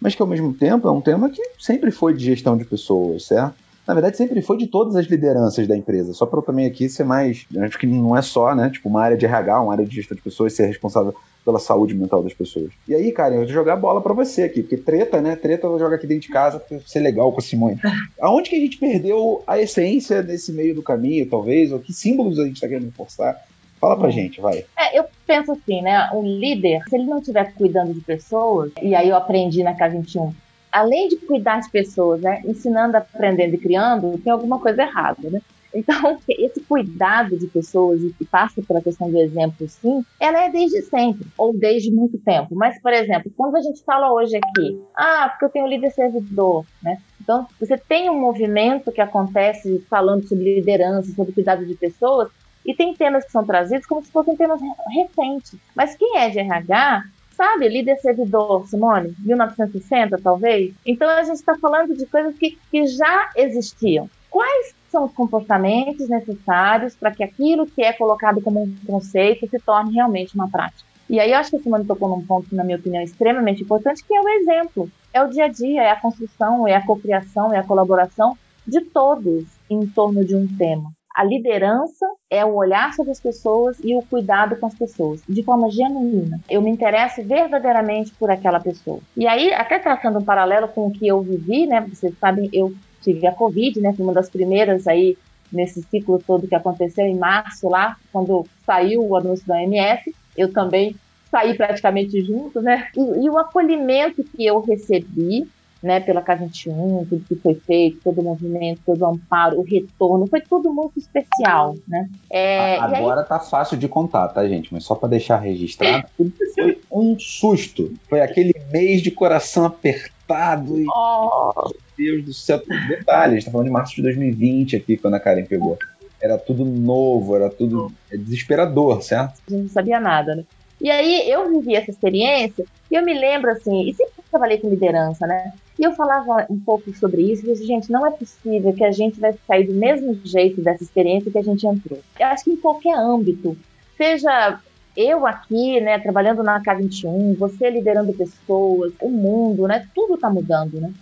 mas 0.00 0.14
que 0.14 0.20
ao 0.20 0.28
mesmo 0.28 0.52
tempo 0.52 0.86
é 0.86 0.90
um 0.90 1.00
tema 1.00 1.30
que 1.30 1.40
sempre 1.58 1.90
foi 1.90 2.12
de 2.12 2.24
gestão 2.24 2.56
de 2.56 2.64
pessoas, 2.64 3.24
certo? 3.24 3.63
Na 3.86 3.94
verdade, 3.94 4.16
sempre 4.16 4.40
foi 4.40 4.56
de 4.56 4.66
todas 4.66 4.96
as 4.96 5.06
lideranças 5.06 5.66
da 5.66 5.76
empresa. 5.76 6.14
Só 6.14 6.24
para 6.24 6.38
eu 6.38 6.42
também 6.42 6.66
aqui 6.66 6.88
ser 6.88 7.04
mais. 7.04 7.46
Acho 7.58 7.78
que 7.78 7.86
não 7.86 8.16
é 8.16 8.22
só, 8.22 8.54
né? 8.54 8.70
Tipo, 8.70 8.88
uma 8.88 9.02
área 9.02 9.16
de 9.16 9.26
RH, 9.26 9.60
uma 9.60 9.72
área 9.72 9.84
de 9.84 9.94
gestão 9.94 10.16
de 10.16 10.22
pessoas, 10.22 10.54
ser 10.54 10.66
responsável 10.66 11.14
pela 11.44 11.58
saúde 11.58 11.94
mental 11.94 12.22
das 12.22 12.32
pessoas. 12.32 12.70
E 12.88 12.94
aí, 12.94 13.12
cara, 13.12 13.34
eu 13.34 13.40
vou 13.40 13.48
jogar 13.48 13.74
a 13.74 13.76
bola 13.76 14.00
para 14.00 14.14
você 14.14 14.44
aqui, 14.44 14.62
porque 14.62 14.78
treta, 14.78 15.20
né? 15.20 15.36
Treta 15.36 15.66
eu 15.66 15.70
vou 15.70 15.78
jogar 15.78 15.96
aqui 15.96 16.06
dentro 16.06 16.26
de 16.26 16.32
casa 16.32 16.58
pra 16.58 16.78
ser 16.80 17.00
legal 17.00 17.30
com 17.30 17.38
a 17.38 17.42
Simone. 17.42 17.78
Aonde 18.18 18.48
que 18.48 18.56
a 18.56 18.60
gente 18.60 18.78
perdeu 18.78 19.42
a 19.46 19.60
essência 19.60 20.22
nesse 20.22 20.52
meio 20.52 20.74
do 20.74 20.82
caminho, 20.82 21.28
talvez? 21.28 21.70
Ou 21.70 21.78
que 21.78 21.92
símbolos 21.92 22.38
a 22.38 22.46
gente 22.46 22.60
tá 22.60 22.68
querendo 22.68 22.90
forçar? 22.92 23.44
Fala 23.78 23.98
pra 23.98 24.08
gente, 24.08 24.40
vai. 24.40 24.64
É, 24.78 24.98
eu 24.98 25.04
penso 25.26 25.52
assim, 25.52 25.82
né? 25.82 26.08
O 26.14 26.22
líder, 26.22 26.82
se 26.88 26.96
ele 26.96 27.04
não 27.04 27.18
estiver 27.18 27.52
cuidando 27.52 27.92
de 27.92 28.00
pessoas, 28.00 28.72
e 28.80 28.94
aí 28.94 29.10
eu 29.10 29.16
aprendi 29.16 29.62
na 29.62 29.76
K21, 29.76 30.32
além 30.74 31.06
de 31.08 31.16
cuidar 31.16 31.60
de 31.60 31.70
pessoas, 31.70 32.20
né? 32.20 32.42
Ensinando, 32.44 32.96
aprendendo 32.96 33.54
e 33.54 33.58
criando, 33.58 34.18
tem 34.18 34.32
alguma 34.32 34.58
coisa 34.58 34.82
errada, 34.82 35.30
né? 35.30 35.40
Então, 35.74 36.18
esse 36.28 36.60
cuidado 36.60 37.36
de 37.36 37.48
pessoas 37.48 38.00
e 38.00 38.12
que 38.12 38.24
passa 38.24 38.62
pela 38.62 38.80
questão 38.80 39.10
do 39.10 39.18
exemplo, 39.18 39.68
sim, 39.68 40.04
ela 40.20 40.44
é 40.44 40.50
desde 40.50 40.82
sempre, 40.82 41.26
ou 41.36 41.52
desde 41.52 41.90
muito 41.90 42.16
tempo. 42.18 42.54
Mas, 42.54 42.80
por 42.80 42.92
exemplo, 42.92 43.32
quando 43.36 43.56
a 43.56 43.60
gente 43.60 43.82
fala 43.82 44.12
hoje 44.12 44.36
aqui, 44.36 44.80
ah, 44.96 45.28
porque 45.30 45.44
eu 45.46 45.50
tenho 45.50 45.66
líder 45.66 45.90
servidor, 45.90 46.64
né? 46.82 46.98
Então, 47.20 47.46
você 47.58 47.76
tem 47.76 48.08
um 48.08 48.20
movimento 48.20 48.92
que 48.92 49.00
acontece 49.00 49.84
falando 49.90 50.22
sobre 50.28 50.56
liderança, 50.56 51.12
sobre 51.12 51.32
cuidado 51.32 51.66
de 51.66 51.74
pessoas, 51.74 52.28
E 52.66 52.74
tem 52.74 52.94
temas 52.94 53.24
que 53.24 53.32
são 53.32 53.44
trazidos 53.44 53.86
como 53.86 54.02
se 54.02 54.10
fossem 54.10 54.36
temas 54.36 54.60
recentes. 54.90 55.58
Mas 55.76 55.94
quem 55.96 56.16
é 56.18 56.30
de 56.30 56.38
RH 56.38 57.04
sabe, 57.34 57.68
líder 57.68 57.96
servidor, 57.98 58.66
Simone, 58.66 59.14
1960 59.18 60.18
talvez. 60.22 60.74
Então 60.84 61.08
a 61.08 61.22
gente 61.22 61.36
está 61.36 61.56
falando 61.58 61.96
de 61.96 62.06
coisas 62.06 62.36
que, 62.36 62.58
que 62.70 62.86
já 62.86 63.30
existiam. 63.36 64.08
Quais 64.30 64.74
são 64.90 65.04
os 65.04 65.12
comportamentos 65.12 66.08
necessários 66.08 66.94
para 66.94 67.12
que 67.12 67.22
aquilo 67.22 67.66
que 67.66 67.82
é 67.82 67.92
colocado 67.92 68.40
como 68.40 68.62
um 68.62 68.76
conceito 68.86 69.48
se 69.48 69.58
torne 69.58 69.94
realmente 69.94 70.34
uma 70.34 70.50
prática? 70.50 70.88
E 71.08 71.20
aí 71.20 71.32
eu 71.32 71.38
acho 71.38 71.50
que 71.50 71.56
a 71.56 71.60
Simone 71.60 71.84
tocou 71.84 72.08
num 72.08 72.24
ponto 72.24 72.54
na 72.54 72.64
minha 72.64 72.78
opinião, 72.78 73.02
extremamente 73.02 73.62
importante, 73.62 74.02
que 74.04 74.14
é 74.14 74.20
o 74.20 74.28
exemplo. 74.28 74.90
É 75.12 75.22
o 75.22 75.28
dia 75.28 75.44
a 75.44 75.48
dia, 75.48 75.82
é 75.82 75.90
a 75.90 76.00
construção, 76.00 76.66
é 76.66 76.74
a 76.74 76.84
cocriação, 76.84 77.52
é 77.52 77.58
a 77.58 77.62
colaboração 77.62 78.36
de 78.66 78.80
todos 78.80 79.44
em 79.68 79.86
torno 79.86 80.24
de 80.24 80.34
um 80.34 80.48
tema. 80.56 80.90
A 81.14 81.22
liderança 81.22 82.04
é 82.28 82.44
o 82.44 82.56
olhar 82.56 82.92
sobre 82.92 83.12
as 83.12 83.20
pessoas 83.20 83.78
e 83.84 83.94
o 83.94 84.02
cuidado 84.02 84.56
com 84.56 84.66
as 84.66 84.74
pessoas, 84.74 85.22
de 85.28 85.44
forma 85.44 85.70
genuína. 85.70 86.40
Eu 86.50 86.60
me 86.60 86.70
interesso 86.70 87.22
verdadeiramente 87.22 88.12
por 88.18 88.32
aquela 88.32 88.58
pessoa. 88.58 88.98
E 89.16 89.24
aí, 89.28 89.54
até 89.54 89.78
traçando 89.78 90.18
um 90.18 90.24
paralelo 90.24 90.66
com 90.66 90.88
o 90.88 90.90
que 90.90 91.06
eu 91.06 91.22
vivi, 91.22 91.66
né? 91.66 91.80
Vocês 91.82 92.18
sabem, 92.18 92.50
eu 92.52 92.74
tive 93.00 93.26
a 93.28 93.32
Covid, 93.32 93.80
né? 93.80 93.92
Fui 93.92 94.04
uma 94.04 94.12
das 94.12 94.28
primeiras 94.28 94.88
aí 94.88 95.16
nesse 95.52 95.82
ciclo 95.82 96.18
todo 96.18 96.48
que 96.48 96.54
aconteceu 96.54 97.06
em 97.06 97.16
março 97.16 97.68
lá, 97.68 97.96
quando 98.12 98.44
saiu 98.66 99.06
o 99.06 99.16
anúncio 99.16 99.46
da 99.46 99.54
OMS. 99.54 100.12
Eu 100.36 100.52
também 100.52 100.96
saí 101.30 101.54
praticamente 101.56 102.20
junto, 102.22 102.60
né? 102.60 102.88
E, 102.96 103.24
e 103.24 103.30
o 103.30 103.38
acolhimento 103.38 104.24
que 104.24 104.44
eu 104.44 104.60
recebi 104.60 105.48
né, 105.84 106.00
pela 106.00 106.22
K21, 106.22 107.06
tudo 107.06 107.24
que 107.28 107.34
foi 107.36 107.54
feito, 107.54 108.00
todo 108.02 108.22
o 108.22 108.24
movimento, 108.24 108.80
todo 108.86 109.02
o 109.02 109.06
amparo, 109.06 109.60
o 109.60 109.62
retorno, 109.62 110.26
foi 110.26 110.40
tudo 110.40 110.72
muito 110.72 110.98
especial, 110.98 111.76
né? 111.86 112.08
É, 112.30 112.78
Agora 112.78 113.20
aí... 113.20 113.28
tá 113.28 113.38
fácil 113.38 113.76
de 113.76 113.86
contar, 113.86 114.28
tá, 114.28 114.48
gente? 114.48 114.72
Mas 114.72 114.84
só 114.84 114.94
para 114.94 115.10
deixar 115.10 115.36
registrado, 115.36 116.06
foi 116.54 116.80
um 116.90 117.18
susto. 117.18 117.92
Foi 118.08 118.22
aquele 118.22 118.54
mês 118.72 119.02
de 119.02 119.10
coração 119.10 119.66
apertado 119.66 120.80
e... 120.80 120.86
Oh. 120.88 121.70
Deus 121.96 122.24
do 122.24 122.32
céu, 122.32 122.62
detalhes, 122.88 123.32
a 123.32 123.34
gente 123.34 123.44
tá 123.44 123.50
falando 123.52 123.66
de 123.66 123.72
março 123.72 123.94
de 123.94 124.02
2020 124.02 124.76
aqui, 124.76 124.96
quando 124.96 125.14
a 125.14 125.20
Karen 125.20 125.44
pegou. 125.44 125.78
Era 126.20 126.38
tudo 126.38 126.64
novo, 126.64 127.36
era 127.36 127.50
tudo 127.50 127.92
é 128.10 128.16
desesperador, 128.16 129.02
certo? 129.02 129.34
A 129.46 129.50
gente 129.50 129.62
não 129.64 129.68
sabia 129.68 130.00
nada, 130.00 130.34
né? 130.34 130.44
E 130.80 130.90
aí 130.90 131.30
eu 131.30 131.48
vivi 131.50 131.76
essa 131.76 131.90
experiência 131.90 132.64
e 132.90 132.94
eu 132.94 133.04
me 133.04 133.12
lembro 133.12 133.50
assim, 133.50 133.88
e 133.88 133.94
sempre 133.94 134.14
trabalhei 134.30 134.58
com 134.58 134.70
liderança, 134.70 135.26
né? 135.26 135.52
E 135.78 135.82
eu 135.82 135.92
falava 135.92 136.46
um 136.48 136.58
pouco 136.58 136.94
sobre 136.94 137.22
isso, 137.22 137.44
e 137.44 137.52
disse, 137.52 137.66
gente, 137.66 137.90
não 137.90 138.06
é 138.06 138.10
possível 138.10 138.72
que 138.72 138.84
a 138.84 138.92
gente 138.92 139.18
vai 139.18 139.34
sair 139.46 139.66
do 139.66 139.74
mesmo 139.74 140.18
jeito 140.24 140.60
dessa 140.60 140.84
experiência 140.84 141.30
que 141.30 141.38
a 141.38 141.42
gente 141.42 141.66
entrou. 141.66 141.98
Eu 142.18 142.26
acho 142.28 142.44
que 142.44 142.52
em 142.52 142.56
qualquer 142.56 142.96
âmbito, 142.96 143.56
seja 143.96 144.60
eu 144.96 145.26
aqui, 145.26 145.80
né, 145.80 145.98
trabalhando 145.98 146.42
na 146.42 146.62
K21, 146.62 147.36
você 147.36 147.68
liderando 147.68 148.12
pessoas, 148.12 148.92
o 149.00 149.08
mundo, 149.08 149.66
né, 149.66 149.88
tudo 149.94 150.14
está 150.14 150.30
mudando, 150.30 150.80
né? 150.80 150.92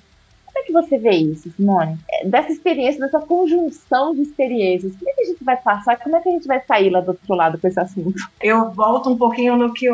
Como 0.46 0.58
é 0.58 0.62
que 0.66 0.72
você 0.72 0.98
vê 0.98 1.10
isso, 1.10 1.50
Simone? 1.50 1.98
É, 2.10 2.26
dessa 2.26 2.52
experiência, 2.52 3.00
dessa 3.00 3.20
conjunção 3.20 4.14
de 4.14 4.22
experiências, 4.22 4.94
como 4.96 5.10
é 5.10 5.14
que 5.14 5.22
a 5.22 5.26
gente 5.26 5.44
vai 5.44 5.56
passar? 5.56 5.98
Como 5.98 6.16
é 6.16 6.20
que 6.20 6.28
a 6.28 6.32
gente 6.32 6.46
vai 6.46 6.60
sair 6.60 6.90
lá 6.90 7.00
do 7.00 7.08
outro 7.08 7.34
lado 7.34 7.58
com 7.58 7.66
esse 7.66 7.80
assunto? 7.80 8.14
Eu 8.40 8.70
volto 8.70 9.10
um 9.10 9.16
pouquinho 9.16 9.56
no 9.56 9.72
que 9.72 9.90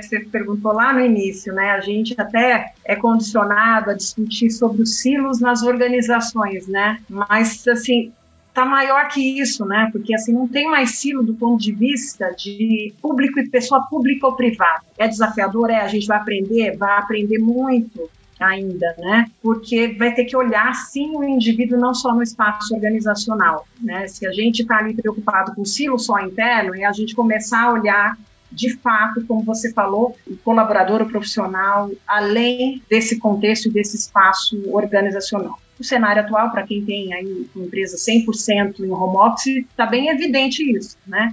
você 0.00 0.20
perguntou 0.20 0.72
lá 0.72 0.92
no 0.92 1.00
início, 1.00 1.52
né? 1.52 1.70
A 1.70 1.80
gente 1.80 2.14
até 2.18 2.72
é 2.84 2.96
condicionado 2.96 3.90
a 3.90 3.94
discutir 3.94 4.50
sobre 4.50 4.82
os 4.82 5.00
silos 5.00 5.40
nas 5.40 5.62
organizações, 5.62 6.66
né? 6.66 7.00
Mas 7.08 7.66
assim, 7.68 8.12
tá 8.58 8.64
maior 8.64 9.08
que 9.08 9.40
isso, 9.40 9.64
né? 9.64 9.88
Porque 9.92 10.14
assim 10.14 10.32
não 10.32 10.48
tem 10.48 10.68
mais 10.68 10.98
silo 10.98 11.22
do 11.22 11.34
ponto 11.34 11.62
de 11.62 11.72
vista 11.72 12.30
de 12.30 12.92
público 13.00 13.38
e 13.38 13.48
pessoa 13.48 13.86
pública 13.88 14.26
ou 14.26 14.34
privada. 14.34 14.82
É 14.98 15.06
desafiador, 15.06 15.70
é. 15.70 15.80
A 15.80 15.86
gente 15.88 16.06
vai 16.06 16.18
aprender, 16.18 16.76
vai 16.76 16.98
aprender 16.98 17.38
muito 17.38 18.10
ainda, 18.40 18.94
né? 18.98 19.30
Porque 19.42 19.94
vai 19.98 20.12
ter 20.12 20.24
que 20.24 20.36
olhar 20.36 20.74
sim 20.74 21.16
o 21.16 21.24
indivíduo 21.24 21.78
não 21.78 21.94
só 21.94 22.14
no 22.14 22.22
espaço 22.22 22.74
organizacional, 22.74 23.66
né? 23.80 24.06
Se 24.08 24.26
a 24.26 24.32
gente 24.32 24.62
está 24.62 24.78
ali 24.78 24.94
preocupado 24.94 25.54
com 25.54 25.62
o 25.62 25.66
silo 25.66 25.98
só 25.98 26.18
interno, 26.20 26.74
é 26.74 26.84
a 26.84 26.92
gente 26.92 27.14
começar 27.14 27.64
a 27.64 27.72
olhar 27.72 28.18
de 28.50 28.76
fato, 28.78 29.24
como 29.26 29.42
você 29.42 29.72
falou, 29.72 30.16
o 30.26 30.36
colaborador, 30.38 31.02
o 31.02 31.08
profissional, 31.08 31.90
além 32.06 32.82
desse 32.88 33.18
contexto 33.18 33.66
e 33.66 33.72
desse 33.72 33.96
espaço 33.96 34.60
organizacional. 34.74 35.58
O 35.78 35.84
cenário 35.84 36.22
atual, 36.22 36.50
para 36.50 36.66
quem 36.66 36.84
tem 36.84 37.12
aí 37.14 37.48
uma 37.54 37.66
empresa 37.66 37.96
100% 37.96 38.80
em 38.80 38.90
home 38.90 39.16
office, 39.16 39.64
está 39.70 39.86
bem 39.86 40.08
evidente 40.08 40.62
isso, 40.76 40.96
né? 41.06 41.32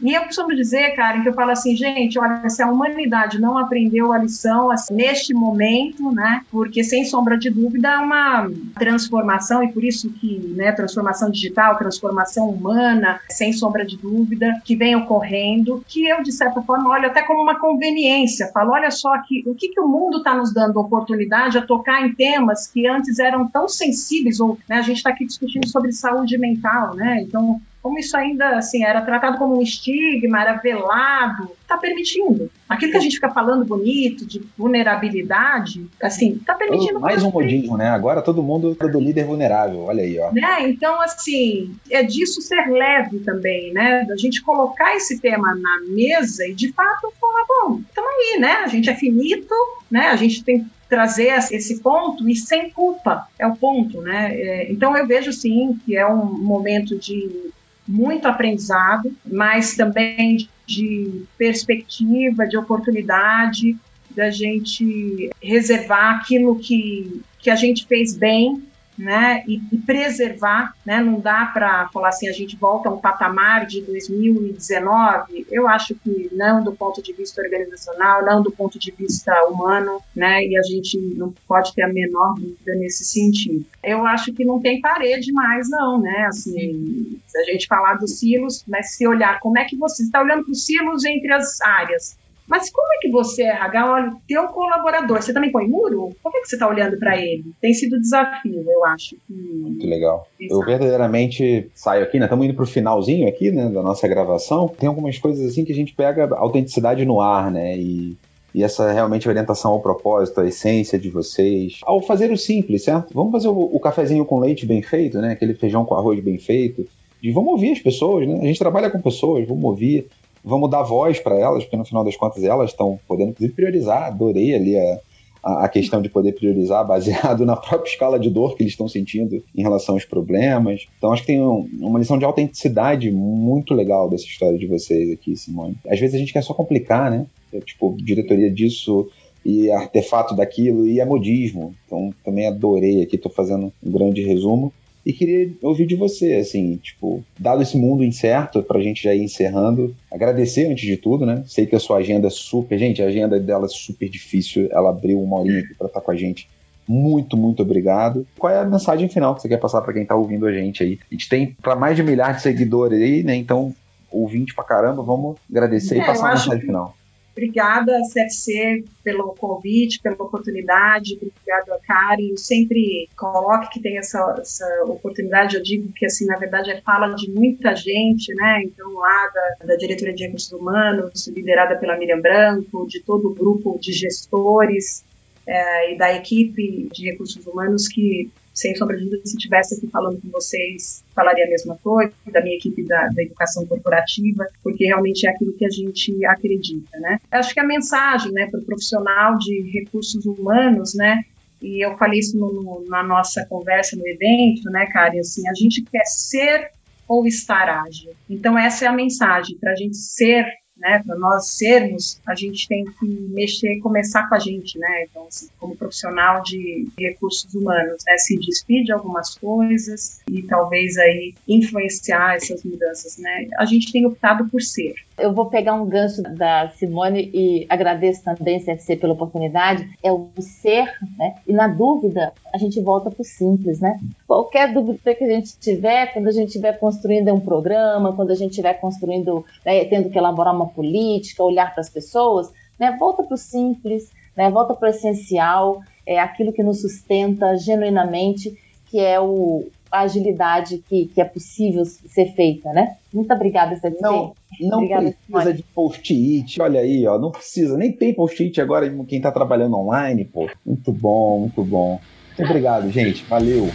E 0.00 0.12
eu 0.12 0.22
costumo 0.22 0.54
dizer, 0.54 0.94
Karen, 0.94 1.22
que 1.22 1.28
eu 1.28 1.34
falo 1.34 1.50
assim, 1.50 1.76
gente, 1.76 2.18
olha, 2.18 2.48
se 2.48 2.62
a 2.62 2.66
humanidade 2.66 3.40
não 3.40 3.56
aprendeu 3.56 4.12
a 4.12 4.18
lição 4.18 4.70
assim, 4.70 4.94
neste 4.94 5.32
momento, 5.32 6.10
né, 6.12 6.42
porque 6.50 6.82
sem 6.82 7.04
sombra 7.04 7.38
de 7.38 7.50
dúvida 7.50 7.88
é 7.88 7.98
uma 7.98 8.50
transformação, 8.78 9.62
e 9.62 9.72
por 9.72 9.84
isso 9.84 10.10
que, 10.10 10.38
né, 10.56 10.72
transformação 10.72 11.30
digital, 11.30 11.78
transformação 11.78 12.48
humana, 12.50 13.20
sem 13.28 13.52
sombra 13.52 13.84
de 13.84 13.96
dúvida, 13.96 14.60
que 14.64 14.76
vem 14.76 14.96
ocorrendo, 14.96 15.84
que 15.86 16.06
eu, 16.06 16.22
de 16.22 16.32
certa 16.32 16.60
forma, 16.62 16.90
olho 16.90 17.06
até 17.06 17.22
como 17.22 17.42
uma 17.42 17.58
conveniência, 17.58 18.50
falo, 18.52 18.72
olha 18.72 18.90
só 18.90 19.16
que, 19.22 19.42
o 19.46 19.54
que, 19.54 19.68
que 19.68 19.80
o 19.80 19.88
mundo 19.88 20.18
está 20.18 20.34
nos 20.34 20.52
dando 20.52 20.78
oportunidade 20.78 21.56
a 21.56 21.62
tocar 21.62 22.06
em 22.06 22.14
temas 22.14 22.66
que 22.66 22.86
antes 22.86 23.18
eram 23.18 23.48
tão 23.48 23.68
sensíveis, 23.68 24.40
ou 24.40 24.58
né, 24.68 24.76
a 24.76 24.82
gente 24.82 24.98
está 24.98 25.10
aqui 25.10 25.24
discutindo 25.24 25.68
sobre 25.68 25.92
saúde 25.92 26.36
mental, 26.36 26.94
né, 26.94 27.22
então 27.22 27.60
como 27.84 27.98
isso 27.98 28.16
ainda 28.16 28.56
assim 28.56 28.82
era 28.82 29.02
tratado 29.02 29.36
como 29.36 29.58
um 29.58 29.62
estigma, 29.62 30.40
era 30.40 30.54
velado, 30.54 31.50
está 31.60 31.76
permitindo. 31.76 32.50
Aquilo 32.66 32.92
que 32.92 32.96
a 32.96 33.00
gente 33.00 33.16
fica 33.16 33.28
falando 33.28 33.62
bonito 33.62 34.24
de 34.24 34.40
vulnerabilidade, 34.56 35.86
assim, 36.02 36.32
está 36.32 36.54
permitindo. 36.54 36.98
Mais 36.98 37.22
um 37.22 37.30
modismo, 37.30 37.76
né? 37.76 37.90
Agora 37.90 38.22
todo 38.22 38.42
mundo 38.42 38.74
é 38.80 38.88
do 38.88 38.98
líder 38.98 39.26
vulnerável, 39.26 39.80
olha 39.80 40.02
aí, 40.02 40.18
ó. 40.18 40.32
Né? 40.32 40.66
Então, 40.66 40.98
assim, 41.02 41.76
é 41.90 42.02
disso 42.02 42.40
ser 42.40 42.70
leve 42.70 43.18
também, 43.18 43.70
né? 43.74 44.06
Da 44.08 44.16
gente 44.16 44.42
colocar 44.42 44.96
esse 44.96 45.20
tema 45.20 45.54
na 45.54 45.80
mesa 45.86 46.46
e 46.46 46.54
de 46.54 46.72
fato 46.72 47.12
falar, 47.20 47.44
bom, 47.46 47.80
estamos 47.86 48.10
aí, 48.10 48.40
né? 48.40 48.62
A 48.64 48.66
gente 48.66 48.88
é 48.88 48.94
finito, 48.94 49.54
né? 49.90 50.06
A 50.06 50.16
gente 50.16 50.42
tem 50.42 50.64
trazer 50.88 51.32
esse 51.50 51.80
ponto 51.80 52.28
e 52.28 52.36
sem 52.36 52.70
culpa 52.70 53.26
é 53.38 53.46
o 53.46 53.56
ponto, 53.56 54.00
né? 54.00 54.32
É, 54.32 54.72
então 54.72 54.96
eu 54.96 55.06
vejo 55.06 55.32
sim 55.32 55.78
que 55.84 55.96
é 55.96 56.06
um 56.06 56.24
momento 56.24 56.96
de 56.96 57.52
muito 57.86 58.26
aprendizado, 58.26 59.14
mas 59.24 59.74
também 59.74 60.48
de 60.66 61.24
perspectiva, 61.36 62.46
de 62.46 62.56
oportunidade, 62.56 63.76
da 64.10 64.30
gente 64.30 65.30
reservar 65.42 66.16
aquilo 66.16 66.58
que, 66.58 67.20
que 67.38 67.50
a 67.50 67.56
gente 67.56 67.86
fez 67.86 68.16
bem 68.16 68.62
né, 68.96 69.44
e, 69.46 69.60
e, 69.72 69.78
preservar, 69.78 70.74
né, 70.84 71.00
não 71.00 71.20
dá 71.20 71.46
para 71.46 71.88
falar 71.88 72.08
assim, 72.08 72.28
a 72.28 72.32
gente 72.32 72.56
volta 72.56 72.88
a 72.88 72.92
um 72.92 72.98
patamar 72.98 73.66
de 73.66 73.82
2019, 73.82 75.46
eu 75.50 75.68
acho 75.68 75.94
que 75.96 76.30
não 76.32 76.62
do 76.62 76.72
ponto 76.72 77.02
de 77.02 77.12
vista 77.12 77.42
organizacional, 77.42 78.24
não 78.24 78.42
do 78.42 78.52
ponto 78.52 78.78
de 78.78 78.90
vista 78.92 79.32
humano, 79.46 80.00
né, 80.14 80.44
e 80.44 80.56
a 80.56 80.62
gente 80.62 80.98
não 81.16 81.32
pode 81.46 81.74
ter 81.74 81.82
a 81.82 81.92
menor 81.92 82.34
dúvida 82.34 82.74
nesse 82.76 83.04
sentido. 83.04 83.64
Eu 83.82 84.06
acho 84.06 84.32
que 84.32 84.44
não 84.44 84.60
tem 84.60 84.80
parede 84.80 85.32
mais 85.32 85.68
não, 85.68 86.00
né, 86.00 86.26
assim, 86.26 87.20
se 87.26 87.38
a 87.38 87.44
gente 87.44 87.66
falar 87.66 87.94
dos 87.94 88.18
silos, 88.18 88.64
mas 88.66 88.94
se 88.94 89.06
olhar 89.06 89.40
como 89.40 89.58
é 89.58 89.64
que 89.64 89.76
você 89.76 90.02
está 90.02 90.22
olhando 90.22 90.44
para 90.44 90.52
os 90.52 90.64
silos 90.64 91.04
entre 91.04 91.32
as 91.32 91.60
áreas, 91.60 92.16
mas 92.46 92.70
como 92.70 92.92
é 92.94 92.98
que 93.00 93.10
você, 93.10 93.42
RH, 93.42 93.92
olha 93.92 94.10
o 94.10 94.20
teu 94.26 94.48
colaborador? 94.48 95.22
Você 95.22 95.32
também 95.32 95.50
põe 95.50 95.66
muro? 95.66 96.10
Como 96.22 96.36
é 96.36 96.40
que 96.40 96.48
você 96.48 96.56
está 96.56 96.68
olhando 96.68 96.98
para 96.98 97.16
ele? 97.16 97.44
Tem 97.60 97.72
sido 97.72 98.00
desafio, 98.00 98.64
eu 98.68 98.84
acho. 98.84 99.16
Que... 99.26 99.32
Muito 99.32 99.86
legal. 99.86 100.28
Exato. 100.38 100.60
Eu 100.60 100.66
verdadeiramente 100.66 101.70
saio 101.74 102.02
aqui, 102.02 102.18
né? 102.18 102.26
Estamos 102.26 102.44
indo 102.44 102.54
para 102.54 102.64
o 102.64 102.66
finalzinho 102.66 103.28
aqui, 103.28 103.50
né, 103.50 103.68
da 103.68 103.82
nossa 103.82 104.06
gravação. 104.06 104.68
Tem 104.68 104.88
algumas 104.88 105.18
coisas 105.18 105.44
assim 105.46 105.64
que 105.64 105.72
a 105.72 105.76
gente 105.76 105.94
pega 105.94 106.24
a 106.24 106.38
autenticidade 106.38 107.04
no 107.04 107.20
ar, 107.20 107.50
né? 107.50 107.76
E 107.76 108.16
e 108.54 108.62
essa 108.62 108.92
realmente 108.92 109.28
orientação 109.28 109.72
ao 109.72 109.80
propósito, 109.80 110.40
a 110.40 110.46
essência 110.46 110.96
de 110.96 111.10
vocês. 111.10 111.80
Ao 111.82 112.00
fazer 112.00 112.30
o 112.30 112.38
simples, 112.38 112.84
certo? 112.84 113.12
Vamos 113.12 113.32
fazer 113.32 113.48
o, 113.48 113.58
o, 113.58 113.80
cafezinho 113.80 114.24
com 114.24 114.38
leite 114.38 114.64
bem 114.64 114.80
feito, 114.80 115.18
né? 115.18 115.32
Aquele 115.32 115.54
feijão 115.54 115.84
com 115.84 115.96
arroz 115.96 116.22
bem 116.22 116.38
feito. 116.38 116.86
E 117.20 117.32
vamos 117.32 117.50
ouvir 117.50 117.72
as 117.72 117.80
pessoas, 117.80 118.28
né? 118.28 118.38
A 118.40 118.44
gente 118.44 118.58
trabalha 118.58 118.90
com 118.90 119.00
pessoas, 119.00 119.48
vamos 119.48 119.64
ouvir 119.64 120.06
vamos 120.44 120.70
dar 120.70 120.82
voz 120.82 121.18
para 121.18 121.38
elas, 121.38 121.64
porque 121.64 121.76
no 121.76 121.84
final 121.84 122.04
das 122.04 122.16
contas 122.16 122.44
elas 122.44 122.70
estão 122.70 122.98
podendo, 123.08 123.30
inclusive, 123.30 123.54
priorizar. 123.54 124.04
Adorei 124.04 124.54
ali 124.54 124.76
a, 124.76 125.00
a, 125.42 125.68
questão 125.68 126.02
de 126.02 126.08
poder 126.08 126.32
priorizar 126.32 126.84
baseado 126.86 127.46
na 127.46 127.56
própria 127.56 127.90
escala 127.90 128.18
de 128.18 128.28
dor 128.28 128.56
que 128.56 128.62
eles 128.62 128.72
estão 128.72 128.88
sentindo 128.88 129.42
em 129.56 129.62
relação 129.62 129.94
aos 129.94 130.04
problemas. 130.04 130.86
Então, 130.98 131.12
acho 131.12 131.22
que 131.22 131.28
tem 131.28 131.42
um, 131.42 131.68
uma 131.80 131.98
lição 131.98 132.18
de 132.18 132.24
autenticidade 132.24 133.10
muito 133.10 133.74
legal 133.74 134.08
dessa 134.08 134.24
história 134.24 134.58
de 134.58 134.66
vocês 134.66 135.10
aqui, 135.10 135.36
Simone. 135.36 135.76
Às 135.88 135.98
vezes 135.98 136.14
a 136.14 136.18
gente 136.18 136.32
quer 136.32 136.42
só 136.42 136.52
complicar, 136.52 137.10
né? 137.10 137.26
É, 137.52 137.60
tipo, 137.60 137.96
diretoria 137.98 138.50
disso 138.50 139.08
e 139.44 139.70
artefato 139.70 140.34
daquilo 140.34 140.86
e 140.86 141.00
é 141.00 141.04
modismo. 141.04 141.74
Então, 141.86 142.12
também 142.24 142.46
adorei 142.46 143.02
aqui, 143.02 143.16
estou 143.16 143.30
fazendo 143.30 143.72
um 143.82 143.90
grande 143.90 144.22
resumo. 144.22 144.72
E 145.04 145.12
queria 145.12 145.50
ouvir 145.62 145.86
de 145.86 145.94
você, 145.94 146.34
assim, 146.34 146.76
tipo, 146.76 147.22
dado 147.38 147.62
esse 147.62 147.76
mundo 147.76 148.02
incerto, 148.02 148.62
pra 148.62 148.80
gente 148.80 149.02
já 149.02 149.14
ir 149.14 149.22
encerrando, 149.22 149.94
agradecer 150.10 150.66
antes 150.66 150.86
de 150.86 150.96
tudo, 150.96 151.26
né? 151.26 151.42
Sei 151.46 151.66
que 151.66 151.76
a 151.76 151.80
sua 151.80 151.98
agenda 151.98 152.28
é 152.28 152.30
super. 152.30 152.78
Gente, 152.78 153.02
a 153.02 153.06
agenda 153.06 153.38
dela 153.38 153.66
é 153.66 153.68
super 153.68 154.08
difícil. 154.08 154.68
Ela 154.70 154.90
abriu 154.90 155.20
uma 155.20 155.40
horinha 155.40 155.60
aqui 155.60 155.74
pra 155.74 155.88
estar 155.88 156.00
com 156.00 156.10
a 156.10 156.16
gente. 156.16 156.48
Muito, 156.86 157.36
muito 157.36 157.62
obrigado. 157.62 158.26
Qual 158.38 158.52
é 158.52 158.58
a 158.58 158.64
mensagem 158.64 159.08
final 159.08 159.34
que 159.34 159.42
você 159.42 159.48
quer 159.48 159.58
passar 159.58 159.82
para 159.82 159.92
quem 159.92 160.04
tá 160.04 160.14
ouvindo 160.14 160.46
a 160.46 160.52
gente 160.52 160.82
aí? 160.82 160.98
A 161.10 161.14
gente 161.14 161.28
tem 161.28 161.56
para 161.62 161.76
mais 161.76 161.96
de 161.96 162.02
um 162.02 162.06
milhar 162.06 162.34
de 162.34 162.42
seguidores 162.42 163.00
aí, 163.00 163.22
né? 163.22 163.34
Então, 163.34 163.74
ouvinte 164.10 164.54
pra 164.54 164.64
caramba, 164.64 165.02
vamos 165.02 165.36
agradecer 165.50 165.96
é, 165.96 166.02
e 166.02 166.06
passar 166.06 166.28
a 166.28 166.30
mensagem 166.32 166.60
que... 166.60 166.66
final. 166.66 166.94
Obrigada, 167.36 168.00
CFC, 168.12 168.84
pelo 169.02 169.34
convite, 169.34 170.00
pela 170.00 170.14
oportunidade. 170.14 171.16
Obrigada, 171.16 171.80
Karen. 171.84 172.30
Eu 172.30 172.36
sempre 172.36 173.08
coloco 173.16 173.70
que 173.70 173.82
tem 173.82 173.98
essa, 173.98 174.36
essa, 174.38 174.64
oportunidade. 174.86 175.56
Eu 175.56 175.62
digo 175.62 175.92
que, 175.92 176.06
assim, 176.06 176.26
na 176.26 176.36
verdade, 176.36 176.70
é 176.70 176.80
fala 176.80 177.12
de 177.14 177.28
muita 177.28 177.74
gente, 177.74 178.32
né? 178.34 178.62
Então, 178.62 178.88
lá 178.94 179.32
da, 179.34 179.66
da 179.66 179.76
Diretoria 179.76 180.14
de 180.14 180.26
Recursos 180.26 180.52
Humanos, 180.52 181.26
liderada 181.26 181.76
pela 181.76 181.98
Miriam 181.98 182.20
Branco, 182.20 182.86
de 182.86 183.00
todo 183.00 183.28
o 183.30 183.34
grupo 183.34 183.78
de 183.80 183.92
gestores 183.92 185.04
é, 185.44 185.92
e 185.92 185.98
da 185.98 186.14
equipe 186.14 186.88
de 186.92 187.10
recursos 187.10 187.44
humanos 187.44 187.88
que 187.88 188.30
sem 188.54 188.74
sombra 188.76 188.96
de 188.96 189.04
dúvida, 189.04 189.26
se 189.26 189.36
estivesse 189.36 189.74
aqui 189.74 189.88
falando 189.88 190.20
com 190.22 190.28
vocês, 190.30 191.04
falaria 191.14 191.44
a 191.44 191.48
mesma 191.48 191.76
coisa, 191.82 192.12
da 192.32 192.40
minha 192.40 192.56
equipe 192.56 192.84
da, 192.84 193.08
da, 193.08 193.22
educação 193.22 193.66
corporativa, 193.66 194.46
porque 194.62 194.86
realmente 194.86 195.26
é 195.26 195.30
aquilo 195.30 195.52
que 195.54 195.66
a 195.66 195.70
gente 195.70 196.24
acredita, 196.24 196.98
né? 197.00 197.18
Acho 197.32 197.52
que 197.52 197.60
a 197.60 197.66
mensagem, 197.66 198.30
né, 198.32 198.46
para 198.48 198.60
o 198.60 198.64
profissional 198.64 199.36
de 199.38 199.70
recursos 199.72 200.24
humanos, 200.24 200.94
né, 200.94 201.24
e 201.60 201.84
eu 201.84 201.96
falei 201.96 202.20
isso 202.20 202.38
no, 202.38 202.52
no, 202.52 202.84
na 202.88 203.02
nossa 203.02 203.44
conversa 203.46 203.96
no 203.96 204.06
evento, 204.06 204.70
né, 204.70 204.86
Karen, 204.92 205.18
assim, 205.18 205.48
a 205.48 205.54
gente 205.54 205.82
quer 205.82 206.04
ser 206.04 206.70
ou 207.08 207.26
estar 207.26 207.68
ágil. 207.68 208.12
Então, 208.30 208.58
essa 208.58 208.84
é 208.84 208.88
a 208.88 208.92
mensagem, 208.92 209.58
para 209.58 209.72
a 209.72 209.76
gente 209.76 209.96
ser 209.96 210.46
né? 210.76 211.02
Para 211.04 211.16
nós 211.16 211.50
sermos, 211.50 212.20
a 212.26 212.34
gente 212.34 212.68
tem 212.68 212.84
que 212.84 213.06
mexer, 213.30 213.78
começar 213.80 214.28
com 214.28 214.34
a 214.34 214.38
gente, 214.38 214.78
né? 214.78 215.04
Então, 215.04 215.26
assim, 215.26 215.48
como 215.58 215.76
profissional 215.76 216.42
de 216.42 216.88
recursos 216.98 217.54
humanos, 217.54 218.02
né? 218.06 218.16
Se 218.18 218.36
despedir 218.38 218.84
de 218.84 218.92
algumas 218.92 219.36
coisas 219.36 220.20
e 220.30 220.42
talvez 220.42 220.96
aí 220.98 221.34
influenciar 221.48 222.36
essas 222.36 222.62
mudanças, 222.64 223.18
né? 223.18 223.48
A 223.58 223.64
gente 223.64 223.92
tem 223.92 224.04
optado 224.06 224.48
por 224.48 224.60
ser. 224.60 224.94
Eu 225.16 225.32
vou 225.32 225.46
pegar 225.46 225.74
um 225.74 225.86
gancho 225.86 226.22
da 226.22 226.68
Simone 226.70 227.30
e 227.32 227.66
agradeço 227.68 228.24
também, 228.24 228.62
CFC, 228.62 228.96
pela 228.96 229.12
oportunidade. 229.12 229.88
É 230.02 230.10
o 230.10 230.28
ser, 230.40 230.92
né? 231.16 231.36
E 231.46 231.52
na 231.52 231.68
dúvida, 231.68 232.32
a 232.52 232.58
gente 232.58 232.80
volta 232.80 233.10
para 233.10 233.22
o 233.22 233.24
simples, 233.24 233.80
né? 233.80 233.98
Qualquer 234.26 234.72
dúvida 234.72 235.14
que 235.14 235.24
a 235.24 235.28
gente 235.28 235.56
tiver, 235.58 236.12
quando 236.12 236.28
a 236.28 236.32
gente 236.32 236.48
estiver 236.48 236.78
construindo 236.78 237.32
um 237.32 237.40
programa, 237.40 238.14
quando 238.14 238.32
a 238.32 238.34
gente 238.34 238.50
estiver 238.50 238.74
construindo, 238.74 239.44
né, 239.64 239.84
tendo 239.84 240.10
que 240.10 240.18
elaborar 240.18 240.54
uma 240.54 240.68
política, 240.74 241.42
olhar 241.42 241.72
para 241.72 241.80
as 241.80 241.88
pessoas, 241.88 242.50
né? 242.78 242.96
Volta 242.98 243.22
para 243.22 243.34
o 243.34 243.38
simples, 243.38 244.10
né? 244.36 244.50
Volta 244.50 244.74
para 244.74 244.88
o 244.88 244.90
essencial, 244.90 245.80
é 246.06 246.18
aquilo 246.18 246.52
que 246.52 246.62
nos 246.62 246.80
sustenta 246.80 247.56
genuinamente, 247.56 248.56
que 248.86 248.98
é 249.00 249.20
o, 249.20 249.66
a 249.90 250.00
agilidade 250.00 250.82
que, 250.88 251.06
que 251.06 251.20
é 251.20 251.24
possível 251.24 251.84
ser 251.84 252.34
feita, 252.34 252.72
né? 252.72 252.96
Muito 253.12 253.32
obrigada, 253.32 253.76
Cecília. 253.76 254.00
Não, 254.00 254.34
não 254.60 254.78
obrigada, 254.78 255.14
precisa 255.30 255.54
de 255.54 255.62
post-it, 255.62 256.60
olha 256.60 256.80
aí, 256.80 257.06
ó, 257.06 257.18
não 257.18 257.30
precisa, 257.30 257.76
nem 257.76 257.92
tem 257.92 258.12
post-it 258.12 258.60
agora 258.60 258.92
quem 259.06 259.18
está 259.18 259.30
trabalhando 259.30 259.76
online, 259.76 260.24
pô. 260.24 260.48
Muito 260.66 260.92
bom, 260.92 261.40
muito 261.40 261.62
bom. 261.62 262.00
Muito 262.36 262.50
obrigado, 262.50 262.90
gente, 262.90 263.22
valeu. 263.24 263.68